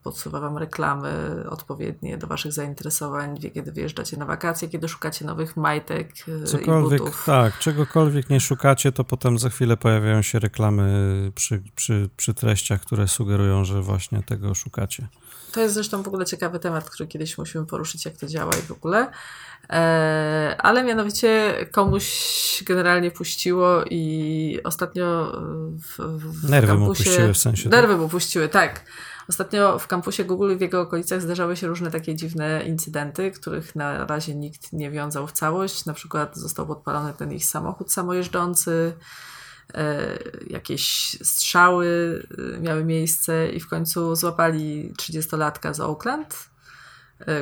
podsuwa 0.03 0.39
Wam 0.39 0.57
reklamy 0.57 1.43
odpowiednie 1.49 2.17
do 2.17 2.27
Waszych 2.27 2.53
zainteresowań, 2.53 3.39
wie 3.39 3.51
kiedy 3.51 3.71
wyjeżdżacie 3.71 4.17
na 4.17 4.25
wakacje, 4.25 4.69
kiedy 4.69 4.87
szukacie 4.87 5.25
nowych 5.25 5.57
majtek 5.57 6.13
Cokolwiek, 6.45 6.99
i 6.99 7.03
butów. 7.03 7.23
Tak, 7.25 7.59
czegokolwiek 7.59 8.29
nie 8.29 8.39
szukacie, 8.39 8.91
to 8.91 9.03
potem 9.03 9.39
za 9.39 9.49
chwilę 9.49 9.77
pojawiają 9.77 10.21
się 10.21 10.39
reklamy 10.39 10.85
przy, 11.35 11.63
przy, 11.75 12.09
przy 12.17 12.33
treściach, 12.33 12.81
które 12.81 13.07
sugerują, 13.07 13.65
że 13.65 13.81
właśnie 13.81 14.23
tego 14.23 14.55
szukacie. 14.55 15.07
To 15.51 15.61
jest 15.61 15.73
zresztą 15.73 16.03
w 16.03 16.07
ogóle 16.07 16.25
ciekawy 16.25 16.59
temat, 16.59 16.89
który 16.89 17.07
kiedyś 17.07 17.37
musimy 17.37 17.65
poruszyć, 17.65 18.05
jak 18.05 18.17
to 18.17 18.27
działa 18.27 18.51
i 18.53 18.61
w 18.61 18.71
ogóle. 18.71 19.11
E, 19.69 20.55
ale 20.59 20.83
mianowicie 20.83 21.53
komuś 21.71 22.63
generalnie 22.65 23.11
puściło 23.11 23.83
i 23.89 24.59
ostatnio 24.63 25.31
w, 25.71 25.97
w 25.99 26.49
Nerwy 26.49 26.67
kampusie, 26.67 27.03
puściły 27.15 27.33
w 27.33 27.37
sensie. 27.37 27.69
Nerwy 27.69 27.93
tak? 27.93 28.01
mu 28.01 28.09
puściły, 28.09 28.49
tak. 28.49 28.81
Ostatnio 29.29 29.79
w 29.79 29.87
kampusie 29.87 30.23
Google 30.23 30.53
i 30.53 30.55
w 30.55 30.61
jego 30.61 30.81
okolicach 30.81 31.21
zdarzały 31.21 31.57
się 31.57 31.67
różne 31.67 31.91
takie 31.91 32.15
dziwne 32.15 32.63
incydenty, 32.65 33.31
których 33.31 33.75
na 33.75 34.05
razie 34.05 34.35
nikt 34.35 34.73
nie 34.73 34.91
wiązał 34.91 35.27
w 35.27 35.31
całość. 35.31 35.85
Na 35.85 35.93
przykład 35.93 36.37
został 36.37 36.67
podpalony 36.67 37.13
ten 37.13 37.31
ich 37.31 37.45
samochód 37.45 37.93
samojeżdżący, 37.93 38.93
e, 39.73 40.17
jakieś 40.47 41.17
strzały 41.23 42.19
e, 42.55 42.59
miały 42.59 42.83
miejsce 42.83 43.49
i 43.49 43.59
w 43.59 43.67
końcu 43.67 44.15
złapali 44.15 44.93
30-latka 44.93 45.73
z 45.73 45.79
Oakland 45.79 46.54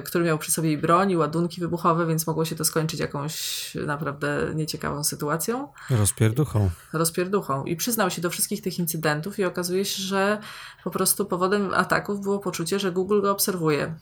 który 0.06 0.26
miał 0.26 0.38
przy 0.38 0.52
sobie 0.52 0.78
broń 0.78 1.12
i 1.12 1.18
ładunki 1.18 1.62
wybuchowe, 1.62 2.06
więc 2.06 2.28
mogło 2.28 2.46
się 2.46 2.56
to 2.56 2.66
skończyć 2.66 3.00
jakąś 3.00 3.72
naprawdę 3.76 4.52
nieciekawą 4.56 5.04
sytuacją. 5.04 5.68
Rozpierduchą. 5.90 6.70
Rozpierduchą. 6.94 7.64
I 7.64 7.76
przyznał 7.76 8.10
się 8.10 8.22
do 8.22 8.30
wszystkich 8.30 8.62
tych 8.62 8.80
incydentów 8.80 9.40
i 9.40 9.46
okazuje 9.46 9.86
się, 9.86 10.04
że 10.04 10.38
po 10.84 10.92
prostu 10.92 11.26
powodem 11.26 11.74
ataków 11.74 12.22
było 12.22 12.40
poczucie, 12.40 12.80
że 12.80 12.92
Google 12.92 13.22
go 13.22 13.32
obserwuje. 13.32 13.96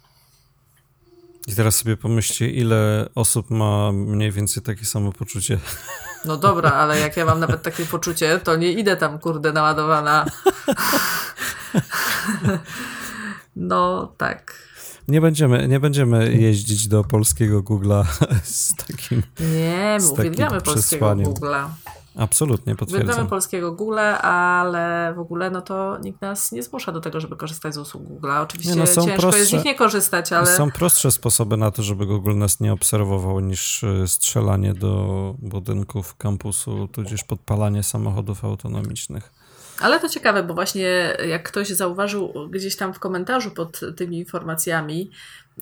I 1.47 1.55
teraz 1.55 1.75
sobie 1.75 1.97
pomyślcie, 1.97 2.49
ile 2.49 3.09
osób 3.15 3.49
ma 3.49 3.91
mniej 3.91 4.31
więcej 4.31 4.63
takie 4.63 4.85
samo 4.85 5.11
poczucie. 5.11 5.59
No 6.25 6.37
dobra, 6.37 6.71
ale 6.71 6.99
jak 6.99 7.17
ja 7.17 7.25
mam 7.25 7.39
nawet 7.39 7.61
takie 7.61 7.85
poczucie, 7.85 8.39
to 8.39 8.55
nie 8.55 8.73
idę 8.73 8.97
tam, 8.97 9.19
kurde, 9.19 9.53
naładowana. 9.53 10.25
No 13.55 14.13
tak. 14.17 14.70
Nie 15.07 15.21
będziemy, 15.21 15.67
nie 15.67 15.79
będziemy 15.79 16.33
jeździć 16.33 16.87
do 16.87 17.03
polskiego 17.03 17.61
Google'a 17.61 18.05
z 18.43 18.75
takim. 18.75 19.23
Nie, 19.39 19.97
my 20.01 20.11
uwielbiamy 20.11 20.61
polskiego 20.61 21.05
Google'a. 21.05 21.67
Absolutnie, 22.15 22.75
potwierdzam. 22.75 23.05
Uwielbiamy 23.05 23.29
polskiego 23.29 23.71
Google, 23.71 23.99
ale 24.21 25.13
w 25.15 25.19
ogóle 25.19 25.51
no 25.51 25.61
to 25.61 25.97
nikt 26.03 26.21
nas 26.21 26.51
nie 26.51 26.63
zmusza 26.63 26.91
do 26.91 27.01
tego, 27.01 27.19
żeby 27.19 27.35
korzystać 27.35 27.73
z 27.73 27.77
usług 27.77 28.03
Google'a. 28.03 28.41
Oczywiście 28.41 28.75
no, 28.75 28.85
ciężko 28.85 29.21
prostsze, 29.21 29.39
jest 29.39 29.51
z 29.51 29.53
nich 29.53 29.65
nie 29.65 29.75
korzystać, 29.75 30.33
ale... 30.33 30.57
Są 30.57 30.71
prostsze 30.71 31.11
sposoby 31.11 31.57
na 31.57 31.71
to, 31.71 31.83
żeby 31.83 32.05
Google 32.05 32.37
nas 32.37 32.59
nie 32.59 32.73
obserwował 32.73 33.39
niż 33.39 33.83
e, 33.83 34.07
strzelanie 34.07 34.73
do 34.73 35.35
budynków 35.39 36.17
kampusu, 36.17 36.87
tudzież 36.87 37.23
podpalanie 37.23 37.83
samochodów 37.83 38.45
autonomicznych. 38.45 39.40
Ale 39.81 39.99
to 39.99 40.09
ciekawe, 40.09 40.43
bo 40.43 40.53
właśnie 40.53 41.17
jak 41.27 41.43
ktoś 41.43 41.69
zauważył 41.69 42.33
gdzieś 42.49 42.75
tam 42.75 42.93
w 42.93 42.99
komentarzu 42.99 43.51
pod 43.51 43.79
tymi 43.97 44.17
informacjami, 44.17 45.11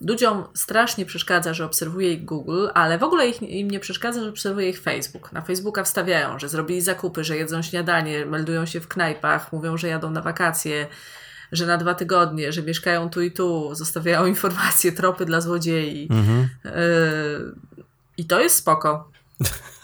ludziom 0.02 0.44
strasznie 0.54 1.06
przeszkadza, 1.06 1.54
że 1.54 1.66
obserwuje 1.66 2.14
ich 2.14 2.26
Google, 2.26 2.68
ale 2.74 2.98
w 2.98 3.04
ogóle 3.04 3.28
ich, 3.28 3.42
im 3.42 3.72
nie 3.72 3.80
przeszkadza, 3.80 4.24
że 4.24 4.30
obserwuje 4.30 4.70
ich 4.70 4.82
Facebook. 4.82 5.32
Na 5.32 5.42
Facebooka 5.42 5.84
wstawiają, 5.84 6.40
że 6.40 6.50
zrobili 6.50 6.82
zakupy, 6.82 7.24
że 7.24 7.38
jedzą 7.38 7.62
śniadanie, 7.62 8.26
meldują 8.26 8.66
się 8.66 8.80
w 8.80 8.88
knajpach, 8.88 9.54
mówią, 9.54 9.78
że 9.78 9.88
jadą 9.88 10.12
na 10.12 10.22
wakacje, 10.22 10.88
że 11.52 11.66
na 11.66 11.78
dwa 11.78 11.94
tygodnie, 11.94 12.52
że 12.52 12.64
mieszkają 12.64 13.10
tu 13.10 13.22
i 13.22 13.32
tu, 13.32 13.76
zostawiają 13.76 14.26
informacje, 14.36 14.92
tropy 14.92 15.26
dla 15.26 15.42
złodziei. 15.42 16.08
Mhm. 16.12 16.50
Yy, 16.66 16.72
I 18.18 18.26
to 18.26 18.40
jest 18.40 18.56
spoko. 18.56 19.12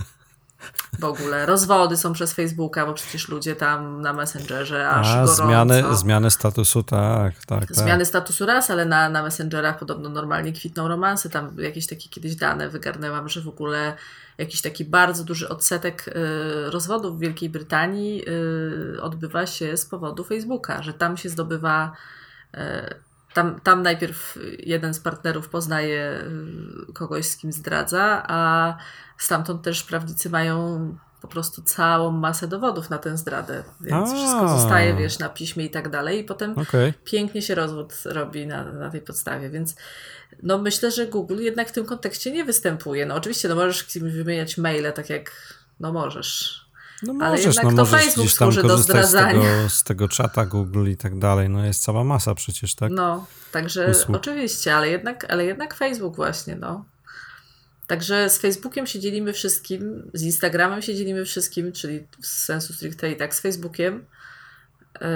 w 1.00 1.04
ogóle. 1.04 1.46
Rozwody 1.46 1.98
są 1.98 2.14
przez 2.14 2.34
Facebooka, 2.34 2.86
bo 2.86 2.94
przecież 2.94 3.30
ludzie 3.30 3.56
tam 3.56 4.02
na 4.02 4.14
Messengerze 4.14 4.90
aż 4.90 5.08
A, 5.08 5.14
gorąco. 5.14 5.46
Zmiany, 5.46 5.84
zmiany 5.96 6.32
statusu, 6.32 6.84
tak, 6.84 7.34
tak, 7.46 7.60
tak. 7.60 7.76
Zmiany 7.76 8.06
statusu 8.06 8.46
raz, 8.46 8.70
ale 8.70 8.86
na, 8.86 9.10
na 9.10 9.24
Messengerach 9.24 9.80
podobno 9.80 10.10
normalnie 10.10 10.54
kwitną 10.54 10.88
romanse. 10.88 11.30
Tam 11.30 11.58
jakieś 11.58 11.88
takie 11.88 12.10
kiedyś 12.10 12.36
dane 12.36 12.70
wygarnęłam, 12.70 13.30
że 13.30 13.42
w 13.42 13.48
ogóle 13.48 13.96
jakiś 14.38 14.62
taki 14.62 14.86
bardzo 14.86 15.24
duży 15.24 15.50
odsetek 15.50 16.08
y, 16.08 16.72
rozwodów 16.72 17.18
w 17.18 17.20
Wielkiej 17.20 17.50
Brytanii 17.50 18.24
y, 18.96 19.02
odbywa 19.02 19.46
się 19.46 19.78
z 19.78 19.86
powodu 19.86 20.24
Facebooka, 20.24 20.84
że 20.84 20.94
tam 20.94 21.18
się 21.18 21.30
zdobywa 21.30 21.92
y, 22.54 22.60
tam, 23.36 23.60
tam 23.60 23.84
najpierw 23.84 24.38
jeden 24.60 24.94
z 24.94 25.00
partnerów 25.00 25.50
poznaje 25.50 26.24
kogoś, 26.94 27.26
z 27.26 27.38
kim 27.38 27.52
zdradza, 27.52 28.24
a 28.28 28.78
Stamtąd 29.18 29.62
też 29.62 29.84
prawnicy 29.84 30.30
mają 30.30 30.98
po 31.22 31.28
prostu 31.28 31.62
całą 31.62 32.12
masę 32.12 32.48
dowodów 32.48 32.90
na 32.90 32.98
tę 32.98 33.18
zdradę, 33.18 33.64
więc 33.82 34.10
A. 34.10 34.16
wszystko 34.16 34.48
zostaje, 34.48 34.96
wiesz, 34.96 35.20
na 35.20 35.30
piśmie 35.30 35.66
i 35.66 35.70
tak 35.70 35.90
dalej 35.90 36.20
i 36.20 36.24
potem 36.24 36.58
okay. 36.58 36.94
pięknie 37.04 37.42
się 37.42 37.56
rozwód 37.56 37.94
robi 38.06 38.48
na, 38.48 38.64
na 38.64 38.90
tej 38.90 39.02
podstawie, 39.02 39.50
więc 39.50 39.76
no 40.44 40.58
myślę, 40.58 40.92
że 40.92 41.08
Google 41.08 41.40
jednak 41.40 41.70
w 41.70 41.72
tym 41.72 41.86
kontekście 41.86 42.32
nie 42.32 42.46
występuje. 42.46 43.06
No 43.06 43.16
oczywiście, 43.16 43.50
no 43.50 43.56
możesz 43.56 43.86
wymieniać 43.98 44.58
maile, 44.58 44.94
tak 44.94 45.10
jak, 45.10 45.32
no 45.80 45.94
możesz, 45.94 46.65
no 47.06 47.14
możesz, 47.14 47.28
ale 47.30 47.42
jednak 47.42 47.66
no 47.66 47.72
to 47.72 47.86
Facebook 47.86 48.30
służy 48.30 48.64
do 48.64 48.78
zdradzania. 48.78 49.42
Z 49.42 49.44
tego, 49.44 49.70
z 49.70 49.84
tego 49.84 50.08
czata 50.08 50.46
Google 50.46 50.90
i 50.90 50.98
tak 50.98 51.20
dalej, 51.20 51.50
no 51.50 51.66
jest 51.66 51.84
cała 51.84 52.04
masa 52.04 52.36
przecież, 52.36 52.76
tak? 52.76 52.92
No, 52.92 53.28
także 53.52 53.92
Usług. 53.92 54.18
oczywiście, 54.18 54.76
ale 54.76 54.90
jednak, 54.90 55.26
ale 55.30 55.46
jednak 55.46 55.74
Facebook 55.74 56.16
właśnie, 56.16 56.56
no. 56.56 56.86
Także 57.88 58.30
z 58.30 58.38
Facebookiem 58.38 58.88
się 58.88 59.00
dzielimy 59.00 59.34
wszystkim, 59.34 60.12
z 60.14 60.24
Instagramem 60.24 60.82
się 60.82 60.96
dzielimy 60.96 61.26
wszystkim, 61.26 61.72
czyli 61.72 62.08
w 62.22 62.28
sensu 62.28 62.74
stricte 62.74 63.12
i 63.12 63.18
tak 63.18 63.36
z 63.36 63.40
Facebookiem. 63.40 64.06
Yy, 65.02 65.08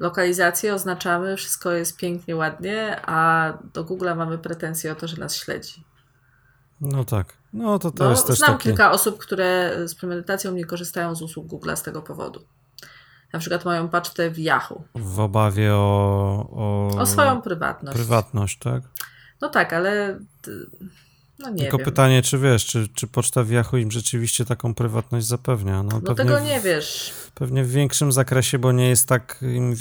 lokalizację 0.00 0.74
oznaczamy, 0.74 1.36
wszystko 1.36 1.72
jest 1.72 1.96
pięknie, 1.96 2.36
ładnie, 2.36 3.00
a 3.06 3.52
do 3.74 3.84
Google'a 3.84 4.16
mamy 4.16 4.38
pretensje 4.38 4.92
o 4.92 4.94
to, 4.94 5.08
że 5.08 5.16
nas 5.16 5.36
śledzi. 5.36 5.84
No 6.80 7.04
tak. 7.04 7.41
No 7.52 7.78
to 7.78 7.90
to 7.90 8.04
no, 8.04 8.10
jest 8.10 8.26
też 8.26 8.38
Znam 8.38 8.52
takie... 8.52 8.62
kilka 8.64 8.90
osób, 8.90 9.18
które 9.18 9.76
z 9.88 9.94
premedytacją 9.94 10.52
nie 10.52 10.64
korzystają 10.64 11.14
z 11.14 11.22
usług 11.22 11.46
Google'a 11.46 11.76
z 11.76 11.82
tego 11.82 12.02
powodu. 12.02 12.44
Na 13.32 13.38
przykład 13.38 13.64
mają 13.64 13.88
paczkę 13.88 14.30
w 14.30 14.38
Yahoo. 14.38 14.82
W 14.94 15.20
obawie 15.20 15.74
o, 15.74 16.48
o... 16.52 16.90
O 16.98 17.06
swoją 17.06 17.42
prywatność. 17.42 17.96
Prywatność, 17.96 18.58
tak? 18.58 18.82
No 19.40 19.48
tak, 19.48 19.72
ale 19.72 20.18
no 21.42 21.50
nie 21.50 21.58
Tylko 21.58 21.78
wiem. 21.78 21.84
pytanie, 21.84 22.22
czy 22.22 22.38
wiesz, 22.38 22.66
czy, 22.66 22.88
czy 22.94 23.06
poczta 23.06 23.42
w 23.42 23.50
Yahoo 23.50 23.76
im 23.76 23.90
rzeczywiście 23.90 24.44
taką 24.44 24.74
prywatność 24.74 25.26
zapewnia? 25.26 25.82
No, 25.82 26.00
no 26.02 26.14
tego 26.14 26.40
nie 26.40 26.60
wiesz. 26.60 27.12
Pewnie 27.34 27.64
w 27.64 27.70
większym 27.70 28.12
zakresie, 28.12 28.58
bo 28.58 28.72
nie 28.72 28.88
jest 28.88 29.08
takim 29.08 29.74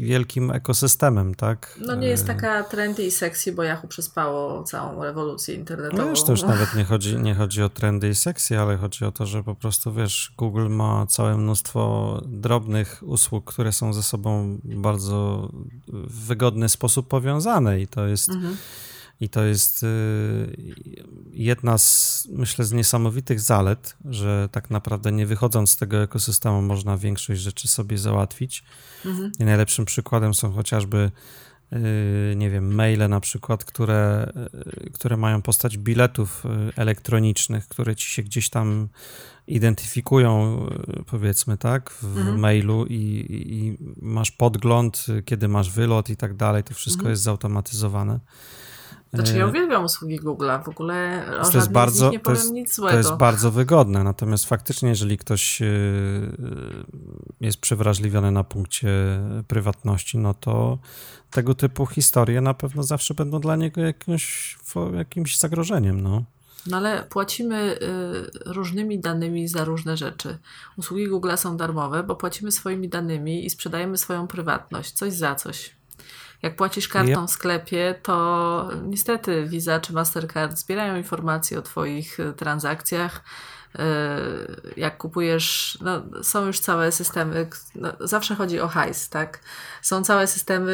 wielkim 0.00 0.50
ekosystemem, 0.50 1.34
tak? 1.34 1.78
No 1.80 1.94
nie 1.94 2.08
jest 2.08 2.24
e, 2.24 2.26
taka 2.26 2.64
trendy 2.64 3.04
i 3.04 3.10
sexy, 3.10 3.52
bo 3.52 3.62
Yahoo 3.62 3.88
przespało 3.88 4.62
całą 4.64 5.02
rewolucję 5.02 5.54
internetową. 5.54 6.02
No 6.02 6.10
wiesz, 6.10 6.22
to 6.22 6.32
już 6.32 6.42
nawet 6.52 6.74
nie 6.74 6.84
chodzi, 6.84 7.16
nie 7.16 7.34
chodzi 7.34 7.62
o 7.62 7.68
trendy 7.68 8.08
i 8.08 8.14
sexy, 8.14 8.58
ale 8.58 8.76
chodzi 8.76 9.04
o 9.04 9.12
to, 9.12 9.26
że 9.26 9.42
po 9.42 9.54
prostu, 9.54 9.92
wiesz, 9.92 10.32
Google 10.38 10.68
ma 10.68 11.06
całe 11.06 11.36
mnóstwo 11.36 12.22
drobnych 12.26 13.02
usług, 13.02 13.52
które 13.52 13.72
są 13.72 13.92
ze 13.92 14.02
sobą 14.02 14.58
bardzo 14.64 15.48
w 15.88 16.26
wygodny 16.26 16.68
sposób 16.68 17.08
powiązane 17.08 17.80
i 17.80 17.86
to 17.86 18.06
jest... 18.06 18.28
Mhm 18.28 18.56
i 19.20 19.28
to 19.28 19.44
jest 19.44 19.82
y, 19.82 19.86
jedna 21.32 21.78
z, 21.78 22.28
myślę, 22.30 22.64
z 22.64 22.72
niesamowitych 22.72 23.40
zalet, 23.40 23.96
że 24.04 24.48
tak 24.52 24.70
naprawdę 24.70 25.12
nie 25.12 25.26
wychodząc 25.26 25.70
z 25.70 25.76
tego 25.76 26.02
ekosystemu 26.02 26.62
można 26.62 26.98
większość 26.98 27.40
rzeczy 27.40 27.68
sobie 27.68 27.98
załatwić. 27.98 28.64
Mhm. 29.04 29.32
I 29.38 29.44
najlepszym 29.44 29.84
przykładem 29.84 30.34
są 30.34 30.52
chociażby 30.52 31.10
nie 32.36 32.50
wiem, 32.50 32.74
maile 32.74 33.08
na 33.08 33.20
przykład, 33.20 33.64
które, 33.64 34.32
które 34.92 35.16
mają 35.16 35.42
postać 35.42 35.78
biletów 35.78 36.44
elektronicznych, 36.76 37.68
które 37.68 37.96
ci 37.96 38.08
się 38.08 38.22
gdzieś 38.22 38.50
tam 38.50 38.88
identyfikują, 39.46 40.60
powiedzmy, 41.06 41.56
tak, 41.56 41.90
w 41.90 42.18
mhm. 42.18 42.38
mailu 42.38 42.86
i, 42.86 43.26
i, 43.30 43.76
masz 44.02 44.30
podgląd, 44.30 45.06
kiedy 45.24 45.48
masz 45.48 45.70
wylot 45.70 46.10
i 46.10 46.16
tak 46.16 46.36
dalej, 46.36 46.64
to 46.64 46.74
wszystko 46.74 47.00
mhm. 47.00 47.10
jest 47.10 47.22
zautomatyzowane. 47.22 48.20
Znaczy 49.14 49.38
ja 49.38 49.44
e, 49.44 49.48
uwielbiam 49.48 49.84
usługi 49.84 50.20
Google'a, 50.20 50.64
w 50.64 50.68
ogóle 50.68 51.24
o 51.40 51.50
to 51.50 51.58
jest 51.58 51.70
bardzo, 51.70 52.10
nie 52.10 52.20
powiem 52.20 52.38
jest, 52.38 52.52
nic 52.52 52.74
złego. 52.74 52.92
To 52.92 52.96
jest 52.96 53.14
bardzo 53.14 53.50
wygodne, 53.50 54.04
natomiast 54.04 54.46
faktycznie 54.46 54.88
jeżeli 54.88 55.18
ktoś 55.18 55.62
e, 55.62 55.66
jest 57.40 57.58
przewrażliwiony 57.58 58.30
na 58.30 58.44
punkcie 58.44 58.88
prywatności, 59.48 60.18
no 60.18 60.34
to 60.34 60.78
tego 61.30 61.54
typu 61.54 61.86
historie 61.86 62.40
na 62.40 62.54
pewno 62.54 62.82
zawsze 62.82 63.14
będą 63.14 63.40
dla 63.40 63.56
niego 63.56 63.80
jakimś, 63.80 64.58
jakimś 64.94 65.38
zagrożeniem, 65.38 66.00
no. 66.00 66.22
No 66.66 66.76
ale 66.76 67.02
płacimy 67.02 67.78
y, 68.46 68.52
różnymi 68.52 69.00
danymi 69.00 69.48
za 69.48 69.64
różne 69.64 69.96
rzeczy. 69.96 70.38
Usługi 70.76 71.08
Google 71.08 71.36
są 71.36 71.56
darmowe, 71.56 72.02
bo 72.02 72.16
płacimy 72.16 72.52
swoimi 72.52 72.88
danymi 72.88 73.46
i 73.46 73.50
sprzedajemy 73.50 73.98
swoją 73.98 74.26
prywatność, 74.26 74.92
coś 74.92 75.12
za 75.12 75.34
coś. 75.34 75.76
Jak 76.42 76.56
płacisz 76.56 76.88
kartą 76.88 77.20
yep. 77.20 77.30
w 77.30 77.32
sklepie, 77.32 77.94
to 78.02 78.68
niestety 78.82 79.46
Visa 79.46 79.80
czy 79.80 79.92
Mastercard 79.92 80.58
zbierają 80.58 80.96
informacje 80.96 81.58
o 81.58 81.62
Twoich 81.62 82.20
y, 82.20 82.32
transakcjach. 82.32 83.22
Y, 83.74 83.80
jak 84.76 84.98
kupujesz, 84.98 85.78
no, 85.80 86.02
są 86.22 86.46
już 86.46 86.60
całe 86.60 86.92
systemy, 86.92 87.48
no, 87.74 87.92
zawsze 88.00 88.34
chodzi 88.34 88.60
o 88.60 88.68
hajs, 88.68 89.08
tak? 89.08 89.40
Są 89.82 90.04
całe 90.04 90.26
systemy. 90.26 90.72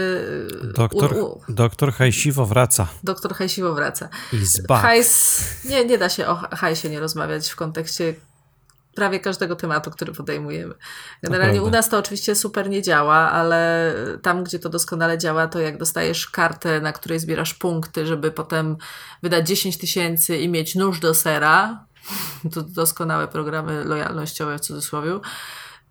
Y, 0.65 0.73
doktor, 0.73 1.13
u, 1.17 1.25
u, 1.27 1.41
doktor 1.49 1.93
Hajsiwo 1.93 2.47
wraca. 2.47 2.87
Doktor 3.05 3.35
Hajsiwo 3.35 3.75
wraca. 3.75 4.09
Hajs, 4.69 5.45
nie, 5.65 5.85
nie 5.85 5.99
da 5.99 6.09
się 6.09 6.27
o 6.27 6.35
hajsie 6.35 6.91
nie 6.91 7.01
rozmawiać 7.01 7.51
w 7.51 7.57
kontekście 7.57 8.15
prawie 8.95 9.21
każdego 9.21 9.57
tematu, 9.57 9.91
który 9.91 10.13
podejmujemy. 10.13 10.75
Generalnie 11.23 11.63
u 11.63 11.71
nas 11.71 11.89
to 11.89 11.99
oczywiście 11.99 12.35
super 12.35 12.71
nie 12.71 12.83
działa, 12.83 13.17
ale 13.17 13.93
tam, 14.23 14.45
gdzie 14.45 14.59
to 14.59 14.69
doskonale 14.69 15.19
działa, 15.19 15.47
to 15.47 15.61
jak 15.61 15.79
dostajesz 15.79 16.27
kartę, 16.27 16.81
na 16.81 16.93
której 16.93 17.19
zbierasz 17.19 17.55
punkty, 17.55 18.07
żeby 18.07 18.31
potem 18.31 18.77
wydać 19.23 19.49
10 19.49 19.79
tysięcy 19.79 20.39
i 20.39 20.49
mieć 20.49 20.75
nóż 20.75 21.01
do 21.01 21.15
sera, 21.15 21.85
to 22.55 22.63
doskonałe 22.63 23.29
programy 23.29 23.85
lojalnościowe 23.85 24.59
w 24.59 24.61
cudzysłowie, 24.61 25.21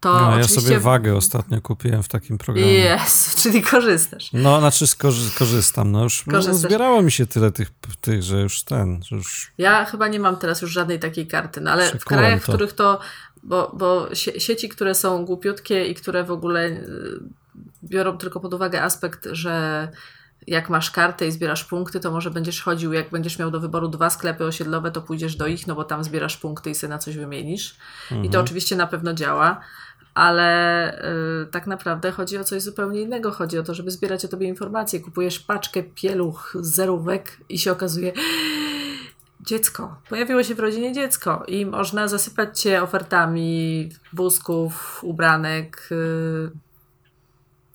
to 0.01 0.21
no, 0.21 0.37
ja 0.37 0.43
sobie 0.43 0.79
wagę 0.79 1.15
ostatnio 1.15 1.61
kupiłem 1.61 2.03
w 2.03 2.07
takim 2.07 2.37
programie. 2.37 2.73
Jest, 2.73 3.35
czyli 3.43 3.61
korzystasz. 3.61 4.29
No, 4.33 4.59
znaczy 4.59 4.87
skorzy 4.87 5.31
korzystam. 5.39 5.91
No 5.91 6.03
już 6.03 6.23
no, 6.27 6.41
zbierało 6.41 7.01
mi 7.01 7.11
się 7.11 7.27
tyle 7.27 7.51
tych, 7.51 7.71
tych, 8.01 8.23
że 8.23 8.41
już 8.41 8.63
ten. 8.63 9.03
Że 9.03 9.15
już... 9.15 9.51
Ja 9.57 9.85
chyba 9.85 10.07
nie 10.07 10.19
mam 10.19 10.37
teraz 10.37 10.61
już 10.61 10.71
żadnej 10.71 10.99
takiej 10.99 11.27
karty, 11.27 11.61
no 11.61 11.71
ale 11.71 11.83
Przekułem 11.83 12.01
w 12.01 12.05
krajach, 12.05 12.41
w 12.41 12.43
których 12.43 12.73
to. 12.73 12.99
Bo, 13.43 13.71
bo 13.77 14.09
sieci, 14.15 14.69
które 14.69 14.95
są 14.95 15.25
głupiutkie 15.25 15.85
i 15.85 15.95
które 15.95 16.23
w 16.23 16.31
ogóle 16.31 16.67
y, 16.67 16.83
biorą 17.83 18.17
tylko 18.17 18.39
pod 18.39 18.53
uwagę 18.53 18.83
aspekt, 18.83 19.27
że 19.31 19.87
jak 20.47 20.69
masz 20.69 20.91
kartę 20.91 21.27
i 21.27 21.31
zbierasz 21.31 21.63
punkty, 21.65 21.99
to 21.99 22.11
może 22.11 22.31
będziesz 22.31 22.61
chodził, 22.61 22.93
jak 22.93 23.09
będziesz 23.09 23.39
miał 23.39 23.51
do 23.51 23.59
wyboru 23.59 23.87
dwa 23.87 24.09
sklepy 24.09 24.45
osiedlowe, 24.45 24.91
to 24.91 25.01
pójdziesz 25.01 25.35
do 25.35 25.47
ich, 25.47 25.67
no 25.67 25.75
bo 25.75 25.83
tam 25.83 26.03
zbierasz 26.03 26.37
punkty 26.37 26.69
i 26.69 26.75
sobie 26.75 26.89
na 26.89 26.97
coś 26.97 27.17
wymienisz. 27.17 27.75
Mhm. 28.03 28.25
I 28.25 28.29
to 28.29 28.37
mhm. 28.37 28.45
oczywiście 28.45 28.75
na 28.75 28.87
pewno 28.87 29.13
działa 29.13 29.61
ale 30.13 30.93
y, 31.43 31.45
tak 31.51 31.67
naprawdę 31.67 32.11
chodzi 32.11 32.37
o 32.37 32.43
coś 32.43 32.61
zupełnie 32.61 33.01
innego. 33.01 33.31
Chodzi 33.31 33.59
o 33.59 33.63
to, 33.63 33.73
żeby 33.73 33.91
zbierać 33.91 34.25
o 34.25 34.27
tobie 34.27 34.47
informacje. 34.47 34.99
Kupujesz 34.99 35.39
paczkę 35.39 35.83
pieluch, 35.83 36.57
zerówek 36.59 37.37
i 37.49 37.59
się 37.59 37.71
okazuje 37.71 38.13
dziecko. 39.49 39.95
Pojawiło 40.09 40.43
się 40.43 40.55
w 40.55 40.59
rodzinie 40.59 40.93
dziecko 40.93 41.43
i 41.47 41.65
można 41.65 42.07
zasypać 42.07 42.59
cię 42.61 42.83
ofertami 42.83 43.89
wózków, 44.13 45.03
ubranek. 45.03 45.89
Y, 45.91 46.70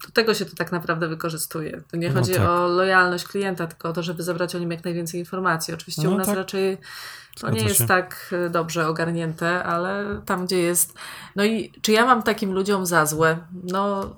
do 0.04 0.12
tego 0.12 0.34
się 0.34 0.44
to 0.44 0.56
tak 0.56 0.72
naprawdę 0.72 1.08
wykorzystuje. 1.08 1.82
To 1.90 1.96
nie 1.96 2.08
no 2.08 2.14
chodzi 2.14 2.32
tak. 2.32 2.48
o 2.48 2.66
lojalność 2.66 3.24
klienta, 3.24 3.66
tylko 3.66 3.88
o 3.88 3.92
to, 3.92 4.02
żeby 4.02 4.22
zebrać 4.22 4.54
o 4.54 4.58
nim 4.58 4.70
jak 4.70 4.84
najwięcej 4.84 5.20
informacji. 5.20 5.74
Oczywiście 5.74 6.02
no 6.02 6.10
u 6.10 6.18
nas 6.18 6.26
tak. 6.26 6.36
raczej 6.36 6.78
to 7.40 7.50
nie 7.50 7.62
jest 7.62 7.86
tak 7.86 8.34
y, 8.46 8.50
dobrze 8.50 8.88
ogarnięte, 8.88 9.64
ale 9.64 10.20
tam, 10.26 10.46
gdzie 10.46 10.58
jest. 10.58 10.94
No 11.36 11.44
i 11.44 11.72
czy 11.82 11.92
ja 11.92 12.06
mam 12.06 12.22
takim 12.22 12.52
ludziom 12.52 12.86
za 12.86 13.06
złe? 13.06 13.38
No, 13.64 14.16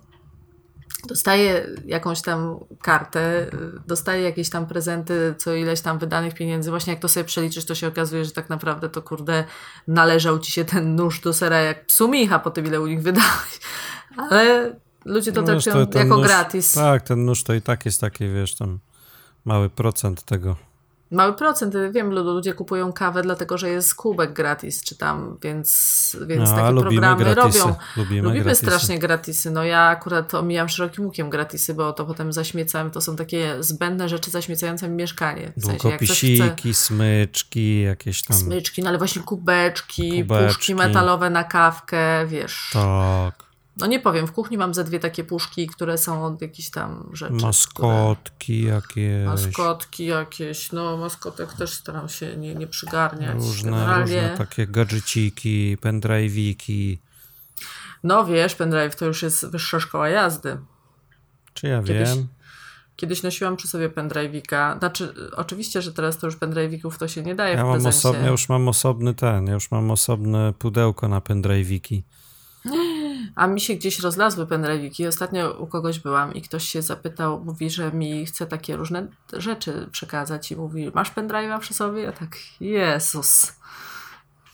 dostaję 1.08 1.66
jakąś 1.84 2.22
tam 2.22 2.58
kartę, 2.82 3.42
y, 3.42 3.50
dostaję 3.86 4.22
jakieś 4.22 4.50
tam 4.50 4.66
prezenty, 4.66 5.34
co 5.38 5.54
ileś 5.54 5.80
tam 5.80 5.98
wydanych 5.98 6.34
pieniędzy. 6.34 6.70
Właśnie 6.70 6.92
jak 6.92 7.02
to 7.02 7.08
sobie 7.08 7.24
przeliczysz, 7.24 7.64
to 7.64 7.74
się 7.74 7.88
okazuje, 7.88 8.24
że 8.24 8.30
tak 8.30 8.48
naprawdę 8.50 8.88
to 8.88 9.02
kurde 9.02 9.44
należał 9.88 10.38
ci 10.38 10.52
się 10.52 10.64
ten 10.64 10.96
nóż 10.96 11.20
do 11.20 11.32
sera 11.32 11.58
jak 11.58 11.86
psu 11.86 12.08
Micha 12.08 12.38
po 12.38 12.50
tym, 12.50 12.66
ile 12.66 12.80
u 12.80 12.86
nich 12.86 13.02
wydałeś. 13.02 13.60
Ale 14.30 14.74
ludzie 15.04 15.32
to 15.32 15.42
no, 15.42 15.46
traktują 15.46 15.86
jako 15.94 16.16
nóż, 16.16 16.26
gratis. 16.26 16.72
Tak, 16.72 17.02
ten 17.02 17.24
nóż 17.24 17.44
to 17.44 17.54
i 17.54 17.62
tak 17.62 17.84
jest 17.84 18.00
taki, 18.00 18.28
wiesz, 18.28 18.56
tam 18.56 18.78
mały 19.44 19.70
procent 19.70 20.22
tego. 20.22 20.56
Mały 21.10 21.32
procent, 21.32 21.74
wiem, 21.92 22.12
ludzie 22.12 22.54
kupują 22.54 22.92
kawę 22.92 23.22
dlatego, 23.22 23.58
że 23.58 23.68
jest 23.68 23.94
kubek 23.94 24.32
gratis, 24.32 24.84
czy 24.84 24.96
tam, 24.96 25.38
więc, 25.42 26.16
więc 26.26 26.50
no, 26.50 26.56
takie 26.56 26.80
programy 26.80 27.24
gratisy. 27.24 27.58
robią. 27.58 27.74
Lubimy, 27.96 28.22
lubimy 28.22 28.44
gratisy. 28.44 28.66
strasznie 28.66 28.98
gratisy. 28.98 29.50
No 29.50 29.64
ja 29.64 29.80
akurat 29.80 30.34
omijam 30.34 30.68
szerokim 30.68 31.06
łukiem 31.06 31.30
gratisy, 31.30 31.74
bo 31.74 31.92
to 31.92 32.04
potem 32.04 32.32
zaśmiecam, 32.32 32.90
to 32.90 33.00
są 33.00 33.16
takie 33.16 33.56
zbędne 33.60 34.08
rzeczy 34.08 34.30
zaśmiecające 34.30 34.88
mi 34.88 34.96
mieszkanie. 34.96 35.52
W 35.56 35.64
sensie, 35.64 35.98
chce... 35.98 36.74
smyczki, 36.74 37.82
jakieś 37.82 38.22
tam... 38.22 38.36
Smyczki, 38.36 38.82
no 38.82 38.88
ale 38.88 38.98
właśnie 38.98 39.22
kubeczki, 39.22 40.22
kubeczki, 40.22 40.54
puszki 40.54 40.74
metalowe 40.74 41.30
na 41.30 41.44
kawkę, 41.44 42.26
wiesz. 42.26 42.70
Tak. 42.72 43.47
No 43.78 43.86
nie 43.86 44.00
powiem, 44.00 44.26
w 44.26 44.32
kuchni 44.32 44.58
mam 44.58 44.74
ze 44.74 44.84
dwie 44.84 45.00
takie 45.00 45.24
puszki, 45.24 45.66
które 45.66 45.98
są 45.98 46.24
od 46.24 46.42
jakichś 46.42 46.70
tam 46.70 47.10
rzeczy. 47.12 47.32
Maskotki 47.32 48.60
które... 48.60 48.74
jakieś. 48.74 49.26
Maskotki 49.26 50.06
jakieś, 50.06 50.72
no 50.72 50.96
maskotek 50.96 51.52
też 51.52 51.72
staram 51.72 52.08
się 52.08 52.36
nie, 52.36 52.54
nie 52.54 52.66
przygarniać. 52.66 53.34
Różne, 53.34 53.70
Generalnie... 53.70 54.04
różne 54.04 54.38
takie 54.38 54.66
gadżeciki, 54.66 55.76
pendrive'iki. 55.80 56.98
No 58.04 58.26
wiesz, 58.26 58.54
pendrive 58.54 58.96
to 58.96 59.04
już 59.06 59.22
jest 59.22 59.46
wyższa 59.46 59.80
szkoła 59.80 60.08
jazdy. 60.08 60.58
Czy 61.54 61.66
ja 61.66 61.82
Kiedyś... 61.82 62.08
wiem? 62.08 62.28
Kiedyś 62.96 63.22
nosiłam 63.22 63.56
przy 63.56 63.68
sobie 63.68 63.88
pendrive'ika. 63.88 64.78
Znaczy, 64.78 65.14
oczywiście, 65.36 65.82
że 65.82 65.92
teraz 65.92 66.18
to 66.18 66.26
już 66.26 66.36
pendrive'ików 66.36 66.98
to 66.98 67.08
się 67.08 67.22
nie 67.22 67.34
daje 67.34 67.54
ja 67.54 67.64
w 67.64 67.68
mam 67.68 67.86
osobny, 67.86 68.22
Ja 68.22 68.30
już 68.30 68.48
mam 68.48 68.68
osobny 68.68 69.14
ten, 69.14 69.46
ja 69.46 69.52
już 69.52 69.70
mam 69.70 69.90
osobne 69.90 70.52
pudełko 70.58 71.08
na 71.08 71.20
pendrive'iki. 71.20 72.02
A 73.34 73.46
mi 73.46 73.60
się 73.60 73.74
gdzieś 73.74 74.00
rozlazły 74.00 74.46
pendrive'iki. 74.46 75.08
Ostatnio 75.08 75.52
u 75.52 75.66
kogoś 75.66 75.98
byłam 75.98 76.34
i 76.34 76.42
ktoś 76.42 76.64
się 76.64 76.82
zapytał, 76.82 77.44
mówi, 77.44 77.70
że 77.70 77.92
mi 77.92 78.26
chce 78.26 78.46
takie 78.46 78.76
różne 78.76 79.06
rzeczy 79.32 79.88
przekazać 79.92 80.52
i 80.52 80.56
mówi, 80.56 80.90
masz 80.94 81.12
pendrive'a 81.12 81.58
przy 81.58 81.74
sobie? 81.74 82.02
Ja 82.02 82.12
tak, 82.12 82.36
Jezus. 82.60 83.58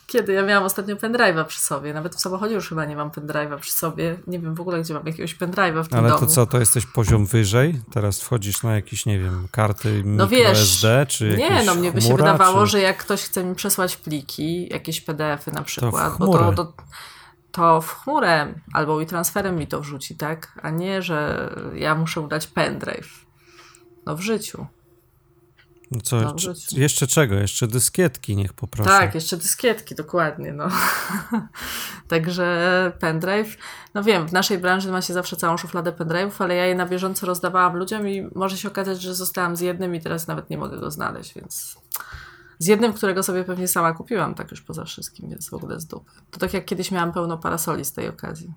Kiedy 0.07 0.33
ja 0.33 0.43
miałam 0.43 0.64
ostatnio 0.64 0.97
pendrive'a 0.97 1.45
przy 1.45 1.61
sobie? 1.61 1.95
Nawet 1.95 2.14
w 2.14 2.20
samochodzie 2.20 2.55
już 2.55 2.68
chyba 2.68 2.85
nie 2.85 2.97
mam 2.97 3.11
pendrive'a 3.11 3.59
przy 3.59 3.72
sobie. 3.72 4.18
Nie 4.27 4.39
wiem 4.39 4.55
w 4.55 4.61
ogóle, 4.61 4.81
gdzie 4.81 4.95
mam 4.95 5.07
jakiegoś 5.07 5.37
pendrive'a 5.37 5.85
w 5.85 5.89
tym 5.89 5.99
Ale 5.99 6.09
domu. 6.09 6.20
to 6.20 6.27
co, 6.27 6.47
to 6.47 6.61
jesteś 6.61 6.87
poziom 6.87 7.27
wyżej? 7.27 7.81
Teraz 7.93 8.20
wchodzisz 8.20 8.62
na 8.62 8.75
jakieś, 8.75 9.07
nie 9.07 9.18
wiem, 9.18 9.49
karty 9.51 10.03
no 10.05 10.29
wiesz, 10.29 10.59
SD, 10.59 11.07
czy 11.09 11.37
Nie, 11.39 11.62
no 11.64 11.75
mnie 11.75 11.93
by 11.93 12.03
się 12.03 12.16
wydawało, 12.16 12.64
czy... 12.64 12.70
że 12.70 12.81
jak 12.81 12.97
ktoś 12.97 13.22
chce 13.22 13.45
mi 13.45 13.55
przesłać 13.55 13.97
pliki, 13.97 14.68
jakieś 14.72 15.01
PDF-y 15.01 15.53
na 15.53 15.62
przykład, 15.62 16.18
to 16.18 16.27
bo 16.27 16.39
to, 16.39 16.53
to 16.53 16.72
to 17.55 17.81
w 17.81 17.95
chmurę 17.95 18.55
albo 18.73 19.01
i 19.01 19.07
transferem 19.07 19.57
mi 19.57 19.67
to 19.67 19.81
wrzuci, 19.81 20.17
tak? 20.17 20.61
A 20.63 20.71
nie, 20.71 21.03
że 21.03 21.51
ja 21.75 21.95
muszę 21.95 22.21
udać 22.21 22.47
pendrive. 22.47 23.27
No 24.07 24.17
w 24.17 24.21
życiu. 24.21 24.67
No 25.91 26.01
co, 26.01 26.21
no 26.21 26.35
jeszcze 26.73 27.07
czego? 27.07 27.35
Jeszcze 27.35 27.67
dyskietki 27.67 28.37
niech 28.37 28.53
poproszę. 28.53 28.91
Tak, 28.91 29.15
jeszcze 29.15 29.37
dyskietki, 29.37 29.95
dokładnie. 29.95 30.53
No. 30.53 30.69
Także 32.09 32.93
pendrive, 33.01 33.57
no 33.95 34.03
wiem, 34.03 34.29
w 34.29 34.33
naszej 34.33 34.59
branży 34.59 34.91
ma 34.91 35.03
się 35.03 35.15
zawsze 35.15 35.37
całą 35.37 35.57
szufladę 35.57 35.93
pendrive'ów, 35.93 36.33
ale 36.39 36.55
ja 36.55 36.67
je 36.67 36.75
na 36.75 36.87
bieżąco 36.87 37.27
rozdawałam 37.27 37.77
ludziom 37.77 38.09
i 38.09 38.29
może 38.35 38.59
się 38.59 38.69
okazać, 38.69 39.03
że 39.03 39.15
zostałam 39.15 39.57
z 39.57 39.61
jednym 39.61 39.95
i 39.95 40.01
teraz 40.01 40.27
nawet 40.27 40.51
nie 40.51 40.59
mogę 40.59 40.79
go 40.79 40.91
znaleźć, 40.91 41.35
więc 41.35 41.77
z 42.59 42.67
jednym, 42.67 42.93
którego 42.93 43.23
sobie 43.23 43.45
pewnie 43.45 43.69
sama 43.69 43.93
kupiłam, 43.93 44.35
tak 44.35 44.51
już 44.51 44.63
poza 44.63 44.85
wszystkim, 44.85 45.31
więc 45.31 45.51
w 45.51 45.55
ogóle 45.55 45.81
z 45.81 45.87
dupy. 45.87 46.11
To 46.31 46.41
tak 46.41 46.55
jak 46.55 46.65
kiedyś 46.65 46.91
miałam 46.91 47.13
pełno 47.13 47.39
parasoli 47.39 47.85
z 47.85 47.93
tej 47.93 48.09
okazji. 48.09 48.55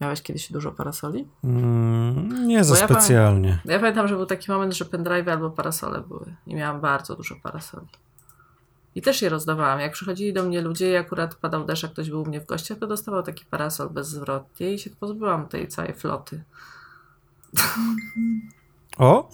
Miałeś 0.00 0.22
kiedyś 0.22 0.52
dużo 0.52 0.72
parasoli? 0.72 1.28
Mm, 1.44 2.46
nie 2.46 2.64
za 2.64 2.78
ja 2.78 2.84
specjalnie. 2.84 3.48
Pamiętam, 3.48 3.72
ja 3.72 3.78
pamiętam, 3.78 4.08
że 4.08 4.16
był 4.16 4.26
taki 4.26 4.50
moment, 4.50 4.74
że 4.74 4.84
pendrive 4.84 5.28
albo 5.28 5.50
parasole 5.50 6.00
były. 6.00 6.34
I 6.46 6.54
miałam 6.54 6.80
bardzo 6.80 7.16
dużo 7.16 7.36
parasoli. 7.42 7.86
I 8.94 9.02
też 9.02 9.22
je 9.22 9.28
rozdawałam. 9.28 9.80
Jak 9.80 9.92
przychodzili 9.92 10.32
do 10.32 10.42
mnie 10.42 10.60
ludzie 10.60 10.92
i 10.92 10.96
akurat 10.96 11.34
padał 11.34 11.64
deszcz, 11.64 11.84
a 11.84 11.88
ktoś 11.88 12.10
był 12.10 12.22
u 12.22 12.26
mnie 12.26 12.40
w 12.40 12.46
gościach, 12.46 12.78
to 12.78 12.86
dostawał 12.86 13.22
taki 13.22 13.44
parasol 13.44 13.90
bezzwrotnie 13.90 14.74
i 14.74 14.78
się 14.78 14.90
pozbyłam 14.90 15.48
tej 15.48 15.68
całej 15.68 15.94
floty. 15.94 16.44
O? 18.98 19.30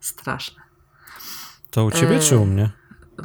Straszne. 0.00 0.67
To 1.78 1.84
u 1.84 1.90
ciebie 1.90 2.16
e... 2.16 2.20
czy 2.20 2.36
u 2.36 2.46
mnie? 2.46 2.70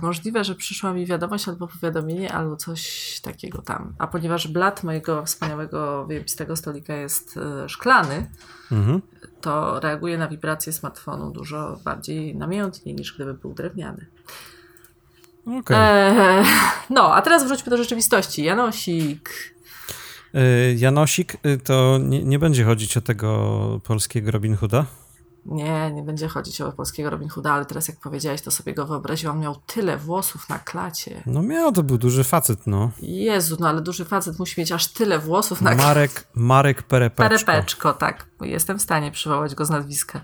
Możliwe, 0.02 0.44
że 0.44 0.56
przyszła 0.56 0.94
mi 0.94 1.06
wiadomość 1.06 1.48
albo 1.48 1.68
powiadomienie, 1.68 2.34
albo 2.34 2.56
coś 2.56 3.20
takiego 3.24 3.62
tam. 3.62 3.94
A 4.00 4.08
ponieważ 4.08 4.48
blat 4.48 4.84
mojego 4.84 5.26
wspaniałego, 5.26 6.06
wyjebistego 6.06 6.56
stolika 6.56 6.96
jest 6.96 7.38
e, 7.38 7.70
szklany, 7.70 8.30
mhm. 8.72 9.02
to 9.42 9.80
reaguje 9.80 10.18
na 10.18 10.28
wibracje 10.28 10.74
smartfonu 10.74 11.32
dużo 11.32 11.80
bardziej 11.84 12.36
namiętnie 12.36 12.94
niż 12.94 13.14
gdyby 13.16 13.34
był 13.34 13.54
drewniany. 13.54 14.06
Okay. 15.60 15.78
E, 15.78 16.44
no, 16.90 17.16
a 17.16 17.22
teraz 17.22 17.48
wróćmy 17.48 17.70
do 17.70 17.78
rzeczywistości. 17.78 18.44
Janosik. 18.44 19.54
E, 20.34 20.74
Janosik 20.74 21.38
y, 21.46 21.58
to 21.58 21.98
nie, 22.02 22.24
nie 22.24 22.40
będzie 22.40 22.64
chodzić 22.64 22.98
o 22.98 23.02
tego 23.02 23.82
polskiego 23.84 24.32
Robin 24.32 24.56
Hooda? 24.56 24.86
Nie, 25.46 25.92
nie 25.92 26.04
będzie 26.04 26.28
chodzić 26.28 26.62
o 26.62 26.72
polskiego 26.72 27.10
Robin 27.10 27.30
Hooda, 27.30 27.54
ale 27.54 27.66
teraz 27.66 27.88
jak 27.88 28.00
powiedziałeś, 28.00 28.42
to 28.42 28.52
sobie 28.52 28.74
go 28.74 28.86
wyobraziłam. 28.86 29.40
Miał 29.40 29.56
tyle 29.56 29.98
włosów 29.98 30.50
na 30.50 30.60
klacie. 30.60 31.24
No 31.26 31.42
miał, 31.42 31.72
to 31.72 31.84
był 31.84 31.98
duży 31.98 32.24
facet, 32.24 32.68
no. 32.68 32.92
Jezu, 33.02 33.58
no 33.60 33.68
ale 33.68 33.82
duży 33.82 34.06
facet 34.06 34.40
musi 34.40 34.62
mieć 34.62 34.72
aż 34.72 34.88
tyle 34.88 35.20
włosów 35.20 35.62
na 35.62 35.70
klacie. 35.70 35.88
Marek, 35.88 36.28
Marek 36.36 36.84
Perepeczko. 36.84 37.46
Perepeczko, 37.46 37.94
tak. 37.94 38.26
Jestem 38.42 38.80
w 38.80 38.82
stanie 38.82 39.12
przywołać 39.12 39.56
go 39.56 39.66
z 39.66 39.70
nazwiska. 39.70 40.22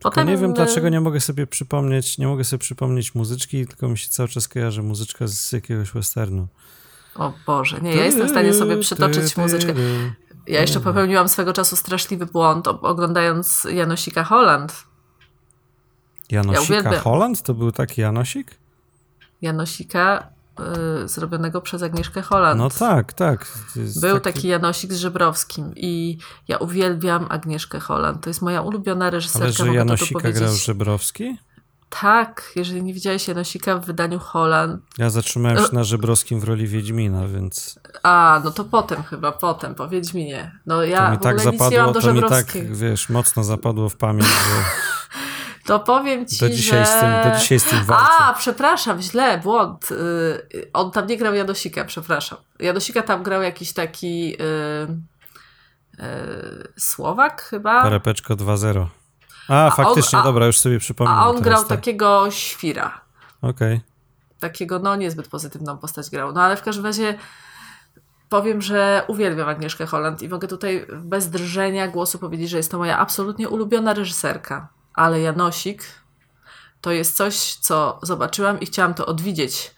Potem... 0.00 0.28
nie 0.28 0.36
wiem, 0.36 0.52
dlaczego 0.52 0.88
nie 0.88 1.00
mogę 1.00 1.20
sobie 1.20 1.46
przypomnieć, 1.46 2.18
nie 2.18 2.26
mogę 2.26 2.44
sobie 2.44 2.58
przypomnieć 2.58 3.14
muzyczki, 3.14 3.66
tylko 3.66 3.88
mi 3.88 3.98
się 3.98 4.08
cały 4.08 4.28
czas 4.28 4.48
kojarzy 4.48 4.82
muzyczka 4.82 5.26
z 5.26 5.52
jakiegoś 5.52 5.90
westernu. 5.92 6.48
O 7.14 7.32
Boże, 7.46 7.80
nie, 7.80 7.96
ja 7.96 8.04
jestem 8.04 8.26
w 8.26 8.30
stanie 8.30 8.54
sobie 8.54 8.76
przytoczyć 8.76 9.36
muzyczkę. 9.36 9.74
Ja 10.48 10.60
jeszcze 10.60 10.80
popełniłam 10.80 11.28
swego 11.28 11.52
czasu 11.52 11.76
straszliwy 11.76 12.26
błąd, 12.26 12.68
oglądając 12.68 13.64
Janosika 13.64 14.24
Holland. 14.24 14.84
Janosika 16.30 16.94
ja 16.94 17.00
Holland? 17.00 17.42
To 17.42 17.54
był 17.54 17.72
taki 17.72 18.00
Janosik? 18.00 18.58
Janosika 19.42 20.30
y, 21.04 21.08
zrobionego 21.08 21.60
przez 21.60 21.82
Agnieszkę 21.82 22.22
Holland. 22.22 22.58
No 22.58 22.70
tak, 22.70 23.12
tak. 23.12 23.46
Był 24.00 24.20
taki... 24.20 24.34
taki 24.34 24.48
Janosik 24.48 24.92
z 24.92 24.98
Żebrowskim 24.98 25.72
i 25.76 26.18
ja 26.48 26.56
uwielbiam 26.56 27.26
Agnieszkę 27.28 27.80
Holland. 27.80 28.24
To 28.24 28.30
jest 28.30 28.42
moja 28.42 28.62
ulubiona 28.62 29.10
reżyserka. 29.10 29.44
Ale 29.44 29.52
że 29.52 29.74
Janosika 29.74 30.32
grał 30.32 30.54
Żebrowski? 30.54 31.38
Tak, 31.90 32.52
jeżeli 32.56 32.82
nie 32.82 32.94
widziałeś 32.94 33.28
Janosika 33.28 33.78
w 33.78 33.84
wydaniu 33.84 34.18
Holland. 34.18 34.82
Ja 34.98 35.10
zatrzymałem 35.10 35.58
się 35.58 35.68
na 35.72 35.84
Żebrowskim 35.84 36.40
w 36.40 36.44
roli 36.44 36.66
Wiedźmina, 36.66 37.26
więc. 37.26 37.78
A, 38.02 38.40
no 38.44 38.50
to 38.50 38.64
potem 38.64 39.02
chyba, 39.02 39.32
potem, 39.32 39.74
po 39.74 39.88
Wiedźminie. 39.88 40.58
No 40.66 40.84
ja 40.84 41.06
to 41.06 41.12
mi 41.12 41.18
tak 41.18 41.40
zapadło, 41.40 41.92
to 41.92 42.14
mi 42.14 42.22
tak, 42.22 42.46
wiesz, 42.70 43.08
mocno 43.08 43.44
zapadło 43.44 43.88
w 43.88 43.96
pamięć, 43.96 44.26
że. 44.26 44.64
To 45.68 45.80
powiem 45.80 46.26
ci, 46.26 46.38
do 46.40 46.50
dzisiaj 46.50 46.84
że... 46.84 46.86
Z 46.86 47.00
tym, 47.00 47.32
do 47.32 47.38
dzisiaj 47.38 47.60
z 47.60 47.64
tym 47.64 47.84
walczę. 47.84 48.12
A, 48.18 48.34
przepraszam, 48.34 49.02
źle, 49.02 49.38
błąd. 49.38 49.90
Yy, 49.90 50.70
on 50.72 50.90
tam 50.90 51.06
nie 51.06 51.16
grał 51.16 51.34
Janosika, 51.34 51.84
przepraszam. 51.84 52.38
Janosika 52.58 53.02
tam 53.02 53.22
grał 53.22 53.42
jakiś 53.42 53.72
taki 53.72 54.30
yy, 54.30 54.36
yy, 55.98 56.04
Słowak 56.76 57.42
chyba. 57.42 57.82
Parepeczko 57.82 58.34
2-0. 58.34 58.86
A, 59.48 59.70
faktycznie, 59.70 60.18
on, 60.18 60.22
a, 60.22 60.26
dobra, 60.26 60.46
już 60.46 60.58
sobie 60.58 60.78
przypomniałem. 60.78 61.22
A 61.22 61.28
on 61.28 61.40
grał 61.40 61.60
tak. 61.60 61.68
takiego 61.68 62.30
świra. 62.30 63.00
Okej. 63.42 63.74
Okay. 63.74 63.88
Takiego, 64.40 64.78
no 64.78 64.96
niezbyt 64.96 65.28
pozytywną 65.28 65.78
postać 65.78 66.10
grał. 66.10 66.32
No 66.32 66.42
ale 66.42 66.56
w 66.56 66.62
każdym 66.62 66.84
razie 66.84 67.18
powiem, 68.28 68.62
że 68.62 69.02
uwielbiam 69.08 69.48
Agnieszkę 69.48 69.86
Holland 69.86 70.22
i 70.22 70.28
mogę 70.28 70.48
tutaj 70.48 70.86
bez 70.92 71.30
drżenia 71.30 71.88
głosu 71.88 72.18
powiedzieć, 72.18 72.50
że 72.50 72.56
jest 72.56 72.70
to 72.70 72.78
moja 72.78 72.98
absolutnie 72.98 73.48
ulubiona 73.48 73.94
reżyserka. 73.94 74.68
Ale 74.94 75.20
Janosik 75.20 75.82
to 76.80 76.92
jest 76.92 77.16
coś, 77.16 77.54
co 77.54 78.00
zobaczyłam 78.02 78.60
i 78.60 78.66
chciałam 78.66 78.94
to 78.94 79.06
odwidzieć, 79.06 79.74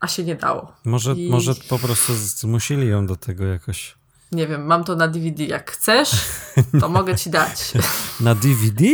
a 0.00 0.06
się 0.06 0.24
nie 0.24 0.34
dało. 0.34 0.72
Może, 0.84 1.12
I... 1.12 1.30
może 1.30 1.54
po 1.68 1.78
prostu 1.78 2.14
zmusili 2.14 2.88
ją 2.88 3.06
do 3.06 3.16
tego 3.16 3.44
jakoś. 3.44 3.96
Nie 4.32 4.46
wiem, 4.46 4.66
mam 4.66 4.84
to 4.84 4.96
na 4.96 5.08
DVD. 5.08 5.44
Jak 5.44 5.70
chcesz, 5.70 6.10
to 6.80 6.88
mogę 6.88 7.16
ci 7.16 7.30
dać. 7.30 7.72
Na 8.20 8.34
DVD? 8.34 8.84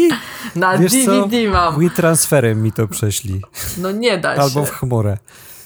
Na 0.56 0.78
Wiesz 0.78 0.92
DVD 0.92 1.44
co? 1.44 1.50
mam. 1.52 1.80
WeTransferem 1.80 2.62
mi 2.62 2.72
to 2.72 2.88
prześli. 2.88 3.42
No 3.78 3.92
nie 3.92 4.18
da 4.18 4.36
się. 4.36 4.42
Albo 4.42 4.64
w 4.64 4.70
chmurę. 4.70 5.18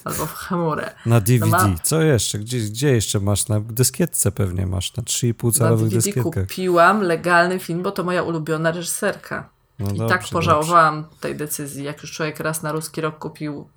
Albo 0.04 0.26
w 0.26 0.32
chmurę. 0.34 0.90
Na 1.06 1.20
DVD. 1.20 1.50
No 1.50 1.58
mam... 1.58 1.78
Co 1.82 2.02
jeszcze? 2.02 2.38
Gdzie, 2.38 2.58
gdzie 2.58 2.88
jeszcze 2.88 3.20
masz? 3.20 3.48
Na 3.48 3.60
dyskietce 3.60 4.32
pewnie 4.32 4.66
masz. 4.66 4.96
Na 4.96 5.02
3,5 5.02 5.58
calowych 5.58 5.88
dyskietkach. 5.88 6.46
kupiłam 6.46 7.02
legalny 7.02 7.58
film, 7.58 7.82
bo 7.82 7.92
to 7.92 8.04
moja 8.04 8.22
ulubiona 8.22 8.70
reżyserka. 8.70 9.48
No 9.78 9.90
I 9.90 9.98
dobrze, 9.98 10.14
tak 10.14 10.28
pożałowałam 10.28 11.02
dobrze. 11.02 11.16
tej 11.20 11.36
decyzji. 11.36 11.84
Jak 11.84 12.02
już 12.02 12.12
człowiek 12.12 12.40
raz 12.40 12.62
na 12.62 12.72
ruski 12.72 13.00
rok 13.00 13.18
kupił 13.18 13.68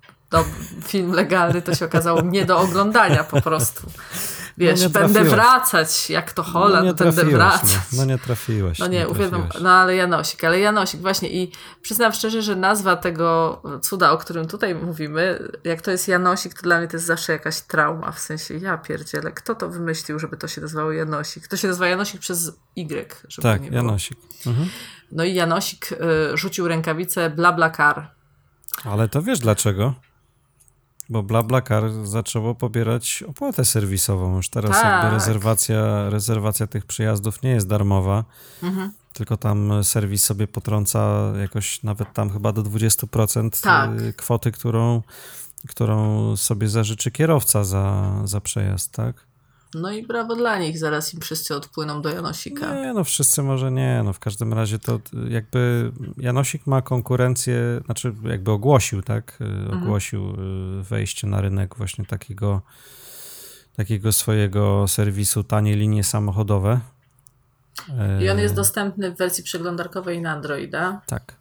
film 0.86 1.12
legalny, 1.12 1.62
to 1.62 1.74
się 1.74 1.84
okazało 1.84 2.20
nie 2.22 2.44
do 2.44 2.58
oglądania 2.58 3.24
po 3.24 3.40
prostu. 3.40 3.86
Wiesz, 4.58 4.82
no 4.82 4.90
będę 4.90 5.24
wracać, 5.24 6.10
jak 6.10 6.32
to 6.32 6.42
Holland, 6.42 6.86
no 6.86 6.94
będę 6.94 7.24
wracać. 7.24 7.78
No, 7.92 7.98
no 7.98 8.04
nie 8.04 8.18
trafiłeś. 8.18 8.78
No 8.78 8.86
nie, 8.86 8.98
nie 8.98 9.08
uwielbiam, 9.08 9.48
no 9.60 9.70
ale 9.70 9.96
Janosik, 9.96 10.44
ale 10.44 10.60
Janosik 10.60 11.00
właśnie 11.00 11.30
i 11.30 11.52
przyznam 11.82 12.12
szczerze, 12.12 12.42
że 12.42 12.56
nazwa 12.56 12.96
tego 12.96 13.62
cuda, 13.82 14.10
o 14.10 14.18
którym 14.18 14.46
tutaj 14.46 14.74
mówimy, 14.74 15.48
jak 15.64 15.82
to 15.82 15.90
jest 15.90 16.08
Janosik, 16.08 16.54
to 16.54 16.62
dla 16.62 16.78
mnie 16.78 16.88
to 16.88 16.96
jest 16.96 17.06
zawsze 17.06 17.32
jakaś 17.32 17.60
trauma, 17.60 18.12
w 18.12 18.18
sensie 18.18 18.54
ja 18.54 18.78
pierdzielę, 18.78 19.32
kto 19.32 19.54
to 19.54 19.68
wymyślił, 19.68 20.18
żeby 20.18 20.36
to 20.36 20.48
się 20.48 20.60
nazywało 20.60 20.92
Janosik? 20.92 21.48
To 21.48 21.56
się 21.56 21.68
nazywa 21.68 21.86
Janosik 21.86 22.20
przez 22.20 22.52
Y, 22.76 23.16
żeby 23.28 23.42
tak, 23.42 23.62
nie 23.62 23.70
było. 23.70 23.82
Janosik. 23.82 24.18
Mhm. 24.46 24.68
No 25.12 25.24
i 25.24 25.34
Janosik 25.34 25.92
y, 25.92 25.96
rzucił 26.36 26.68
rękawicę 26.68 27.30
bla 27.30 27.52
bla 27.52 27.70
kar. 27.70 28.10
Ale 28.84 29.08
to 29.08 29.22
wiesz 29.22 29.38
dlaczego? 29.38 29.94
Bo 31.10 31.22
BlaBlaCar 31.22 32.06
zaczęło 32.06 32.54
pobierać 32.54 33.24
opłatę 33.28 33.64
serwisową. 33.64 34.36
Już 34.36 34.48
teraz 34.48 34.70
tak. 34.70 34.84
jakby 34.84 35.16
rezerwacja, 35.16 36.10
rezerwacja 36.10 36.66
tych 36.66 36.86
przyjazdów 36.86 37.42
nie 37.42 37.50
jest 37.50 37.68
darmowa, 37.68 38.24
mhm. 38.62 38.92
tylko 39.12 39.36
tam 39.36 39.84
serwis 39.84 40.24
sobie 40.24 40.46
potrąca 40.46 41.32
jakoś 41.40 41.82
nawet 41.82 42.12
tam 42.12 42.30
chyba 42.30 42.52
do 42.52 42.62
20% 42.62 43.62
tak. 43.62 44.00
Y, 44.00 44.12
kwoty, 44.12 44.52
którą, 44.52 45.02
którą 45.68 46.36
sobie 46.36 46.68
zażyczy 46.68 47.10
kierowca 47.10 47.64
za, 47.64 48.12
za 48.24 48.40
przejazd, 48.40 48.92
tak? 48.92 49.29
No 49.74 49.92
i 49.92 50.06
brawo 50.06 50.36
dla 50.36 50.58
nich, 50.58 50.78
zaraz 50.78 51.14
im 51.14 51.20
wszyscy 51.20 51.54
odpłyną 51.54 52.02
do 52.02 52.10
Janosika. 52.10 52.74
Nie, 52.74 52.92
no 52.92 53.04
wszyscy 53.04 53.42
może 53.42 53.72
nie, 53.72 54.02
no 54.04 54.12
w 54.12 54.18
każdym 54.18 54.52
razie 54.52 54.78
to 54.78 55.00
jakby 55.28 55.92
Janosik 56.16 56.66
ma 56.66 56.82
konkurencję, 56.82 57.80
znaczy 57.84 58.14
jakby 58.24 58.50
ogłosił, 58.50 59.02
tak, 59.02 59.38
mhm. 59.40 59.82
ogłosił 59.82 60.30
mhm. 60.30 60.82
wejście 60.82 61.26
na 61.26 61.40
rynek 61.40 61.76
właśnie 61.76 62.04
takiego 62.04 62.62
takiego 63.76 64.12
swojego 64.12 64.88
serwisu 64.88 65.44
tanie 65.44 65.76
linie 65.76 66.04
samochodowe. 66.04 66.80
I 68.20 68.28
on 68.28 68.38
jest 68.38 68.54
dostępny 68.54 69.10
w 69.10 69.18
wersji 69.18 69.44
przeglądarkowej 69.44 70.20
na 70.20 70.32
Androida. 70.32 71.00
Tak. 71.06 71.39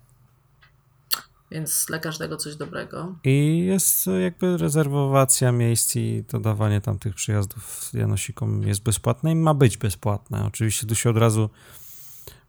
Więc 1.52 1.86
dla 1.88 2.00
każdego 2.00 2.38
coś 2.38 2.56
dobrego. 2.56 3.16
I 3.24 3.66
jest 3.66 4.10
jakby 4.24 4.58
rezerwowacja 4.58 5.52
miejsc 5.52 5.96
i 5.96 6.24
dodawanie 6.32 6.82
tam 6.82 7.00
tych 7.00 7.16
przyjazdów 7.16 7.92
Janosikom 7.94 8.64
jest 8.64 8.84
bezpłatne 8.84 9.32
i 9.32 9.36
ma 9.36 9.54
być 9.54 9.78
bezpłatne. 9.78 10.46
Oczywiście 10.46 10.88
tu 10.88 10.96
się 10.96 11.10
od 11.10 11.18
razu 11.18 11.50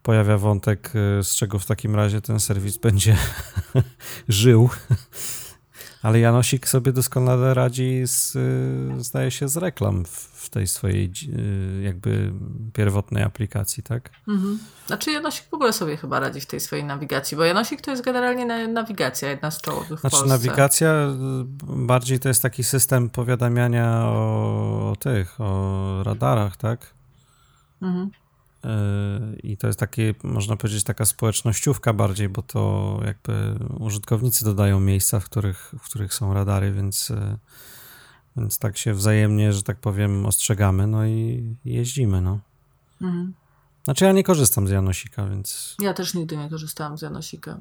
pojawia 0.02 0.38
wątek, 0.38 0.92
y, 1.20 1.24
z 1.24 1.34
czego 1.34 1.58
w 1.58 1.66
takim 1.66 1.96
razie 1.96 2.20
ten 2.20 2.40
serwis 2.40 2.76
będzie 2.76 3.16
żył. 4.28 4.70
Ale 6.02 6.20
Janosik 6.20 6.68
sobie 6.68 6.92
doskonale 6.92 7.54
radzi 7.54 8.02
z, 8.06 8.36
y, 8.36 9.04
zdaje 9.04 9.30
się, 9.30 9.48
z 9.48 9.56
reklam 9.56 10.04
w 10.32 10.50
tej 10.50 10.66
swojej 10.66 11.12
y, 11.28 11.82
jakby 11.82 12.32
pierwotnej 12.72 13.22
aplikacji, 13.22 13.82
tak? 13.82 14.10
Mhm. 14.28 14.58
Znaczy 14.86 15.10
Janosik 15.10 15.46
w 15.50 15.54
ogóle 15.54 15.72
sobie 15.72 15.96
chyba 15.96 16.20
radzi 16.20 16.40
w 16.40 16.46
tej 16.46 16.60
swojej 16.60 16.84
nawigacji, 16.84 17.36
bo 17.36 17.44
Janosik 17.44 17.80
to 17.80 17.90
jest 17.90 18.04
generalnie 18.04 18.68
nawigacja, 18.68 19.30
jedna 19.30 19.50
z 19.50 19.60
czołowych 19.60 19.98
w 19.98 20.00
znaczy, 20.00 20.16
Polsce. 20.16 20.28
nawigacja 20.28 20.92
bardziej 21.62 22.18
to 22.18 22.28
jest 22.28 22.42
taki 22.42 22.64
system 22.64 23.10
powiadamiania 23.10 24.02
o, 24.04 24.90
o 24.90 24.96
tych, 24.96 25.40
o 25.40 26.02
radarach, 26.02 26.56
tak? 26.56 26.94
Mhm. 27.82 28.10
Y, 28.64 29.40
I 29.42 29.56
to 29.56 29.66
jest 29.66 29.78
takie, 29.78 30.14
można 30.22 30.56
powiedzieć, 30.56 30.84
taka 30.84 31.04
społecznościówka 31.04 31.92
bardziej, 31.92 32.28
bo 32.28 32.42
to 32.42 33.00
jakby 33.04 33.54
użytkownicy 33.78 34.44
dodają 34.44 34.80
miejsca, 34.80 35.20
w 35.20 35.24
których, 35.24 35.74
w 35.78 35.84
których 35.84 36.14
są 36.14 36.34
radary, 36.34 36.72
więc, 36.72 37.10
y, 37.10 37.38
więc 38.36 38.58
tak 38.58 38.78
się 38.78 38.94
wzajemnie, 38.94 39.52
że 39.52 39.62
tak 39.62 39.76
powiem, 39.76 40.26
ostrzegamy, 40.26 40.86
no 40.86 41.06
i 41.06 41.56
jeździmy, 41.64 42.20
no. 42.20 42.40
Mhm. 43.00 43.34
Znaczy 43.84 44.04
ja 44.04 44.12
nie 44.12 44.24
korzystam 44.24 44.68
z 44.68 44.70
Janosika, 44.70 45.26
więc... 45.26 45.76
Ja 45.80 45.94
też 45.94 46.14
nigdy 46.14 46.36
nie 46.36 46.50
korzystałam 46.50 46.98
z 46.98 47.02
Janosika. 47.02 47.60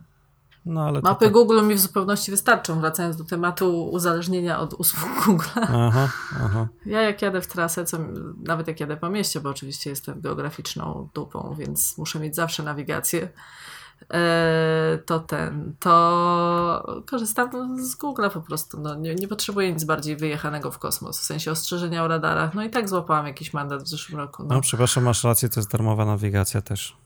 No, 0.66 0.82
ale 0.82 1.02
Mapy. 1.02 1.30
Google 1.30 1.64
mi 1.64 1.76
w 1.76 1.80
zupełności 1.80 2.32
wystarczą, 2.32 2.80
wracając 2.80 3.18
do 3.18 3.24
tematu 3.24 3.90
uzależnienia 3.90 4.60
od 4.60 4.74
usług 4.74 5.26
Google. 5.26 5.46
Aha, 5.56 6.10
aha. 6.46 6.68
Ja 6.86 7.02
jak 7.02 7.22
jadę 7.22 7.42
w 7.42 7.48
trasę, 7.48 7.86
co, 7.86 7.98
nawet 8.44 8.68
jak 8.68 8.80
jadę 8.80 8.98
po 8.98 9.10
mieście, 9.10 9.40
bo 9.40 9.50
oczywiście 9.50 9.90
jestem 9.90 10.22
geograficzną 10.22 11.10
dupą, 11.14 11.56
więc 11.58 11.98
muszę 11.98 12.20
mieć 12.20 12.36
zawsze 12.36 12.64
nawigację, 12.64 13.30
e, 14.14 15.00
to 15.06 15.20
ten, 15.20 15.76
to 15.80 17.02
korzystam 17.10 17.78
z 17.86 17.96
Google 17.96 18.30
po 18.34 18.42
prostu. 18.42 18.80
No, 18.80 18.96
nie, 18.96 19.16
nie 19.16 19.28
potrzebuję 19.28 19.74
nic 19.74 19.84
bardziej 19.84 20.18
wyjechanego 20.18 20.72
w 20.72 20.80
kosmos, 20.80 21.20
w 21.20 21.24
sensie 21.24 21.52
ostrzeżenia 21.52 22.04
o 22.04 22.08
radarach. 22.08 22.54
No 22.54 22.64
i 22.64 22.70
tak 22.70 22.90
złapałam 22.90 23.28
jakiś 23.28 23.54
mandat 23.54 23.84
w 23.84 23.88
zeszłym 23.88 24.20
roku. 24.20 24.44
No, 24.44 24.56
no 24.56 24.62
przepraszam, 24.62 25.04
masz 25.04 25.24
rację, 25.24 25.50
to 25.50 25.60
jest 25.60 25.72
darmowa 25.72 26.06
nawigacja 26.06 26.62
też. 26.62 26.98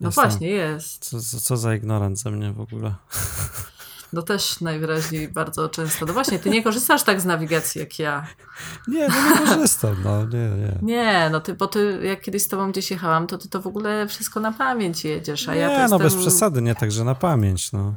No 0.00 0.08
Jestem, 0.08 0.24
właśnie, 0.24 0.48
jest. 0.48 1.04
Co, 1.04 1.40
co 1.40 1.56
za 1.56 1.74
ignorant 1.74 2.18
ze 2.18 2.30
mnie 2.30 2.52
w 2.52 2.60
ogóle. 2.60 2.94
No 4.12 4.22
też 4.22 4.60
najwyraźniej 4.60 5.28
bardzo 5.28 5.68
często. 5.68 6.06
No 6.06 6.12
właśnie, 6.12 6.38
ty 6.38 6.50
nie 6.50 6.62
korzystasz 6.62 7.02
tak 7.02 7.20
z 7.20 7.24
nawigacji 7.24 7.78
jak 7.78 7.98
ja. 7.98 8.26
Nie, 8.88 9.08
no 9.08 9.30
nie 9.30 9.46
korzystam, 9.46 9.96
no 10.04 10.24
nie, 10.24 10.48
nie. 10.48 10.78
Nie, 10.82 11.28
no 11.32 11.40
ty, 11.40 11.54
bo 11.54 11.66
ty, 11.66 12.00
jak 12.02 12.20
kiedyś 12.20 12.42
z 12.42 12.48
tobą 12.48 12.70
gdzieś 12.72 12.90
jechałam, 12.90 13.26
to 13.26 13.38
ty 13.38 13.48
to 13.48 13.60
w 13.60 13.66
ogóle 13.66 14.08
wszystko 14.08 14.40
na 14.40 14.52
pamięć 14.52 15.04
jedziesz, 15.04 15.48
a 15.48 15.54
nie, 15.54 15.60
ja 15.60 15.68
to 15.68 15.74
no 15.76 15.82
jestem... 15.82 15.98
bez 15.98 16.14
przesady, 16.14 16.62
nie, 16.62 16.74
także 16.74 17.04
na 17.04 17.14
pamięć, 17.14 17.72
no. 17.72 17.94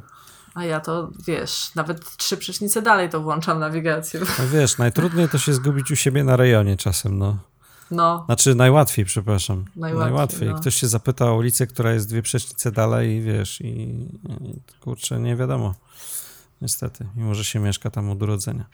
A 0.54 0.64
ja 0.64 0.80
to, 0.80 1.10
wiesz, 1.26 1.74
nawet 1.74 2.16
trzy 2.16 2.36
przecznice 2.36 2.82
dalej 2.82 3.08
to 3.08 3.20
włączam 3.20 3.58
nawigację. 3.58 4.20
No 4.20 4.48
wiesz, 4.52 4.78
najtrudniej 4.78 5.28
to 5.28 5.38
się 5.38 5.54
zgubić 5.54 5.90
u 5.90 5.96
siebie 5.96 6.24
na 6.24 6.36
rejonie 6.36 6.76
czasem, 6.76 7.18
no. 7.18 7.36
No. 7.90 8.22
Znaczy 8.26 8.54
najłatwiej, 8.54 9.04
przepraszam. 9.04 9.64
Najłatwiej. 9.76 10.12
najłatwiej. 10.12 10.48
No. 10.48 10.60
Ktoś 10.60 10.76
się 10.76 10.88
zapyta 10.88 11.30
o 11.30 11.34
ulicę, 11.34 11.66
która 11.66 11.92
jest 11.92 12.08
dwie 12.08 12.22
przecznice 12.22 12.72
dalej 12.72 13.16
i 13.16 13.20
wiesz, 13.20 13.60
i, 13.60 13.68
i 14.40 14.60
kurczę, 14.80 15.20
nie 15.20 15.36
wiadomo. 15.36 15.74
Niestety, 16.62 17.06
mimo 17.16 17.34
że 17.34 17.44
się 17.44 17.58
mieszka 17.58 17.90
tam 17.90 18.10
od 18.10 18.22
urodzenia. 18.22 18.64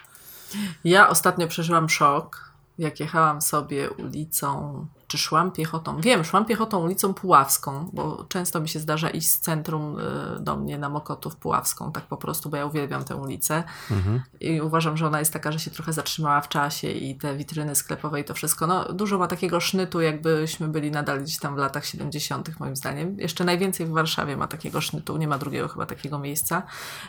Ja 0.85 1.09
ostatnio 1.09 1.49
przeżyłam 1.49 1.89
szok, 1.89 2.53
jak 2.79 3.01
jechałam 3.01 3.43
sobie 3.43 3.91
ulicą 3.91 4.87
czy 5.07 5.19
szłam 5.19 5.53
piechotą? 5.53 6.01
Wiem, 6.01 6.25
szłam 6.25 6.45
piechotą 6.45 6.79
ulicą 6.79 7.15
Puławską, 7.15 7.91
bo 7.93 8.25
często 8.29 8.61
mi 8.61 8.69
się 8.69 8.79
zdarza 8.79 9.11
iść 9.11 9.31
z 9.31 9.41
centrum 9.41 9.99
y, 9.99 10.41
do 10.41 10.57
mnie 10.57 10.79
na 10.79 10.89
Mokotów 10.89 11.37
Puławską, 11.37 11.93
tak 11.93 12.05
po 12.05 12.17
prostu, 12.17 12.51
bo 12.51 12.57
ja 12.57 12.67
uwielbiam 12.67 13.05
tę 13.05 13.17
ulicę 13.17 13.65
mhm. 13.91 14.23
i 14.41 14.61
uważam, 14.61 14.97
że 14.97 15.07
ona 15.07 15.19
jest 15.19 15.33
taka, 15.33 15.53
że 15.53 15.59
się 15.59 15.71
trochę 15.71 15.93
zatrzymała 15.93 16.41
w 16.41 16.49
czasie 16.49 16.91
i 16.91 17.15
te 17.15 17.37
witryny 17.37 17.75
sklepowe 17.75 18.21
i 18.21 18.25
to 18.25 18.35
wszystko. 18.35 18.67
No, 18.67 18.93
dużo 18.93 19.19
ma 19.19 19.27
takiego 19.27 19.61
sznytu, 19.61 20.01
jakbyśmy 20.01 20.69
byli 20.69 20.91
nadal 20.91 21.23
gdzieś 21.23 21.39
tam 21.39 21.55
w 21.55 21.59
latach 21.59 21.87
70., 21.87 22.61
moim 22.61 22.77
zdaniem. 22.77 23.21
Jeszcze 23.21 23.45
najwięcej 23.45 23.87
w 23.87 23.91
Warszawie 23.91 24.37
ma 24.37 24.47
takiego 24.47 24.81
sznytu, 24.81 25.17
nie 25.17 25.29
ma 25.29 25.39
drugiego 25.39 25.69
chyba 25.69 25.87
takiego 25.87 26.19
miejsca 26.19 26.63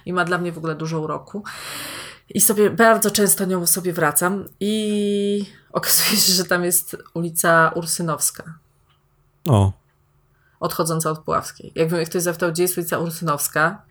i 0.06 0.14
ma 0.14 0.26
dla 0.26 0.38
mnie 0.38 0.52
w 0.52 0.58
ogóle 0.58 0.76
dużo 0.76 1.00
uroku. 1.00 1.44
I 2.30 2.42
sobie 2.42 2.70
bardzo 2.70 3.12
często 3.12 3.46
nią 3.46 3.66
sobie 3.66 3.94
wracam 3.94 4.46
i 4.60 5.46
okazuje 5.72 6.18
się, 6.18 6.34
że 6.34 6.46
tam 6.46 6.64
jest 6.64 6.98
ulica 7.14 7.72
Ursynowska. 7.76 8.44
O. 9.50 9.72
Odchodząca 10.60 11.12
od 11.12 11.20
Puławskiej. 11.20 11.72
Jakby 11.76 11.96
mnie 11.96 12.06
ktoś 12.06 12.22
zapytał, 12.22 12.52
gdzie 12.52 12.64
jest 12.64 12.78
ulica 12.78 13.00
Ursynowska, 13.00 13.82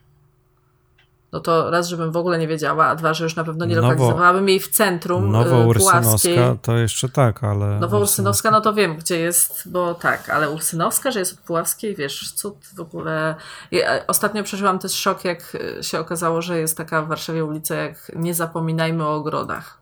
no 1.33 1.41
to 1.41 1.71
raz, 1.71 1.89
żebym 1.89 2.13
w 2.13 2.17
ogóle 2.17 2.39
nie 2.39 2.49
wiedziała, 2.49 2.87
a 2.87 2.97
dwa, 2.97 3.15
że 3.15 3.25
już 3.25 3.37
na 3.37 3.45
pewno 3.45 3.67
nie 3.67 3.77
lokalizowałabym 3.77 4.49
jej 4.49 4.61
w 4.61 4.69
centrum 4.69 5.31
Nowo 5.31 5.63
y, 5.63 5.67
Ursynowska 5.67 6.57
to 6.63 6.77
jeszcze 6.77 7.09
tak, 7.09 7.45
ale... 7.45 7.81
Nowo 7.81 7.99
Ursynowska, 7.99 8.51
no 8.51 8.61
to 8.61 8.75
wiem, 8.75 8.97
gdzie 8.97 9.19
jest, 9.19 9.71
bo 9.71 9.95
tak, 9.95 10.31
ale 10.31 10.51
Ursynowska, 10.51 11.11
że 11.11 11.19
jest 11.19 11.33
od 11.33 11.39
Puławskiej, 11.39 11.97
wiesz, 11.97 12.33
cud 12.33 12.57
w 12.77 12.81
ogóle... 12.81 13.35
Ja 13.71 14.07
ostatnio 14.07 14.43
przeżyłam 14.43 14.79
też 14.79 14.93
szok, 14.93 15.25
jak 15.25 15.57
się 15.81 16.01
okazało, 16.01 16.43
że 16.43 16.59
jest 16.59 16.77
taka 16.77 17.03
w 17.03 17.09
Warszawie 17.09 17.45
ulica 17.45 17.75
jak 17.75 18.13
Nie 18.15 18.35
zapominajmy 18.35 19.05
o 19.05 19.15
ogrodach. 19.15 19.79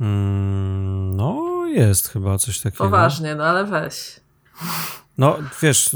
Mm, 0.00 1.16
no, 1.16 1.66
jest 1.66 2.08
chyba 2.08 2.38
coś 2.38 2.60
takiego. 2.60 2.84
Poważnie, 2.84 3.34
no 3.34 3.44
ale 3.44 3.64
weź. 3.64 4.20
No, 5.18 5.38
wiesz, 5.62 5.90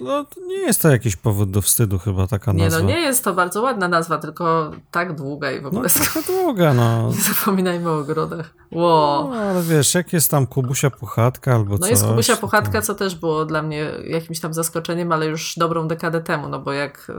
no, 0.00 0.26
nie 0.46 0.56
jest 0.56 0.82
to 0.82 0.88
jakiś 0.88 1.16
powód 1.16 1.50
do 1.50 1.62
wstydu 1.62 1.98
chyba 1.98 2.26
taka 2.26 2.52
nazwa. 2.52 2.78
Nie, 2.78 2.84
no 2.84 2.90
nie 2.90 3.00
jest 3.00 3.24
to 3.24 3.34
bardzo 3.34 3.62
ładna 3.62 3.88
nazwa, 3.88 4.18
tylko 4.18 4.70
tak 4.90 5.16
długa 5.16 5.52
i 5.52 5.60
w 5.60 5.66
ogóle... 5.66 5.82
No 5.82 5.88
taka 6.14 6.26
długa, 6.26 6.74
no. 6.74 7.08
Nie 7.08 7.34
zapominajmy 7.34 7.90
o 7.90 7.98
ogrodach. 7.98 8.54
Wow. 8.72 9.30
No, 9.30 9.36
ale 9.36 9.62
wiesz, 9.62 9.94
jak 9.94 10.12
jest 10.12 10.30
tam 10.30 10.46
Kubusia 10.46 10.90
Puchatka 10.90 11.54
albo 11.54 11.78
coś... 11.78 11.80
No 11.80 11.88
jest 11.88 12.06
Kubusia 12.06 12.36
Puchatka, 12.36 12.82
co 12.82 12.94
też 12.94 13.14
było 13.14 13.44
dla 13.44 13.62
mnie 13.62 13.92
jakimś 14.06 14.40
tam 14.40 14.54
zaskoczeniem, 14.54 15.12
ale 15.12 15.26
już 15.26 15.54
dobrą 15.56 15.88
dekadę 15.88 16.20
temu, 16.20 16.48
no 16.48 16.58
bo 16.58 16.72
jak 16.72 17.12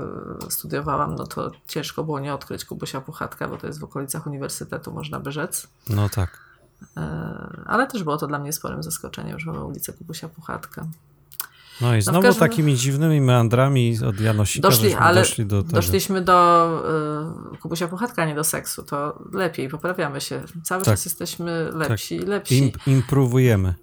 e, 0.46 0.52
studiowałam, 0.52 1.16
no 1.16 1.28
to 1.28 1.52
ciężko 1.68 2.04
było 2.04 2.20
nie 2.20 2.34
odkryć 2.34 2.66
Kubusia 2.66 3.02
Puchatka, 3.02 3.48
bo 3.48 3.58
to 3.58 3.68
jest 3.68 3.80
w 3.80 3.84
okolicach 3.84 4.28
uniwersytetu, 4.28 4.92
można 4.92 5.20
by 5.20 5.32
rzec. 5.32 5.68
No 5.90 6.10
tak. 6.10 6.40
E, 6.98 7.64
ale 7.66 7.88
też 7.88 8.04
było 8.04 8.18
to 8.18 8.28
dla 8.28 8.40
mnie 8.40 8.54
sporym 8.54 8.84
zaskoczeniem, 8.84 9.40
że 9.40 9.52
mamy 9.52 9.66
ulicę 9.66 9.94
Kubusia 9.94 10.30
Puchatka. 10.30 10.86
No 11.82 11.94
i 11.94 11.98
no 11.98 12.02
znowu 12.02 12.22
każdym... 12.22 12.50
takimi 12.50 12.76
dziwnymi 12.76 13.22
meandrami 13.22 13.98
od 14.08 14.20
Janosika 14.20 14.70
Doszli, 14.70 14.94
ale 14.94 15.22
doszli 15.22 15.46
do 15.46 15.64
tego. 15.64 15.76
Doszliśmy 15.76 16.22
do 16.22 16.70
y, 17.54 17.58
Kubusia 17.58 17.88
Puchatka, 17.88 18.26
nie 18.26 18.36
do 18.36 18.44
seksu. 18.44 18.84
To 18.84 19.20
lepiej, 19.34 19.70
poprawiamy 19.70 20.22
się. 20.22 20.42
Cały 20.64 20.84
tak. 20.84 20.94
czas 20.94 21.06
jesteśmy 21.06 21.70
lepsi 21.74 22.20
tak. 22.20 22.28
lepsi. 22.28 22.58
Im, 22.58 22.72
improwujemy. 22.88 23.74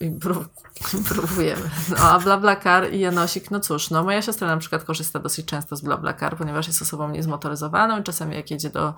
improwujemy. 0.98 1.70
No 1.90 1.96
a 1.98 2.18
BlaBlaCar 2.18 2.92
i 2.92 3.00
Janosik, 3.00 3.50
no 3.50 3.60
cóż, 3.60 3.90
no 3.90 4.04
moja 4.04 4.22
siostra 4.22 4.46
na 4.48 4.56
przykład 4.56 4.84
korzysta 4.84 5.18
dosyć 5.18 5.46
często 5.46 5.76
z 5.76 5.80
BlaBlaCar, 5.80 6.36
ponieważ 6.36 6.66
jest 6.66 6.82
osobą 6.82 7.10
niezmotoryzowaną 7.10 8.00
i 8.00 8.02
czasami 8.02 8.36
jak 8.36 8.50
jedzie 8.50 8.70
do 8.70 8.94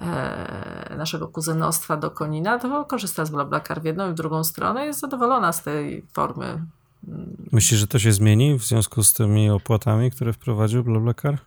e, 0.00 0.94
naszego 0.98 1.28
kuzynostwa 1.28 1.96
do 1.96 2.10
Konina, 2.10 2.58
to 2.58 2.84
korzysta 2.84 3.24
z 3.24 3.30
BlaBlaCar 3.30 3.82
w 3.82 3.84
jedną 3.84 4.08
i 4.08 4.12
w 4.12 4.14
drugą 4.14 4.44
stronę 4.44 4.84
i 4.84 4.86
jest 4.86 5.00
zadowolona 5.00 5.52
z 5.52 5.62
tej 5.62 6.06
formy 6.12 6.66
Myślisz, 7.52 7.80
że 7.80 7.86
to 7.86 7.98
się 7.98 8.12
zmieni 8.12 8.58
w 8.58 8.64
związku 8.64 9.02
z 9.02 9.12
tymi 9.12 9.50
opłatami, 9.50 10.10
które 10.10 10.32
wprowadził 10.32 10.84
BlaBlaCar? 10.84 11.38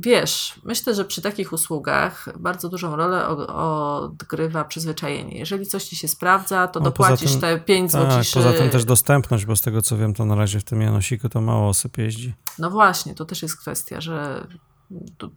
Wiesz, 0.00 0.60
myślę, 0.64 0.94
że 0.94 1.04
przy 1.04 1.22
takich 1.22 1.52
usługach 1.52 2.28
bardzo 2.38 2.68
dużą 2.68 2.96
rolę 2.96 3.28
odgrywa 3.48 4.64
przyzwyczajenie. 4.64 5.38
Jeżeli 5.38 5.66
coś 5.66 5.84
ci 5.84 5.96
się 5.96 6.08
sprawdza, 6.08 6.68
to 6.68 6.80
no, 6.80 6.84
dopłacisz 6.84 7.30
tym, 7.30 7.40
te 7.40 7.60
5 7.60 7.92
tak, 7.92 8.02
zł. 8.02 8.22
Poza 8.34 8.52
tym 8.52 8.70
też 8.70 8.84
dostępność, 8.84 9.46
bo 9.46 9.56
z 9.56 9.60
tego 9.60 9.82
co 9.82 9.96
wiem, 9.96 10.14
to 10.14 10.24
na 10.24 10.34
razie 10.34 10.60
w 10.60 10.64
tym 10.64 10.82
Janosiku 10.82 11.28
to 11.28 11.40
mało 11.40 11.68
osób 11.68 11.98
jeździ. 11.98 12.34
No 12.58 12.70
właśnie, 12.70 13.14
to 13.14 13.24
też 13.24 13.42
jest 13.42 13.60
kwestia, 13.60 14.00
że 14.00 14.46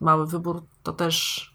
mały 0.00 0.26
wybór 0.26 0.62
to 0.82 0.92
też. 0.92 1.50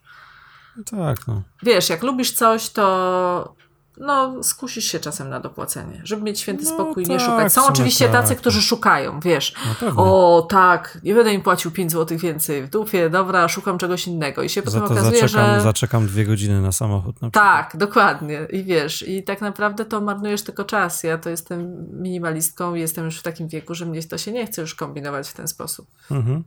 Tak, 0.92 1.28
no. 1.28 1.42
Wiesz, 1.64 1.90
jak 1.90 2.04
lubisz 2.04 2.32
coś, 2.32 2.70
to 2.70 3.56
no, 4.00 4.44
skusisz 4.44 4.86
się 4.86 5.00
czasem 5.00 5.30
na 5.30 5.40
dopłacenie, 5.40 6.02
żeby 6.04 6.24
mieć 6.24 6.40
święty 6.40 6.64
no, 6.64 6.70
spokój 6.70 7.04
i 7.04 7.08
tak, 7.08 7.14
nie 7.14 7.20
szukać. 7.20 7.54
Są 7.54 7.68
oczywiście 7.68 8.06
tak. 8.06 8.14
tacy, 8.14 8.36
którzy 8.36 8.62
szukają, 8.62 9.20
wiesz, 9.20 9.54
no, 9.82 9.94
o 9.98 10.42
tak, 10.42 10.98
nie 11.04 11.16
będę 11.16 11.34
im 11.34 11.42
płacił 11.42 11.72
5 11.72 11.92
zł 11.92 12.18
więcej 12.18 12.64
w 12.64 12.70
dupie, 12.70 13.10
dobra, 13.10 13.48
szukam 13.48 13.78
czegoś 13.78 14.08
innego 14.08 14.44
i 14.44 14.50
się 14.50 14.62
potem 14.62 14.84
okazuje, 14.84 15.22
zaczekam, 15.22 15.56
że... 15.56 15.62
zaczekam 15.62 16.08
dwie 16.08 16.26
godziny 16.26 16.62
na 16.62 16.72
samochód 16.72 17.22
na 17.22 17.32
Tak, 17.32 17.78
dokładnie 17.78 18.48
i 18.50 18.64
wiesz, 18.64 19.08
i 19.08 19.24
tak 19.24 19.42
naprawdę 19.42 19.86
to 19.86 20.02
marnujesz 20.02 20.42
tylko 20.42 20.64
czas. 20.64 21.04
Ja 21.04 21.18
to 21.18 21.30
jestem 21.30 21.88
minimalistką 22.02 22.76
i 22.76 22.80
jestem 22.80 23.06
już 23.06 23.20
w 23.20 23.24
takim 23.24 23.48
wieku, 23.48 23.76
że 23.76 23.86
mnie 23.86 24.04
to 24.04 24.18
się 24.18 24.32
nie 24.32 24.46
chce 24.46 24.62
już 24.62 24.76
kombinować 24.76 25.30
w 25.30 25.34
ten 25.34 25.48
sposób. 25.48 25.88
Mhm. 26.12 26.44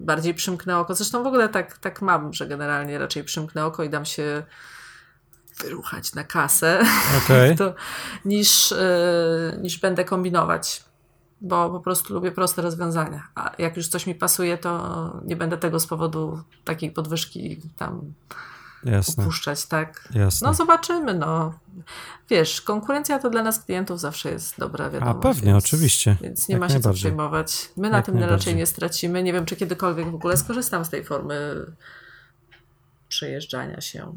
Bardziej 0.00 0.34
przymknę 0.34 0.78
oko, 0.78 0.94
zresztą 0.94 1.22
w 1.22 1.26
ogóle 1.26 1.48
tak, 1.48 1.78
tak 1.78 2.02
mam, 2.02 2.32
że 2.32 2.46
generalnie 2.46 2.98
raczej 2.98 3.24
przymknę 3.24 3.64
oko 3.64 3.84
i 3.84 3.90
dam 3.90 4.04
się 4.04 4.42
wyruchać 5.62 6.14
na 6.14 6.24
kasę, 6.24 6.82
okay. 7.24 7.54
to, 7.58 7.74
niż, 8.24 8.70
yy, 8.70 9.58
niż 9.60 9.78
będę 9.78 10.04
kombinować. 10.04 10.84
Bo 11.40 11.70
po 11.70 11.80
prostu 11.80 12.14
lubię 12.14 12.32
proste 12.32 12.62
rozwiązania. 12.62 13.28
A 13.34 13.52
jak 13.58 13.76
już 13.76 13.88
coś 13.88 14.06
mi 14.06 14.14
pasuje, 14.14 14.58
to 14.58 15.20
nie 15.24 15.36
będę 15.36 15.56
tego 15.56 15.80
z 15.80 15.86
powodu 15.86 16.42
takiej 16.64 16.90
podwyżki 16.90 17.60
tam 17.76 18.12
Jasne. 18.84 19.24
upuszczać, 19.24 19.66
tak? 19.66 20.08
Jasne. 20.14 20.48
No 20.48 20.54
zobaczymy, 20.54 21.14
no. 21.14 21.54
Wiesz, 22.30 22.60
konkurencja 22.60 23.18
to 23.18 23.30
dla 23.30 23.42
nas 23.42 23.64
klientów 23.64 24.00
zawsze 24.00 24.30
jest 24.30 24.58
dobra, 24.58 24.90
wiadomo. 24.90 25.10
A 25.10 25.14
pewnie, 25.14 25.52
więc, 25.52 25.64
oczywiście. 25.64 26.16
Więc 26.20 26.48
nie 26.48 26.52
Jak 26.52 26.60
ma 26.60 26.68
się 26.68 26.80
co 26.80 26.92
przejmować. 26.92 27.70
My 27.76 27.90
na 27.90 27.96
Jak 27.96 28.06
tym 28.06 28.18
raczej 28.18 28.56
nie 28.56 28.66
stracimy. 28.66 29.22
Nie 29.22 29.32
wiem, 29.32 29.46
czy 29.46 29.56
kiedykolwiek 29.56 30.10
w 30.10 30.14
ogóle 30.14 30.36
skorzystam 30.36 30.84
z 30.84 30.88
tej 30.88 31.04
formy 31.04 31.66
przejeżdżania 33.08 33.80
się. 33.80 34.12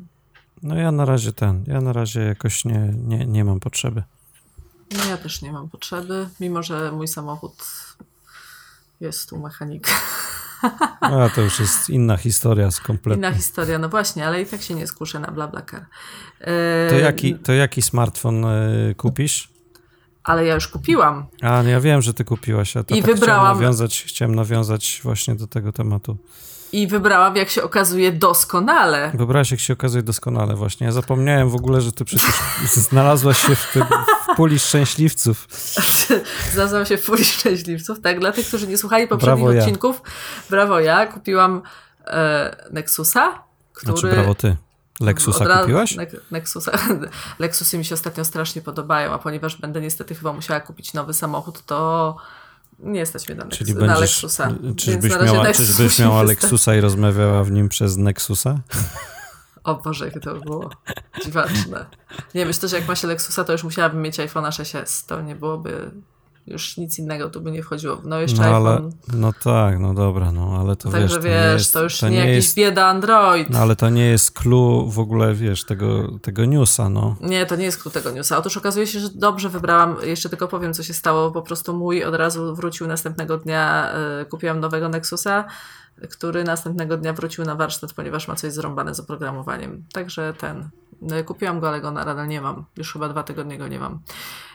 No 0.64 0.76
ja 0.76 0.92
na 0.92 1.06
razie 1.06 1.34
ten, 1.34 1.64
ja 1.68 1.82
na 1.82 1.94
razie 1.94 2.22
jakoś 2.22 2.66
nie, 2.66 2.94
nie, 2.98 3.26
nie 3.26 3.44
mam 3.44 3.60
potrzeby. 3.60 4.04
No 4.98 5.06
ja 5.10 5.18
też 5.18 5.42
nie 5.42 5.52
mam 5.52 5.70
potrzeby, 5.70 6.30
mimo 6.40 6.64
że 6.64 6.92
mój 6.92 7.08
samochód 7.08 7.64
jest 9.00 9.34
u 9.34 9.40
mechanika. 9.40 9.92
A 11.02 11.30
to 11.36 11.42
już 11.42 11.60
jest 11.60 11.90
inna 11.90 12.18
historia 12.18 12.72
z 12.72 12.80
kompletnie. 12.80 13.28
Inna 13.28 13.36
historia, 13.36 13.80
no 13.80 13.90
właśnie, 13.90 14.28
ale 14.28 14.42
i 14.42 14.46
tak 14.46 14.62
się 14.62 14.76
nie 14.76 14.88
skuszę 14.88 15.20
na 15.20 15.32
BlaBlaCar. 15.32 15.86
To 16.90 16.96
jaki, 16.96 17.36
to 17.36 17.54
jaki 17.54 17.82
smartfon 17.82 18.46
y, 18.46 18.96
kupisz? 18.98 19.54
ale 20.24 20.46
ja 20.46 20.56
już 20.56 20.68
kupiłam. 20.68 21.26
A, 21.42 21.64
no 21.64 21.70
ja 21.70 21.82
wiem, 21.82 22.02
że 22.02 22.14
ty 22.14 22.26
kupiłaś. 22.26 22.78
A 22.78 22.84
to 22.84 22.96
I 22.96 23.02
tak 23.02 23.14
wybrałam. 23.14 23.42
Chciałem 23.42 23.58
nawiązać, 23.58 24.04
chciałem 24.08 24.36
nawiązać 24.36 25.00
właśnie 25.04 25.36
do 25.36 25.48
tego 25.48 25.72
tematu. 25.72 26.18
I 26.74 26.88
wybrałam, 26.88 27.36
jak 27.36 27.50
się 27.50 27.64
okazuje, 27.64 28.12
doskonale. 28.12 29.12
Wybrałaś, 29.14 29.52
jak 29.52 29.60
się 29.60 29.74
okazuje, 29.74 30.04
doskonale, 30.04 30.56
właśnie. 30.56 30.86
Ja 30.86 30.92
zapomniałem 30.92 31.50
w 31.50 31.56
ogóle, 31.56 31.82
że 31.82 31.92
ty 31.92 32.06
przecież 32.06 32.36
znalazłaś 32.90 33.38
się 33.38 33.56
w, 33.56 33.72
tym, 33.74 33.84
w 33.84 34.36
puli 34.36 34.60
szczęśliwców. 34.60 35.48
Znalazłam 36.54 36.86
się 36.86 36.98
w 36.98 37.06
puli 37.06 37.26
szczęśliwców, 37.26 38.02
tak. 38.02 38.20
Dla 38.20 38.32
tych, 38.32 38.48
którzy 38.48 38.68
nie 38.68 38.78
słuchali 38.78 39.08
poprzednich 39.08 39.46
brawo 39.46 39.60
odcinków, 39.60 40.02
ja. 40.06 40.12
brawo 40.50 40.80
ja. 40.80 41.08
Kupiłam 41.08 41.62
e, 42.06 42.56
Nexusa, 42.72 43.44
który... 43.74 43.98
Znaczy, 43.98 44.16
brawo 44.16 44.36
ty. 44.36 44.56
Lexusa 45.00 45.60
kupiłaś? 45.60 45.96
Ne 45.96 46.08
Nexusa. 46.32 46.72
Lexusy 47.40 47.78
mi 47.78 47.86
się 47.86 47.96
ostatnio 47.96 48.26
strasznie 48.26 48.62
podobają, 48.62 49.14
a 49.14 49.20
ponieważ 49.20 49.58
będę 49.58 49.82
niestety 49.82 50.16
chyba 50.16 50.34
musiała 50.34 50.60
kupić 50.60 50.94
nowy 50.94 51.14
samochód, 51.14 51.66
to 51.66 52.18
nie 52.84 53.04
mnie 53.28 53.36
na, 53.36 53.46
Czyli 53.46 53.76
na 53.76 54.00
Lexusa. 54.00 54.52
Czyżbyś 54.78 55.12
miała, 55.12 55.44
Nexus 55.44 55.68
czyżbyś 55.68 56.00
miała 56.00 56.24
Lexusa 56.24 56.76
i 56.76 56.82
rozmawiała 56.82 57.44
w 57.44 57.52
nim 57.52 57.70
przez 57.70 57.98
Nexusa? 57.98 58.60
O 59.64 59.76
Boże, 59.76 60.06
jakie 60.06 60.20
to 60.20 60.36
było 60.36 60.70
dziwaczne. 61.26 61.86
Nie, 62.36 62.46
myślę, 62.46 62.70
że 62.70 62.76
jak 62.80 62.88
ma 62.88 62.96
się 62.96 63.08
Lexusa, 63.08 63.44
to 63.44 63.52
już 63.52 63.64
musiałabym 63.64 64.02
mieć 64.02 64.20
iPhone'a 64.20 64.50
6s. 64.50 65.08
To 65.08 65.22
nie 65.22 65.36
byłoby 65.36 65.92
już 66.48 66.78
nic 66.78 67.00
innego 67.00 67.30
tu 67.30 67.42
by 67.42 67.52
nie 67.52 67.64
wchodziło. 67.64 68.02
No 68.04 68.20
jeszcze 68.20 68.42
no, 68.42 68.56
ale, 68.56 68.72
iPhone. 68.72 68.92
No 69.14 69.34
tak, 69.44 69.80
no 69.80 69.94
dobra, 69.94 70.32
no 70.32 70.58
ale 70.60 70.76
to 70.76 70.90
Także 70.90 71.08
wiesz, 71.08 71.16
to, 71.16 71.22
wiesz, 71.22 71.54
jest, 71.54 71.74
to 71.74 71.84
już 71.84 72.00
to 72.00 72.10
nie, 72.10 72.16
nie 72.16 72.20
jakiś 72.20 72.36
jest, 72.36 72.56
bieda 72.56 72.86
Android. 72.86 73.50
No 73.50 73.60
ale 73.60 73.76
to 73.76 73.90
nie 73.90 74.06
jest 74.06 74.32
clue 74.32 74.90
w 74.92 75.00
ogóle, 75.00 75.34
wiesz, 75.34 75.64
tego, 75.66 76.20
tego 76.22 76.46
newsa, 76.46 76.90
no. 76.90 77.16
Nie, 77.22 77.46
to 77.46 77.56
nie 77.56 77.66
jest 77.66 77.82
clue 77.82 77.92
tego 77.92 78.12
newsa. 78.12 78.38
Otóż 78.38 78.58
okazuje 78.58 78.88
się, 78.88 79.00
że 79.00 79.10
dobrze 79.16 79.50
wybrałam, 79.50 79.96
jeszcze 80.04 80.30
tylko 80.30 80.48
powiem, 80.48 80.74
co 80.74 80.84
się 80.84 80.94
stało, 80.94 81.32
po 81.32 81.42
prostu 81.42 81.74
mój 81.74 82.04
od 82.04 82.16
razu 82.16 82.56
wrócił 82.56 82.88
następnego 82.88 83.38
dnia, 83.38 83.94
y, 84.22 84.26
kupiłam 84.26 84.60
nowego 84.60 84.90
Nexusa, 84.90 85.46
który 86.10 86.44
następnego 86.44 86.98
dnia 86.98 87.14
wrócił 87.14 87.46
na 87.46 87.56
warsztat, 87.56 87.94
ponieważ 87.94 88.28
ma 88.28 88.36
coś 88.36 88.54
zrąbane 88.54 88.96
z 88.96 89.00
oprogramowaniem. 89.00 89.84
Także 89.94 90.34
ten, 90.34 90.70
no, 91.02 91.24
kupiłam 91.24 91.60
go, 91.60 91.68
ale 91.70 91.82
go 91.82 91.92
nadal 91.92 92.28
nie 92.28 92.42
mam. 92.42 92.66
Już 92.78 92.94
chyba 92.94 93.10
dwa 93.10 93.24
tygodnie 93.24 93.58
go 93.58 93.68
nie 93.68 93.80
mam. 93.80 94.00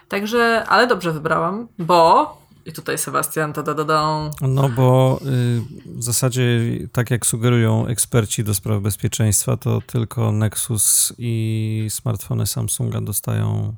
Także, 0.08 0.64
ale 0.68 0.86
dobrze 0.86 1.12
wybrałam, 1.12 1.68
bo 1.78 2.38
i 2.68 2.72
tutaj 2.72 2.98
Sebastian, 2.98 3.52
to 3.52 3.62
da, 3.62 3.74
da, 3.74 3.84
da. 3.84 4.30
No 4.40 4.68
bo 4.68 5.20
y, 5.22 5.62
w 5.86 6.02
zasadzie, 6.02 6.60
tak 6.92 7.10
jak 7.10 7.26
sugerują 7.26 7.86
eksperci 7.86 8.44
do 8.44 8.54
spraw 8.54 8.82
bezpieczeństwa, 8.82 9.56
to 9.56 9.80
tylko 9.86 10.32
Nexus 10.32 11.12
i 11.18 11.86
smartfony 11.90 12.46
Samsunga 12.46 13.00
dostają 13.00 13.76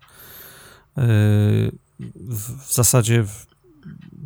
y, 0.99 1.03
w, 2.09 2.69
w, 2.69 2.73
zasadzie 2.73 3.25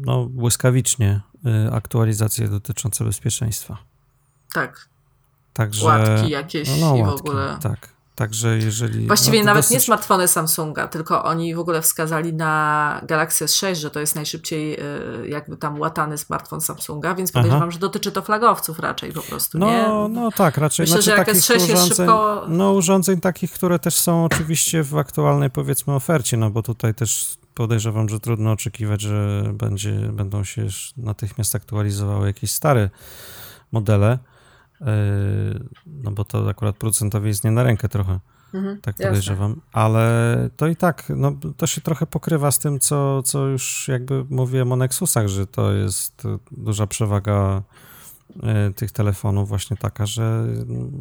no, 0.07 0.25
błyskawicznie 0.25 1.21
y, 1.67 1.73
aktualizacje 1.73 2.49
dotyczące 2.49 3.05
bezpieczeństwa. 3.05 3.79
Tak. 4.53 4.89
Także, 5.53 5.87
łatki 5.87 6.31
jakieś 6.31 6.81
no, 6.81 6.97
i 6.97 7.05
w 7.05 7.09
ogóle. 7.09 7.59
Tak. 7.61 7.95
Także 8.15 8.59
jeżeli. 8.59 9.07
Właściwie 9.07 9.39
no 9.39 9.45
nawet 9.45 9.65
dosyć... 9.65 9.75
nie 9.75 9.81
smartfony 9.81 10.29
Samsunga, 10.29 10.89
tylko 10.89 11.25
oni 11.25 11.55
w 11.55 11.59
ogóle 11.59 11.83
wskazali 11.83 12.33
na 12.33 13.01
Galaxy 13.03 13.45
S6, 13.45 13.75
że 13.75 13.91
to 13.91 14.01
jest 14.01 14.15
najszybciej 14.15 14.81
y, 14.81 15.29
jakby 15.29 15.57
tam 15.57 15.81
łatany 15.81 16.19
smartfon 16.19 16.61
Samsunga, 16.61 17.15
więc 17.15 17.33
podejrzewam, 17.33 17.63
Aha. 17.63 17.71
że 17.71 17.79
dotyczy 17.79 18.13
to 18.13 18.23
flagowców 18.23 18.79
raczej 18.79 19.13
po 19.13 19.23
prostu. 19.23 19.59
No, 19.59 19.67
nie? 19.71 20.15
no 20.15 20.31
tak, 20.31 20.57
raczej. 20.57 20.85
Myślę, 20.85 21.03
znaczy, 21.03 21.11
że 21.11 21.17
jak 21.17 21.29
S6 21.29 21.69
jest 21.69 21.97
szybko. 21.97 22.45
No, 22.49 22.73
urządzeń 22.73 23.21
takich, 23.21 23.53
które 23.53 23.79
też 23.79 23.95
są 23.95 24.25
oczywiście 24.25 24.83
w 24.83 24.97
aktualnej 24.97 25.51
powiedzmy 25.51 25.95
ofercie, 25.95 26.37
no 26.37 26.51
bo 26.51 26.63
tutaj 26.63 26.95
też 26.95 27.37
podejrzewam, 27.55 28.09
że 28.09 28.21
trudno 28.21 28.53
oczekiwać, 28.53 29.01
że 29.01 29.45
będzie, 29.55 29.93
będą 29.93 30.45
się 30.45 30.67
natychmiast 30.97 31.55
aktualizowały 31.55 32.27
jakieś 32.27 32.51
stare 32.51 32.91
modele. 33.73 34.19
Yy, 34.81 34.87
no 35.87 36.11
bo 36.11 36.25
to 36.25 36.49
akurat 36.51 36.77
producentowi 36.77 37.29
jest 37.29 37.45
nie 37.45 37.51
na 37.51 37.63
rękę 37.63 37.89
trochę, 37.89 38.21
mhm, 38.55 38.81
tak 38.81 38.97
podejrzewam, 38.97 39.51
jasne. 39.51 39.63
ale 39.73 40.51
to 40.57 40.67
i 40.67 40.77
tak, 40.77 41.13
no 41.17 41.33
to 41.57 41.67
się 41.67 41.81
trochę 41.81 42.07
pokrywa 42.07 42.51
z 42.51 42.59
tym, 42.59 42.81
co, 42.81 43.23
co 43.23 43.47
już 43.47 43.89
jakby 43.89 44.25
mówiłem 44.31 44.73
o 44.73 44.77
Nexusach, 44.77 45.29
że 45.29 45.47
to 45.47 45.73
jest 45.73 46.23
duża 46.51 46.87
przewaga 46.87 47.63
yy, 48.37 48.73
tych 48.77 48.93
telefonów 48.93 49.49
właśnie 49.49 49.77
taka, 49.77 50.07
że 50.07 50.47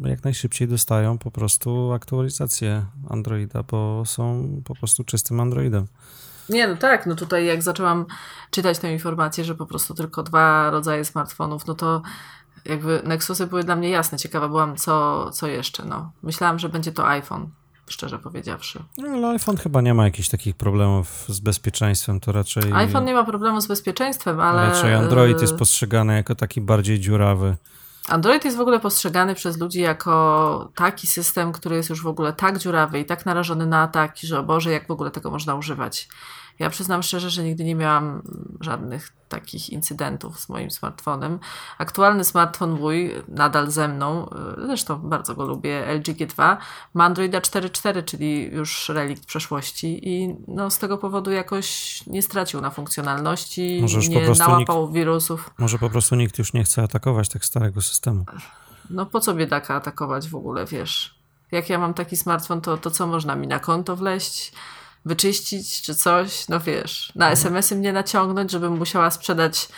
jak 0.04 0.24
najszybciej 0.24 0.68
dostają 0.68 1.18
po 1.18 1.30
prostu 1.30 1.92
aktualizację 1.92 2.86
Androida, 3.08 3.62
bo 3.62 4.02
są 4.06 4.48
po 4.64 4.74
prostu 4.74 5.04
czystym 5.04 5.40
Androidem. 5.40 5.86
Nie, 6.48 6.68
no 6.68 6.76
tak, 6.76 7.06
no 7.06 7.14
tutaj 7.14 7.46
jak 7.46 7.62
zaczęłam 7.62 8.06
czytać 8.50 8.78
tę 8.78 8.92
informację, 8.92 9.44
że 9.44 9.54
po 9.54 9.66
prostu 9.66 9.94
tylko 9.94 10.22
dwa 10.22 10.70
rodzaje 10.70 11.04
smartfonów, 11.04 11.66
no 11.66 11.74
to 11.74 12.02
jakby 12.64 13.02
Nexusy 13.04 13.46
były 13.46 13.64
dla 13.64 13.76
mnie 13.76 13.90
jasne. 13.90 14.18
Ciekawa 14.18 14.48
byłam, 14.48 14.76
co, 14.76 15.30
co 15.30 15.46
jeszcze. 15.46 15.84
No. 15.84 16.10
Myślałam, 16.22 16.58
że 16.58 16.68
będzie 16.68 16.92
to 16.92 17.08
iPhone, 17.08 17.48
szczerze 17.88 18.18
powiedziawszy. 18.18 18.82
No, 18.98 19.08
ale 19.08 19.28
iPhone 19.28 19.56
chyba 19.56 19.80
nie 19.80 19.94
ma 19.94 20.04
jakichś 20.04 20.28
takich 20.28 20.56
problemów 20.56 21.24
z 21.28 21.40
bezpieczeństwem, 21.40 22.20
to 22.20 22.32
raczej... 22.32 22.72
iPhone 22.72 23.04
nie 23.04 23.14
ma 23.14 23.24
problemu 23.24 23.60
z 23.60 23.66
bezpieczeństwem, 23.66 24.40
ale... 24.40 24.70
Raczej 24.70 24.94
Android 24.94 25.40
jest 25.40 25.56
postrzegany 25.56 26.14
jako 26.14 26.34
taki 26.34 26.60
bardziej 26.60 27.00
dziurawy. 27.00 27.56
Android 28.08 28.44
jest 28.44 28.56
w 28.56 28.60
ogóle 28.60 28.80
postrzegany 28.80 29.34
przez 29.34 29.58
ludzi 29.58 29.80
jako 29.80 30.72
taki 30.74 31.06
system, 31.06 31.52
który 31.52 31.76
jest 31.76 31.90
już 31.90 32.02
w 32.02 32.06
ogóle 32.06 32.32
tak 32.32 32.58
dziurawy 32.58 33.00
i 33.00 33.04
tak 33.04 33.26
narażony 33.26 33.66
na 33.66 33.82
ataki, 33.82 34.26
że 34.26 34.38
o 34.38 34.42
Boże, 34.42 34.72
jak 34.72 34.86
w 34.86 34.90
ogóle 34.90 35.10
tego 35.10 35.30
można 35.30 35.54
używać. 35.54 36.08
Ja 36.58 36.70
przyznam 36.70 37.02
szczerze, 37.02 37.30
że 37.30 37.44
nigdy 37.44 37.64
nie 37.64 37.74
miałam 37.74 38.22
żadnych 38.60 39.12
takich 39.28 39.70
incydentów 39.70 40.40
z 40.40 40.48
moim 40.48 40.70
smartfonem. 40.70 41.38
Aktualny 41.78 42.24
smartfon 42.24 42.70
mój, 42.70 43.10
nadal 43.28 43.70
ze 43.70 43.88
mną, 43.88 44.28
y, 44.58 44.66
zresztą 44.66 44.98
bardzo 44.98 45.34
go 45.34 45.44
lubię, 45.44 45.86
LG 45.86 46.06
G2, 46.06 46.56
ma 46.94 47.04
Androida 47.04 47.40
4.4, 47.40 48.04
czyli 48.04 48.50
już 48.52 48.88
relikt 48.88 49.26
przeszłości 49.26 50.08
i 50.08 50.36
no, 50.48 50.70
z 50.70 50.78
tego 50.78 50.98
powodu 50.98 51.30
jakoś 51.30 52.00
nie 52.06 52.22
stracił 52.22 52.60
na 52.60 52.70
funkcjonalności, 52.70 53.84
nie 54.08 54.28
nałapał 54.38 54.82
nikt, 54.82 54.94
wirusów. 54.94 55.50
Może 55.58 55.78
po 55.78 55.90
prostu 55.90 56.14
nikt 56.14 56.38
już 56.38 56.52
nie 56.52 56.64
chce 56.64 56.82
atakować 56.82 57.28
tak 57.28 57.44
starego 57.44 57.82
systemu. 57.82 58.24
No 58.90 59.06
po 59.06 59.20
co 59.20 59.34
biedaka 59.34 59.74
atakować 59.74 60.28
w 60.28 60.34
ogóle, 60.34 60.66
wiesz? 60.66 61.14
Jak 61.52 61.70
ja 61.70 61.78
mam 61.78 61.94
taki 61.94 62.16
smartfon, 62.16 62.60
to, 62.60 62.76
to 62.76 62.90
co 62.90 63.06
można 63.06 63.36
mi 63.36 63.46
na 63.46 63.58
konto 63.58 63.96
wleść? 63.96 64.52
Wyczyścić 65.04 65.82
czy 65.82 65.94
coś, 65.94 66.48
no 66.48 66.60
wiesz, 66.60 67.12
na 67.14 67.30
mhm. 67.30 67.32
SMS-y 67.32 67.76
mnie 67.76 67.92
naciągnąć, 67.92 68.50
żebym 68.50 68.78
musiała 68.78 69.10
sprzedać 69.10 69.68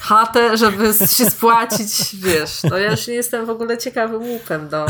chatę, 0.00 0.56
żeby 0.56 0.94
się 1.06 1.30
spłacić, 1.30 1.90
wiesz, 2.26 2.62
no 2.70 2.78
ja 2.78 2.90
już 2.90 3.06
nie 3.06 3.14
jestem 3.14 3.46
w 3.46 3.50
ogóle 3.50 3.78
ciekawym 3.78 4.22
łupem, 4.22 4.68
no. 4.72 4.86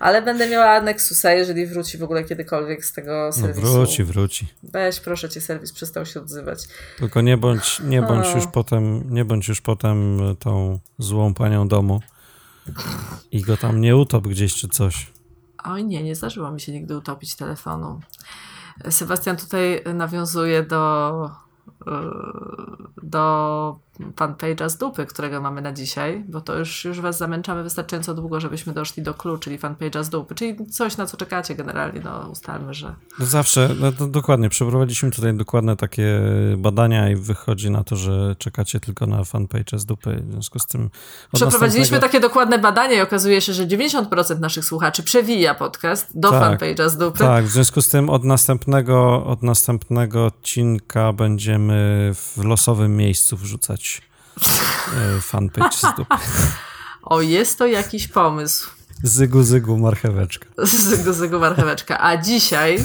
Ale 0.00 0.22
będę 0.22 0.48
miała 0.48 0.80
Nexusa, 0.80 1.32
jeżeli 1.32 1.66
wróci 1.66 1.98
w 1.98 2.02
ogóle 2.02 2.24
kiedykolwiek 2.24 2.84
z 2.84 2.92
tego 2.92 3.26
no 3.26 3.32
serwisu. 3.32 3.66
No 3.66 3.72
wróci, 3.72 4.04
wróci. 4.04 4.46
Weź, 4.62 5.00
proszę 5.00 5.28
cię, 5.28 5.40
serwis 5.40 5.72
przestał 5.72 6.06
się 6.06 6.20
odzywać. 6.20 6.58
Tylko 6.98 7.20
nie 7.20 7.36
bądź, 7.36 7.80
nie 7.80 8.02
bądź 8.02 8.34
już 8.34 8.46
potem, 8.52 9.14
nie 9.14 9.24
bądź 9.24 9.48
już 9.48 9.60
potem 9.60 10.20
tą 10.38 10.78
złą 10.98 11.34
panią 11.34 11.68
domu 11.68 12.00
i 13.32 13.40
go 13.40 13.56
tam 13.56 13.80
nie 13.80 13.96
utop 13.96 14.28
gdzieś 14.28 14.54
czy 14.54 14.68
coś. 14.68 15.06
Oj 15.64 15.84
nie, 15.84 16.02
nie 16.02 16.14
zdarzyło 16.14 16.50
mi 16.50 16.60
się 16.60 16.72
nigdy 16.72 16.96
utopić 16.96 17.36
telefonu. 17.36 18.00
Sebastian 18.90 19.36
tutaj 19.36 19.82
nawiązuje 19.94 20.62
do, 20.62 21.30
y, 21.82 21.90
do 23.02 23.78
fanpage'a 24.16 24.68
z 24.68 24.76
dupy, 24.76 25.06
którego 25.06 25.40
mamy 25.40 25.62
na 25.62 25.72
dzisiaj, 25.72 26.24
bo 26.28 26.40
to 26.40 26.58
już, 26.58 26.84
już 26.84 27.00
was 27.00 27.18
zamęczamy 27.18 27.62
wystarczająco 27.62 28.14
długo, 28.14 28.40
żebyśmy 28.40 28.72
doszli 28.72 29.02
do 29.02 29.14
clue, 29.14 29.38
czyli 29.38 29.58
fanpage'a 29.58 30.04
z 30.04 30.08
dupy, 30.08 30.34
czyli 30.34 30.66
coś, 30.66 30.96
na 30.96 31.06
co 31.06 31.16
czekacie 31.16 31.54
generalnie, 31.54 32.00
no 32.04 32.28
ustalmy, 32.32 32.74
że... 32.74 32.94
No 33.18 33.26
zawsze, 33.26 33.74
no 33.80 33.92
dokładnie, 34.06 34.48
przeprowadziliśmy 34.48 35.10
tutaj 35.10 35.34
dokładne 35.34 35.76
takie 35.76 36.20
badania 36.56 37.10
i 37.10 37.16
wychodzi 37.16 37.70
na 37.70 37.84
to, 37.84 37.96
że 37.96 38.36
czekacie 38.38 38.80
tylko 38.80 39.06
na 39.06 39.22
fanpage'a 39.22 39.78
z 39.78 39.86
dupy, 39.86 40.22
w 40.26 40.32
związku 40.32 40.58
z 40.58 40.66
tym... 40.66 40.90
Przeprowadziliśmy 41.32 41.80
następnego... 41.80 42.02
takie 42.02 42.20
dokładne 42.20 42.58
badania 42.58 42.96
i 42.96 43.00
okazuje 43.00 43.40
się, 43.40 43.52
że 43.52 43.66
90% 43.66 44.40
naszych 44.40 44.64
słuchaczy 44.64 45.02
przewija 45.02 45.54
podcast 45.54 46.18
do 46.18 46.30
tak, 46.30 46.60
fanpage'a 46.60 46.88
z 46.88 46.96
dupy. 46.96 47.18
Tak, 47.18 47.44
w 47.44 47.50
związku 47.50 47.82
z 47.82 47.88
tym 47.88 48.10
od 48.10 48.24
następnego, 48.24 49.26
od 49.26 49.42
następnego 49.42 50.26
odcinka 50.26 51.12
będziemy 51.12 52.10
w 52.14 52.44
losowym 52.44 52.96
miejscu 52.96 53.36
wrzucać 53.36 53.89
fanpage 55.20 55.76
z 55.76 55.96
dupy. 55.96 56.16
O, 57.02 57.20
jest 57.20 57.58
to 57.58 57.66
jakiś 57.66 58.08
pomysł. 58.08 58.70
Zygu, 59.02 59.42
zygu, 59.42 59.78
marcheweczka. 59.78 60.46
Zygu, 60.58 61.12
zygu, 61.12 61.38
marcheweczka. 61.40 62.00
A 62.00 62.16
dzisiaj 62.16 62.78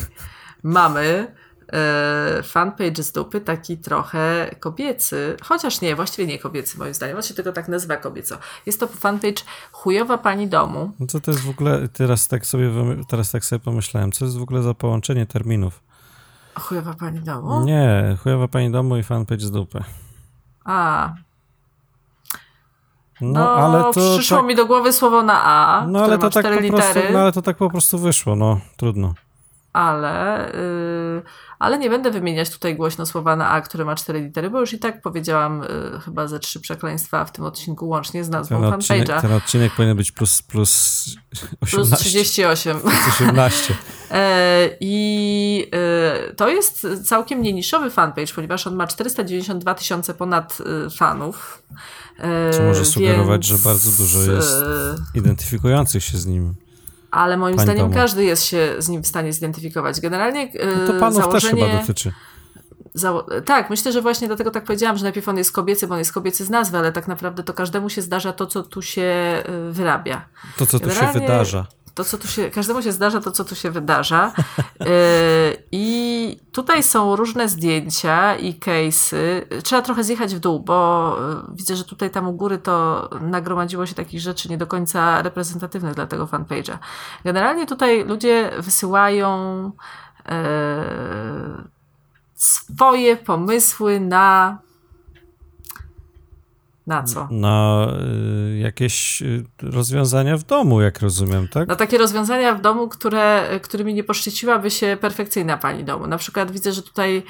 mamy 0.63 1.35
e, 1.73 2.43
fanpage 2.43 3.03
z 3.03 3.11
dupy 3.11 3.41
taki 3.41 3.77
trochę 3.77 4.55
kobiecy, 4.59 5.37
chociaż 5.43 5.81
nie, 5.81 5.95
właściwie 5.95 6.27
nie 6.27 6.39
kobiecy 6.39 6.77
moim 6.77 6.93
zdaniem, 6.93 7.17
on 7.17 7.23
się 7.23 7.33
tylko 7.33 7.51
tak 7.51 7.67
nazywa 7.67 7.97
kobieco. 7.97 8.37
Jest 8.65 8.79
to 8.79 8.87
fanpage 8.87 9.43
chujowa 9.71 10.17
pani 10.17 10.47
domu. 10.47 10.91
No 10.99 11.07
co 11.07 11.19
to 11.19 11.31
jest 11.31 11.43
w 11.43 11.49
ogóle, 11.49 11.87
teraz 11.87 12.27
tak 12.27 12.45
sobie, 12.45 12.71
teraz 13.07 13.31
tak 13.31 13.45
sobie 13.45 13.59
pomyślałem, 13.59 14.11
co 14.11 14.25
jest 14.25 14.37
w 14.37 14.41
ogóle 14.41 14.63
za 14.63 14.73
połączenie 14.73 15.25
terminów? 15.25 15.83
Chujowa 16.59 16.93
pani 16.93 17.19
domu? 17.19 17.65
Nie, 17.65 18.17
chujowa 18.23 18.47
pani 18.47 18.71
domu 18.71 18.97
i 18.97 19.03
fanpage 19.03 19.45
z 19.45 19.51
dupy. 19.51 19.83
A. 20.65 21.13
No, 23.21 23.39
no 23.39 23.49
ale 23.49 23.93
to. 23.93 24.17
Przyszło 24.17 24.37
tak... 24.37 24.45
mi 24.47 24.55
do 24.55 24.65
głowy 24.65 24.93
słowo 24.93 25.23
na 25.23 25.43
A. 25.43 25.85
No 25.87 26.03
ale 26.03 26.17
to 26.17 26.29
tak 26.29 26.45
po 26.45 26.67
prostu, 26.69 26.99
no 27.13 27.19
ale 27.19 27.31
to 27.31 27.41
tak 27.41 27.57
po 27.57 27.69
prostu 27.69 27.97
wyszło, 27.97 28.35
no 28.35 28.59
trudno. 28.77 29.13
Ale. 29.75 30.51
Yy 30.53 31.45
ale 31.59 31.77
nie 31.77 31.89
będę 31.89 32.11
wymieniać 32.11 32.49
tutaj 32.49 32.75
głośno 32.75 33.05
słowa 33.05 33.35
na 33.35 33.49
A, 33.49 33.61
które 33.61 33.85
ma 33.85 33.95
cztery 33.95 34.21
litery, 34.21 34.49
bo 34.49 34.59
już 34.59 34.73
i 34.73 34.79
tak 34.79 35.01
powiedziałam 35.01 35.63
y, 35.63 35.67
chyba 36.05 36.27
ze 36.27 36.39
trzy 36.39 36.59
przekleństwa 36.59 37.25
w 37.25 37.31
tym 37.31 37.45
odcinku 37.45 37.87
łącznie 37.87 38.23
z 38.23 38.29
nazwą 38.29 38.61
ten 38.61 38.71
fanpage'a. 38.71 39.21
Ten 39.21 39.33
odcinek 39.33 39.73
powinien 39.73 39.97
być 39.97 40.11
plus, 40.11 40.41
plus 40.41 41.05
18. 41.61 41.87
Plus 41.87 41.99
38. 41.99 42.79
Plus 42.79 42.93
18. 43.07 43.73
e, 44.11 44.69
I 44.79 45.69
e, 45.73 46.33
to 46.33 46.49
jest 46.49 46.87
całkiem 47.03 47.41
nieniszowy 47.41 47.91
fanpage, 47.91 48.33
ponieważ 48.35 48.67
on 48.67 48.75
ma 48.75 48.87
492 48.87 49.73
tysiące 49.75 50.13
ponad 50.13 50.57
y, 50.87 50.89
fanów. 50.89 51.63
E, 52.19 52.53
Co 52.53 52.63
może 52.63 52.85
sugerować, 52.85 53.49
więc, 53.49 53.61
że 53.61 53.69
bardzo 53.69 53.91
dużo 53.91 54.31
jest 54.31 54.63
e, 54.63 54.95
identyfikujących 55.19 56.03
się 56.03 56.17
z 56.17 56.25
nim 56.25 56.55
ale 57.15 57.37
moim 57.37 57.55
Pani 57.55 57.65
zdaniem 57.65 57.93
każdy 57.93 58.23
jest 58.23 58.43
się 58.43 58.75
z 58.77 58.89
nim 58.89 59.03
w 59.03 59.07
stanie 59.07 59.33
zidentyfikować. 59.33 60.01
Generalnie 60.01 60.51
no 60.77 60.93
to 60.93 60.99
panów 60.99 61.23
założenie... 61.23 61.61
też 61.61 61.71
chyba 61.71 61.81
dotyczy. 61.81 62.11
Zało 62.93 63.25
tak, 63.45 63.69
myślę, 63.69 63.91
że 63.91 64.01
właśnie 64.01 64.27
dlatego 64.27 64.51
tak 64.51 64.63
powiedziałam, 64.63 64.97
że 64.97 65.03
najpierw 65.03 65.29
on 65.29 65.37
jest 65.37 65.51
kobiecy, 65.51 65.87
bo 65.87 65.93
on 65.93 65.99
jest 65.99 66.13
kobiecy 66.13 66.45
z 66.45 66.49
nazwy, 66.49 66.77
ale 66.77 66.91
tak 66.91 67.07
naprawdę 67.07 67.43
to 67.43 67.53
każdemu 67.53 67.89
się 67.89 68.01
zdarza 68.01 68.33
to, 68.33 68.45
co 68.47 68.63
tu 68.63 68.81
się 68.81 69.43
y, 69.69 69.71
wyrabia. 69.71 70.25
To, 70.57 70.65
co 70.65 70.79
Generalnie... 70.79 71.07
tu 71.07 71.13
się 71.13 71.19
wydarza 71.19 71.67
to, 71.95 72.03
co 72.03 72.17
tu 72.17 72.27
się, 72.27 72.51
każdemu 72.51 72.81
się 72.81 72.91
zdarza 72.91 73.21
to, 73.21 73.31
co 73.31 73.45
tu 73.45 73.55
się 73.55 73.71
wydarza. 73.71 74.31
Yy, 74.79 74.85
I 75.71 76.39
tutaj 76.51 76.83
są 76.83 77.15
różne 77.15 77.49
zdjęcia 77.49 78.35
i 78.35 78.59
case'y. 78.59 79.15
Trzeba 79.63 79.81
trochę 79.81 80.03
zjechać 80.03 80.35
w 80.35 80.39
dół, 80.39 80.59
bo 80.59 81.17
yy, 81.49 81.55
widzę, 81.55 81.75
że 81.75 81.83
tutaj 81.83 82.09
tam 82.09 82.27
u 82.27 82.33
góry 82.33 82.57
to 82.57 83.09
nagromadziło 83.21 83.85
się 83.85 83.95
takich 83.95 84.21
rzeczy 84.21 84.49
nie 84.49 84.57
do 84.57 84.67
końca 84.67 85.21
reprezentatywnych 85.21 85.95
dla 85.95 86.07
tego 86.07 86.25
fanpage'a. 86.25 86.77
Generalnie 87.23 87.65
tutaj 87.65 88.05
ludzie 88.05 88.51
wysyłają 88.59 89.71
yy, 90.25 90.33
swoje 92.35 93.17
pomysły 93.17 93.99
na 93.99 94.57
na 96.87 97.03
co? 97.03 97.27
Na 97.31 97.87
y, 98.53 98.57
jakieś 98.57 99.21
y, 99.21 99.45
rozwiązania 99.61 100.37
w 100.37 100.43
domu, 100.43 100.81
jak 100.81 100.99
rozumiem, 100.99 101.47
tak? 101.47 101.67
Na 101.67 101.75
takie 101.75 101.97
rozwiązania 101.97 102.55
w 102.55 102.61
domu, 102.61 102.87
które, 102.87 103.59
którymi 103.63 103.93
nie 103.93 104.03
poszczyciłaby 104.03 104.71
się 104.71 104.97
perfekcyjna 105.01 105.57
pani 105.57 105.83
domu. 105.83 106.07
Na 106.07 106.17
przykład 106.17 106.51
widzę, 106.51 106.71
że 106.71 106.83
tutaj 106.83 107.17
y, 107.17 107.23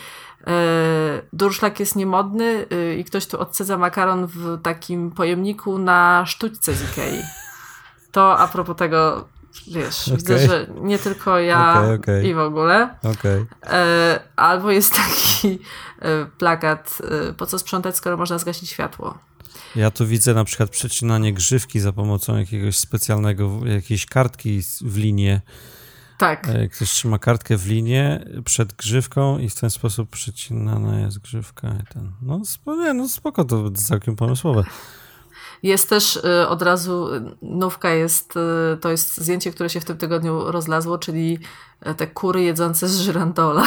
durszlak 1.33 1.79
jest 1.79 1.95
niemodny 1.95 2.65
y, 2.73 2.95
i 2.95 3.03
ktoś 3.03 3.27
tu 3.27 3.39
odcedza 3.39 3.77
makaron 3.77 4.27
w 4.27 4.61
takim 4.61 5.11
pojemniku 5.11 5.77
na 5.77 6.23
sztućce 6.25 6.73
z 6.73 6.83
Ikei. 6.83 7.21
To 8.11 8.39
a 8.39 8.47
propos 8.47 8.75
tego, 8.77 9.27
wiesz, 9.67 10.07
okay. 10.07 10.17
widzę, 10.17 10.39
że 10.39 10.67
nie 10.81 10.99
tylko 10.99 11.39
ja 11.39 11.71
okay, 11.71 11.93
okay. 11.93 12.27
i 12.27 12.33
w 12.33 12.39
ogóle. 12.39 12.89
E, 13.63 14.19
albo 14.35 14.71
jest 14.71 14.95
taki 15.03 15.59
plakat, 16.37 17.01
po 17.37 17.45
co 17.45 17.59
sprzątać, 17.59 17.95
skoro 17.95 18.17
można 18.17 18.37
zgasić 18.37 18.69
światło. 18.69 19.17
Ja 19.75 19.91
tu 19.91 20.07
widzę 20.07 20.33
na 20.33 20.43
przykład 20.43 20.69
przecinanie 20.69 21.33
grzywki 21.33 21.79
za 21.79 21.93
pomocą 21.93 22.37
jakiegoś 22.37 22.77
specjalnego, 22.77 23.59
jakiejś 23.65 24.05
kartki 24.05 24.61
w 24.81 24.97
linię. 24.97 25.41
Tak. 26.17 26.49
E, 26.49 26.67
ktoś 26.67 26.89
trzyma 26.89 27.19
kartkę 27.19 27.57
w 27.57 27.67
linię 27.67 28.25
przed 28.45 28.73
grzywką 28.73 29.39
i 29.39 29.49
w 29.49 29.55
ten 29.55 29.69
sposób 29.69 30.09
przecinana 30.09 30.99
jest 30.99 31.19
grzywka. 31.19 31.75
I 31.83 31.93
ten. 31.93 32.11
No, 32.21 32.41
nie, 32.67 32.93
no 32.93 33.09
spoko, 33.09 33.43
to 33.43 33.71
całkiem 33.71 34.15
pomysłowe. 34.15 34.63
Jest 35.65 35.89
też 35.89 36.15
y, 36.15 36.47
od 36.47 36.61
razu, 36.61 37.07
nówka 37.41 37.89
jest, 37.89 38.33
y, 38.37 38.77
to 38.77 38.89
jest 38.89 39.17
zdjęcie, 39.17 39.51
które 39.51 39.69
się 39.69 39.79
w 39.79 39.85
tym 39.85 39.97
tygodniu 39.97 40.51
rozlazło, 40.51 40.97
czyli 40.97 41.39
y, 41.87 41.95
te 41.95 42.07
kury 42.07 42.43
jedzące 42.43 42.87
z 42.87 42.99
żyrandola. 42.99 43.63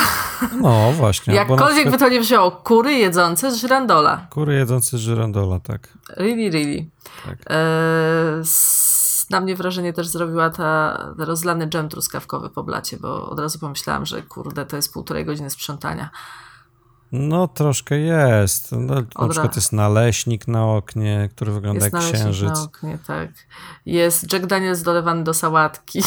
No 0.60 0.92
właśnie. 0.92 1.34
Jakkolwiek 1.34 1.72
przykład... 1.72 1.94
by 1.94 1.98
to 1.98 2.08
nie 2.08 2.20
wzięło, 2.20 2.50
kury 2.50 2.92
jedzące 2.92 3.52
z 3.52 3.56
żyrandola. 3.56 4.26
Kury 4.30 4.54
jedzące 4.54 4.98
z 4.98 5.00
żyrandola, 5.00 5.60
tak. 5.60 5.88
Really, 6.16 6.50
really. 6.50 6.86
Tak. 7.26 7.38
E, 7.50 8.42
na 9.30 9.40
mnie 9.40 9.56
wrażenie 9.56 9.92
też 9.92 10.08
zrobiła 10.08 10.50
ta 10.50 10.98
rozlany 11.18 11.66
dżem 11.66 11.88
truskawkowy 11.88 12.50
po 12.50 12.62
blacie, 12.62 12.96
bo 12.96 13.30
od 13.30 13.38
razu 13.38 13.58
pomyślałam, 13.58 14.06
że 14.06 14.22
kurde, 14.22 14.66
to 14.66 14.76
jest 14.76 14.92
półtorej 14.92 15.24
godziny 15.24 15.50
sprzątania. 15.50 16.10
No, 17.12 17.48
troszkę 17.48 17.98
jest. 17.98 18.72
No, 18.72 18.94
na 19.18 19.28
przykład 19.28 19.56
jest 19.56 19.72
naleśnik 19.72 20.48
na 20.48 20.66
oknie, 20.66 21.28
który 21.32 21.52
wygląda 21.52 21.84
jest 21.84 21.94
jak 21.94 22.02
księżyc. 22.02 22.48
na 22.48 22.62
oknie, 22.62 22.98
tak. 23.06 23.30
Jest 23.86 24.32
Jack 24.32 24.46
Daniels 24.46 24.82
dolewany 24.82 25.24
do 25.24 25.34
sałatki. 25.34 26.02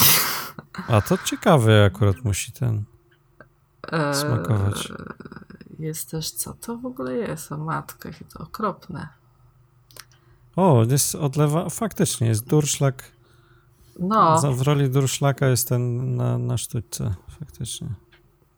A 0.88 1.00
to 1.00 1.18
ciekawe 1.18 1.84
akurat 1.84 2.24
musi 2.24 2.52
ten 2.52 2.84
eee, 3.92 4.14
smakować. 4.14 4.92
Jest 5.78 6.10
też, 6.10 6.30
co 6.30 6.54
to 6.54 6.78
w 6.78 6.86
ogóle 6.86 7.14
jest? 7.14 7.52
O 7.52 7.58
matko, 7.58 8.08
jakie 8.08 8.24
to 8.24 8.38
okropne. 8.42 9.08
O, 10.56 10.84
jest 10.90 11.14
odlewa, 11.14 11.70
faktycznie, 11.70 12.26
jest 12.26 12.46
durszlak. 12.46 13.04
No. 13.98 14.52
W 14.52 14.62
roli 14.62 14.90
durszlaka 14.90 15.46
jest 15.46 15.68
ten 15.68 16.16
na, 16.16 16.38
na 16.38 16.58
sztućce, 16.58 17.14
faktycznie. 17.40 17.88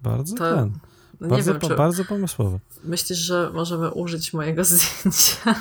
Bardzo 0.01 0.37
to... 0.37 0.55
ten. 0.55 0.79
No 1.25 1.31
bardzo, 1.31 1.53
wiem, 1.53 1.61
czy... 1.61 1.77
bardzo 1.77 2.05
pomysłowe. 2.05 2.59
Myślisz, 2.85 3.19
że 3.19 3.51
możemy 3.55 3.91
użyć 3.91 4.33
mojego 4.33 4.65
zdjęcia? 4.71 5.55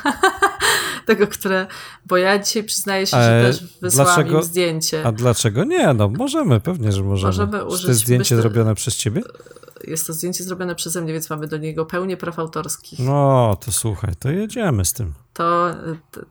Tego, 1.06 1.28
które. 1.28 1.68
Bo 2.06 2.18
ja 2.18 2.40
dzisiaj 2.40 2.64
przyznaję 2.64 3.08
się, 3.08 3.18
że 3.18 3.40
e, 3.40 3.44
też 3.44 3.64
wysłałam 3.82 4.16
dlaczego... 4.16 4.38
im 4.38 4.44
zdjęcie. 4.44 5.08
A 5.08 5.12
dlaczego 5.12 5.64
nie? 5.64 5.94
No 5.94 6.10
możemy, 6.10 6.60
pewnie, 6.60 6.92
że 6.92 7.04
możemy. 7.04 7.28
Możemy 7.28 7.66
użyć. 7.66 7.80
Czy 7.80 7.86
to 7.86 7.92
jest 7.92 8.02
zdjęcie 8.02 8.36
myślę... 8.36 8.38
zrobione 8.38 8.76
przez 8.76 8.96
ciebie? 8.96 9.22
Jest 9.84 10.08
to 10.08 10.14
zdjęcie 10.14 10.44
zrobione 10.44 10.76
przeze 10.76 11.02
mnie, 11.02 11.14
więc 11.14 11.30
mamy 11.30 11.48
do 11.48 11.58
niego 11.58 11.86
pełnię 11.86 12.18
praw 12.18 12.40
autorskich. 12.40 13.00
No, 13.00 13.58
to 13.66 13.72
słuchaj, 13.72 14.16
to 14.20 14.32
jedziemy 14.32 14.86
z 14.86 14.94
tym. 14.94 15.14
To 15.34 15.76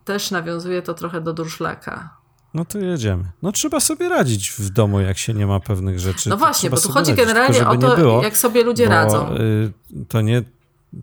też 0.04 0.30
nawiązuje 0.30 0.82
to 0.82 0.94
trochę 0.94 1.20
do 1.20 1.32
durszlaka. 1.32 2.21
No 2.54 2.64
to 2.64 2.78
jedziemy. 2.78 3.24
No 3.42 3.52
trzeba 3.52 3.80
sobie 3.80 4.08
radzić 4.08 4.50
w 4.50 4.70
domu, 4.70 5.00
jak 5.00 5.18
się 5.18 5.34
nie 5.34 5.46
ma 5.46 5.60
pewnych 5.60 6.00
rzeczy. 6.00 6.28
No 6.28 6.36
właśnie, 6.36 6.70
bo 6.70 6.76
tu 6.76 6.88
chodzi 6.88 7.10
radzić. 7.10 7.26
generalnie 7.26 7.68
o 7.68 7.76
to, 7.76 7.96
było, 7.96 8.22
jak 8.22 8.36
sobie 8.36 8.64
ludzie 8.64 8.88
radzą. 8.88 9.36
Y, 9.36 9.72
to 10.08 10.20
nie 10.20 10.42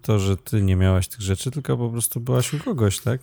to, 0.01 0.19
że 0.19 0.37
ty 0.37 0.61
nie 0.61 0.75
miałaś 0.75 1.07
tych 1.07 1.21
rzeczy, 1.21 1.51
tylko 1.51 1.77
po 1.77 1.89
prostu 1.89 2.19
byłaś 2.19 2.53
u 2.53 2.59
kogoś, 2.59 2.99
tak? 2.99 3.21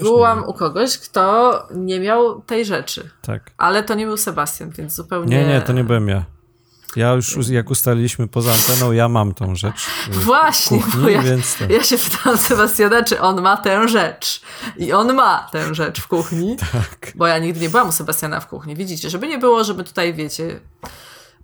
Byłam 0.00 0.44
u 0.44 0.54
kogoś, 0.54 0.98
kto 0.98 1.52
nie 1.74 2.00
miał 2.00 2.40
tej 2.40 2.64
rzeczy. 2.64 3.10
Tak. 3.22 3.50
Ale 3.56 3.82
to 3.82 3.94
nie 3.94 4.06
był 4.06 4.16
Sebastian, 4.16 4.70
więc 4.70 4.94
zupełnie... 4.94 5.36
Nie, 5.36 5.46
nie, 5.46 5.60
to 5.60 5.72
nie 5.72 5.84
byłem 5.84 6.08
ja. 6.08 6.24
Ja 6.96 7.12
już, 7.12 7.48
jak 7.48 7.70
ustaliliśmy 7.70 8.28
poza 8.28 8.52
anteną, 8.52 8.92
ja 8.92 9.08
mam 9.08 9.34
tą 9.34 9.54
rzecz. 9.54 9.86
Właśnie, 10.10 10.82
kuchni, 10.82 11.12
ja, 11.12 11.22
więc 11.22 11.56
ja 11.68 11.84
się 11.84 11.98
pytałam 11.98 12.38
Sebastiana, 12.38 13.04
czy 13.04 13.20
on 13.20 13.42
ma 13.42 13.56
tę 13.56 13.88
rzecz. 13.88 14.40
I 14.76 14.92
on 14.92 15.14
ma 15.14 15.48
tę 15.52 15.74
rzecz 15.74 16.00
w 16.00 16.08
kuchni. 16.08 16.56
Tak. 16.72 17.12
Bo 17.14 17.26
ja 17.26 17.38
nigdy 17.38 17.60
nie 17.60 17.70
byłam 17.70 17.88
u 17.88 17.92
Sebastiana 17.92 18.40
w 18.40 18.48
kuchni. 18.48 18.76
Widzicie, 18.76 19.10
żeby 19.10 19.28
nie 19.28 19.38
było, 19.38 19.64
żeby 19.64 19.84
tutaj, 19.84 20.14
wiecie, 20.14 20.60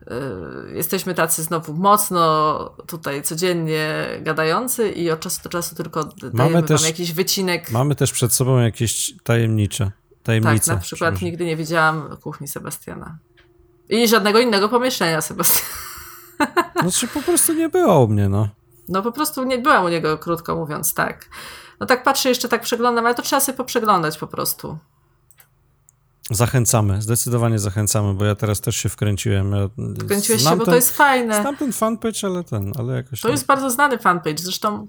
yy, 0.06 0.72
jesteśmy 0.74 1.14
tacy 1.14 1.42
znowu 1.42 1.74
mocno 1.74 2.58
tutaj 2.86 3.22
codziennie 3.22 4.06
gadający 4.20 4.90
i 4.90 5.10
od 5.10 5.20
czasu 5.20 5.40
do 5.42 5.48
czasu 5.48 5.74
tylko 5.74 6.04
dajemy 6.04 6.54
mamy 6.54 6.62
też, 6.62 6.86
jakiś 6.86 7.12
wycinek. 7.12 7.70
Mamy 7.70 7.94
też 7.94 8.12
przed 8.12 8.32
sobą 8.32 8.58
jakieś 8.58 9.12
tajemnicze. 9.22 9.90
Tajemnice. 10.22 10.66
Tak, 10.66 10.76
na 10.76 10.82
przykład 10.82 11.22
nigdy 11.22 11.44
nie 11.44 11.56
widziałam 11.56 12.16
kuchni 12.22 12.48
Sebastiana. 12.48 13.18
I 13.88 14.08
żadnego 14.08 14.38
innego 14.40 14.68
pomieszczenia, 14.68 15.20
Sebastian. 15.20 15.68
Znaczy 16.82 17.08
po 17.08 17.22
prostu 17.22 17.52
nie 17.52 17.68
było 17.68 18.04
u 18.04 18.08
mnie, 18.08 18.28
no. 18.28 18.48
No 18.88 19.02
po 19.02 19.12
prostu 19.12 19.44
nie 19.44 19.58
byłam 19.58 19.84
u 19.84 19.88
niego, 19.88 20.18
krótko 20.18 20.56
mówiąc, 20.56 20.94
tak. 20.94 21.28
No 21.80 21.86
tak 21.86 22.02
patrzę, 22.02 22.28
jeszcze 22.28 22.48
tak 22.48 22.62
przeglądam, 22.62 23.06
ale 23.06 23.14
to 23.14 23.22
trzeba 23.22 23.40
sobie 23.40 23.56
poprzeglądać 23.56 24.18
po 24.18 24.26
prostu. 24.26 24.78
Zachęcamy, 26.30 27.02
zdecydowanie 27.02 27.58
zachęcamy, 27.58 28.14
bo 28.14 28.24
ja 28.24 28.34
teraz 28.34 28.60
też 28.60 28.76
się 28.76 28.88
wkręciłem. 28.88 29.52
Ja 29.52 29.68
Wkręciłeś 30.04 30.42
się, 30.42 30.50
bo 30.50 30.56
ten, 30.56 30.66
to 30.66 30.74
jest 30.74 30.96
fajne. 30.96 31.40
Znam 31.40 31.56
ten 31.56 31.72
fanpage, 31.72 32.18
ale 32.22 32.44
ten, 32.44 32.72
ale 32.78 32.94
jakoś... 32.94 33.20
To 33.20 33.28
jest 33.28 33.46
bardzo 33.46 33.70
znany 33.70 33.98
fanpage, 33.98 34.38
zresztą 34.38 34.86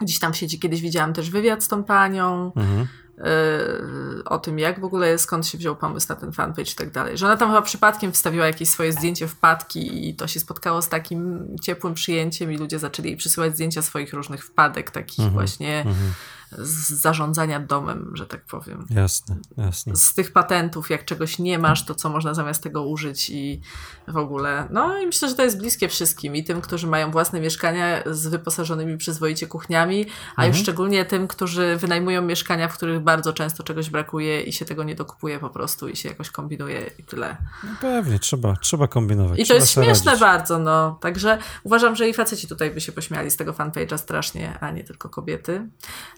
gdzieś 0.00 0.18
tam 0.18 0.34
siedzi, 0.34 0.58
kiedyś 0.58 0.80
widziałam 0.80 1.12
też 1.12 1.30
wywiad 1.30 1.64
z 1.64 1.68
tą 1.68 1.84
panią. 1.84 2.52
Mhm. 2.56 2.86
Yy, 3.18 4.24
o 4.24 4.38
tym, 4.38 4.58
jak 4.58 4.80
w 4.80 4.84
ogóle, 4.84 5.18
skąd 5.18 5.46
się 5.46 5.58
wziął 5.58 5.76
pomysł 5.76 6.06
na 6.08 6.14
ten 6.14 6.32
fanpage 6.32 6.72
i 6.72 6.74
tak 6.74 6.90
dalej. 6.90 7.18
Że 7.18 7.26
ona 7.26 7.36
tam 7.36 7.48
chyba 7.48 7.62
przypadkiem 7.62 8.12
wstawiła 8.12 8.46
jakieś 8.46 8.68
swoje 8.68 8.92
zdjęcie 8.92 9.28
wpadki 9.28 10.08
i 10.08 10.14
to 10.14 10.26
się 10.26 10.40
spotkało 10.40 10.82
z 10.82 10.88
takim 10.88 11.48
ciepłym 11.62 11.94
przyjęciem 11.94 12.52
i 12.52 12.56
ludzie 12.56 12.78
zaczęli 12.78 13.08
jej 13.08 13.16
przysyłać 13.16 13.54
zdjęcia 13.54 13.82
swoich 13.82 14.12
różnych 14.12 14.44
wpadek, 14.44 14.90
takich 14.90 15.18
mhm, 15.18 15.34
właśnie 15.34 15.78
mhm. 15.78 16.12
Z 16.52 16.88
zarządzania 16.88 17.60
domem, 17.60 18.12
że 18.14 18.26
tak 18.26 18.44
powiem. 18.44 18.86
Jasne, 18.90 19.36
jasne. 19.56 19.96
Z 19.96 20.14
tych 20.14 20.32
patentów, 20.32 20.90
jak 20.90 21.04
czegoś 21.04 21.38
nie 21.38 21.58
masz, 21.58 21.84
to 21.84 21.94
co 21.94 22.08
można 22.08 22.34
zamiast 22.34 22.62
tego 22.62 22.86
użyć 22.86 23.30
i 23.30 23.60
w 24.08 24.16
ogóle. 24.16 24.68
No 24.70 24.98
i 24.98 25.06
myślę, 25.06 25.28
że 25.28 25.34
to 25.34 25.44
jest 25.44 25.58
bliskie 25.58 25.88
wszystkim 25.88 26.36
i 26.36 26.44
tym, 26.44 26.60
którzy 26.60 26.86
mają 26.86 27.10
własne 27.10 27.40
mieszkania 27.40 28.02
z 28.06 28.26
wyposażonymi 28.26 28.98
przyzwoicie 28.98 29.46
kuchniami, 29.46 30.06
a 30.28 30.30
mhm. 30.30 30.48
już 30.48 30.58
szczególnie 30.58 31.04
tym, 31.04 31.28
którzy 31.28 31.76
wynajmują 31.76 32.22
mieszkania, 32.22 32.68
w 32.68 32.76
których 32.76 33.00
bardzo 33.00 33.32
często 33.32 33.62
czegoś 33.62 33.90
brakuje 33.90 34.42
i 34.42 34.52
się 34.52 34.64
tego 34.64 34.84
nie 34.84 34.94
dokupuje 34.94 35.38
po 35.38 35.50
prostu 35.50 35.88
i 35.88 35.96
się 35.96 36.08
jakoś 36.08 36.30
kombinuje 36.30 36.90
i 36.98 37.04
tyle. 37.04 37.36
No 37.64 37.70
pewnie, 37.80 38.18
trzeba, 38.18 38.56
trzeba 38.56 38.88
kombinować. 38.88 39.38
I 39.38 39.46
to 39.46 39.54
jest 39.54 39.70
śmieszne 39.70 40.10
radzić. 40.10 40.20
bardzo, 40.20 40.58
no. 40.58 40.98
Także 41.00 41.38
uważam, 41.62 41.96
że 41.96 42.08
i 42.08 42.14
faceci 42.14 42.48
tutaj 42.48 42.70
by 42.70 42.80
się 42.80 42.92
pośmiali 42.92 43.30
z 43.30 43.36
tego 43.36 43.52
fanpage'a 43.52 43.98
strasznie, 43.98 44.58
a 44.60 44.70
nie 44.70 44.84
tylko 44.84 45.08
kobiety. 45.08 45.68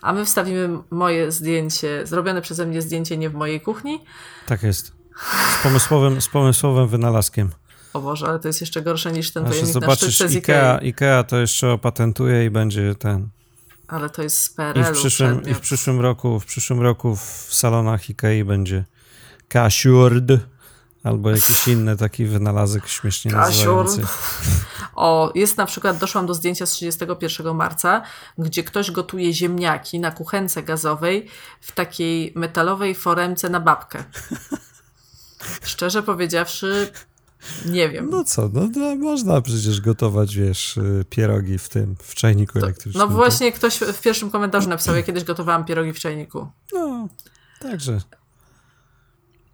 A 0.03 0.13
my 0.13 0.20
wstawimy 0.25 0.79
moje 0.91 1.33
zdjęcie, 1.33 2.07
zrobione 2.07 2.43
przeze 2.43 2.67
mnie 2.67 2.83
zdjęcie 2.83 3.17
nie 3.17 3.31
w 3.31 3.35
mojej 3.35 3.61
kuchni. 3.61 4.05
Tak 4.47 4.63
jest. 4.63 4.93
Z 5.59 5.63
pomysłowym, 5.63 6.21
z 6.21 6.29
pomysłowym 6.29 6.89
wynalazkiem. 6.89 7.51
O 7.93 8.01
Boże, 8.01 8.27
ale 8.27 8.39
to 8.39 8.49
jest 8.49 8.61
jeszcze 8.61 8.83
gorsze 8.83 9.13
niż 9.13 9.33
ten 9.33 9.45
pojemnik 9.45 9.73
zobaczysz, 9.73 10.21
na 10.21 10.29
z 10.29 10.35
Ikea, 10.35 10.79
Ikea. 10.79 11.25
To 11.25 11.41
jeszcze 11.41 11.73
opatentuje 11.73 12.45
i 12.45 12.51
będzie 12.51 12.95
ten... 12.95 13.29
Ale 13.89 14.11
to 14.11 14.23
jest 14.23 14.43
z 14.43 14.51
PRL-u 14.51 14.81
I 14.81 14.85
w 14.85 14.91
przyszłym, 14.91 15.43
i 15.49 15.55
w 15.55 15.61
przyszłym 15.61 16.01
roku, 16.01 16.41
w 16.41 16.45
przyszłym 16.45 16.81
roku 16.81 17.17
w 17.17 17.49
salonach 17.51 18.11
Ikei 18.11 18.45
będzie 18.45 18.85
Cassured 19.49 20.41
albo 21.03 21.31
jakiś 21.31 21.69
inny 21.69 21.97
taki 21.97 22.25
wynalazek 22.25 22.89
śmiesznie 22.89 23.33
nazywający. 23.33 24.03
O, 24.95 25.33
jest 25.35 25.57
na 25.57 25.67
przykład, 25.67 25.99
doszłam 25.99 26.27
do 26.27 26.35
zdjęcia 26.35 26.67
z 26.67 26.71
31 26.71 27.57
marca, 27.57 28.03
gdzie 28.39 28.65
ktoś 28.65 28.91
gotuje 28.91 29.33
ziemniaki 29.33 30.01
na 30.01 30.11
kuchence 30.11 30.63
gazowej 30.63 31.27
w 31.61 31.73
takiej 31.73 32.33
metalowej 32.37 32.95
foremce 32.95 33.49
na 33.49 33.61
babkę. 33.61 34.05
Szczerze 35.63 36.03
powiedziawszy, 36.03 36.93
nie 37.67 37.89
wiem. 37.89 38.11
No 38.11 38.25
co, 38.25 38.51
no, 38.53 38.69
no, 38.77 38.97
można 38.97 39.41
przecież 39.41 39.81
gotować, 39.81 40.37
wiesz, 40.37 40.77
y, 40.77 41.05
pierogi 41.11 41.59
w 41.59 41.69
tym, 41.69 41.97
w 41.99 42.15
czajniku 42.15 42.59
elektrycznym. 42.59 43.09
No 43.09 43.15
właśnie 43.17 43.53
ktoś 43.53 43.79
w 43.79 44.01
pierwszym 44.01 44.31
komentarzu 44.31 44.69
napisał, 44.69 44.97
ja 44.97 45.03
kiedyś 45.03 45.25
gotowałam 45.25 45.65
pierogi 45.65 45.93
w 45.93 45.99
czajniku. 45.99 46.49
No, 46.73 47.09
także 47.61 48.01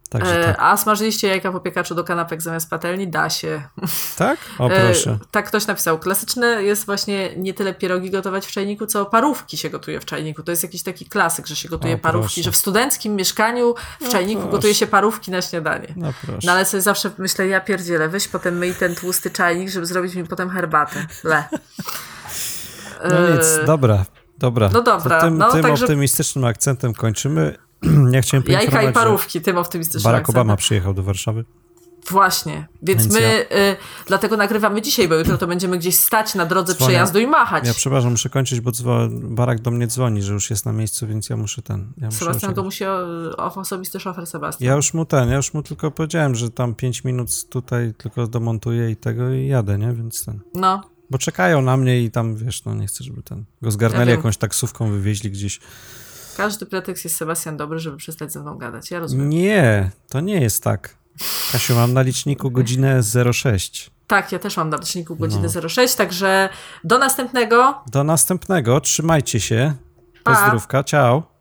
Także 0.08 0.40
e, 0.40 0.44
tak. 0.44 0.56
A 0.58 0.76
smażyliście 0.76 1.28
jajka 1.28 1.52
w 1.52 1.56
opiekaczu 1.56 1.94
do 1.94 2.04
kanapek 2.04 2.42
zamiast 2.42 2.70
patelni? 2.70 3.08
Da 3.08 3.30
się. 3.30 3.62
Tak? 4.16 4.38
O 4.58 4.68
e, 4.68 4.86
proszę. 4.86 5.18
tak 5.30 5.46
ktoś 5.46 5.66
napisał. 5.66 5.98
Klasyczne 5.98 6.62
jest 6.62 6.86
właśnie 6.86 7.36
nie 7.36 7.54
tyle 7.54 7.74
pierogi 7.74 8.10
gotować 8.10 8.46
w 8.46 8.50
czajniku, 8.50 8.86
co 8.86 9.06
parówki 9.06 9.56
się 9.56 9.70
gotuje 9.70 10.00
w 10.00 10.04
czajniku. 10.04 10.42
To 10.42 10.52
jest 10.52 10.62
jakiś 10.62 10.82
taki 10.82 11.06
klasyk, 11.06 11.46
że 11.46 11.56
się 11.56 11.68
gotuje 11.68 11.94
o, 11.94 11.98
parówki, 11.98 12.34
proszę. 12.34 12.42
że 12.42 12.52
w 12.52 12.56
studenckim 12.56 13.16
mieszkaniu 13.16 13.74
w 14.00 14.04
no 14.04 14.10
czajniku 14.10 14.40
proszę. 14.40 14.56
gotuje 14.56 14.74
się 14.74 14.86
parówki 14.86 15.30
na 15.30 15.42
śniadanie. 15.42 15.88
No, 15.96 16.12
proszę. 16.26 16.40
no 16.44 16.52
ale 16.52 16.64
sobie 16.64 16.80
zawsze 16.80 17.10
myślę, 17.18 17.46
ja 17.46 17.60
pierdzielę, 17.60 18.08
weź 18.08 18.28
potem 18.28 18.58
myj 18.58 18.74
ten 18.74 18.94
tłusty 18.94 19.30
czajnik, 19.30 19.70
żeby 19.70 19.86
zrobić 19.86 20.14
mi 20.14 20.24
potem 20.24 20.50
herbatę. 20.50 21.06
Le. 21.24 21.44
No 23.10 23.28
nic, 23.36 23.66
dobra. 23.66 24.04
Dobra. 24.38 24.70
No 24.72 24.82
dobra. 24.82 25.20
To 25.20 25.26
tym, 25.26 25.38
no, 25.38 25.52
tym 25.52 25.62
także... 25.62 25.84
optymistycznym 25.84 26.44
akcentem 26.44 26.94
kończymy. 26.94 27.65
Ja 28.12 28.22
chciałem 28.22 28.44
Jajka 28.48 28.82
i 28.82 28.92
parówki, 28.92 29.40
tym 29.40 29.58
optymistycznym 29.58 30.12
Barack 30.12 30.30
Obama 30.30 30.56
przyjechał 30.56 30.94
do 30.94 31.02
Warszawy. 31.02 31.44
Właśnie, 32.10 32.66
więc, 32.82 33.02
więc 33.02 33.14
my 33.14 33.20
ja... 33.20 33.56
y, 33.58 33.76
dlatego 34.06 34.36
nagrywamy 34.36 34.82
dzisiaj, 34.82 35.08
bo 35.08 35.14
jutro 35.14 35.38
to 35.38 35.46
będziemy 35.46 35.78
gdzieś 35.78 35.96
stać 35.96 36.34
na 36.34 36.46
drodze 36.46 36.74
Dzwonię. 36.74 36.88
przejazdu 36.88 37.18
i 37.18 37.26
machać. 37.26 37.66
Ja 37.66 37.74
przepraszam, 37.74 38.10
muszę 38.10 38.28
kończyć, 38.28 38.60
bo 38.60 38.72
Barak 39.10 39.60
do 39.60 39.70
mnie 39.70 39.86
dzwoni, 39.86 40.22
że 40.22 40.32
już 40.32 40.50
jest 40.50 40.66
na 40.66 40.72
miejscu, 40.72 41.06
więc 41.06 41.28
ja 41.28 41.36
muszę 41.36 41.62
ten. 41.62 41.92
Ja 41.98 42.06
muszę 42.06 42.18
Sebastian 42.18 42.54
to 42.54 42.62
musi 42.62 42.84
o, 42.84 43.54
osobisty 43.54 44.00
szofer 44.00 44.26
Sebastian. 44.26 44.68
Ja 44.68 44.74
już 44.74 44.94
mu 44.94 45.04
ten, 45.04 45.28
ja 45.28 45.36
już 45.36 45.54
mu 45.54 45.62
tylko 45.62 45.90
powiedziałem, 45.90 46.34
że 46.34 46.50
tam 46.50 46.74
5 46.74 47.04
minut 47.04 47.48
tutaj 47.48 47.94
tylko 47.98 48.26
domontuję 48.26 48.90
i 48.90 48.96
tego 48.96 49.32
i 49.32 49.46
jadę, 49.46 49.78
nie? 49.78 49.92
Więc 49.92 50.24
ten. 50.24 50.40
No. 50.54 50.82
Bo 51.10 51.18
czekają 51.18 51.62
na 51.62 51.76
mnie 51.76 52.02
i 52.02 52.10
tam 52.10 52.36
wiesz, 52.36 52.64
no 52.64 52.74
nie 52.74 52.86
chcę, 52.86 53.04
żeby 53.04 53.22
ten 53.22 53.44
go 53.62 53.70
zgarnęli 53.70 54.08
ja 54.08 54.16
jakąś 54.16 54.36
taksówką, 54.36 54.90
wywieźli 54.90 55.30
gdzieś. 55.30 55.60
Każdy 56.36 56.66
pretekst 56.66 57.04
jest 57.04 57.16
Sebastian 57.16 57.56
dobry, 57.56 57.78
żeby 57.78 57.96
przestać 57.96 58.32
ze 58.32 58.40
mną 58.40 58.58
gadać. 58.58 58.90
Ja 58.90 59.00
rozumiem. 59.00 59.30
Nie, 59.30 59.90
to 60.08 60.20
nie 60.20 60.40
jest 60.40 60.62
tak. 60.62 60.96
Kasiu, 61.52 61.74
mam 61.74 61.92
na 61.92 62.02
liczniku 62.02 62.50
godzinę 62.50 63.00
06. 63.32 63.90
Tak, 64.06 64.32
ja 64.32 64.38
też 64.38 64.56
mam 64.56 64.70
na 64.70 64.76
liczniku 64.76 65.16
godzinę 65.16 65.48
no. 65.62 65.68
06, 65.68 65.94
także 65.94 66.48
do 66.84 66.98
następnego. 66.98 67.74
Do 67.86 68.04
następnego, 68.04 68.80
trzymajcie 68.80 69.40
się. 69.40 69.74
Pozdrówka, 70.24 70.84
ciao. 70.84 71.35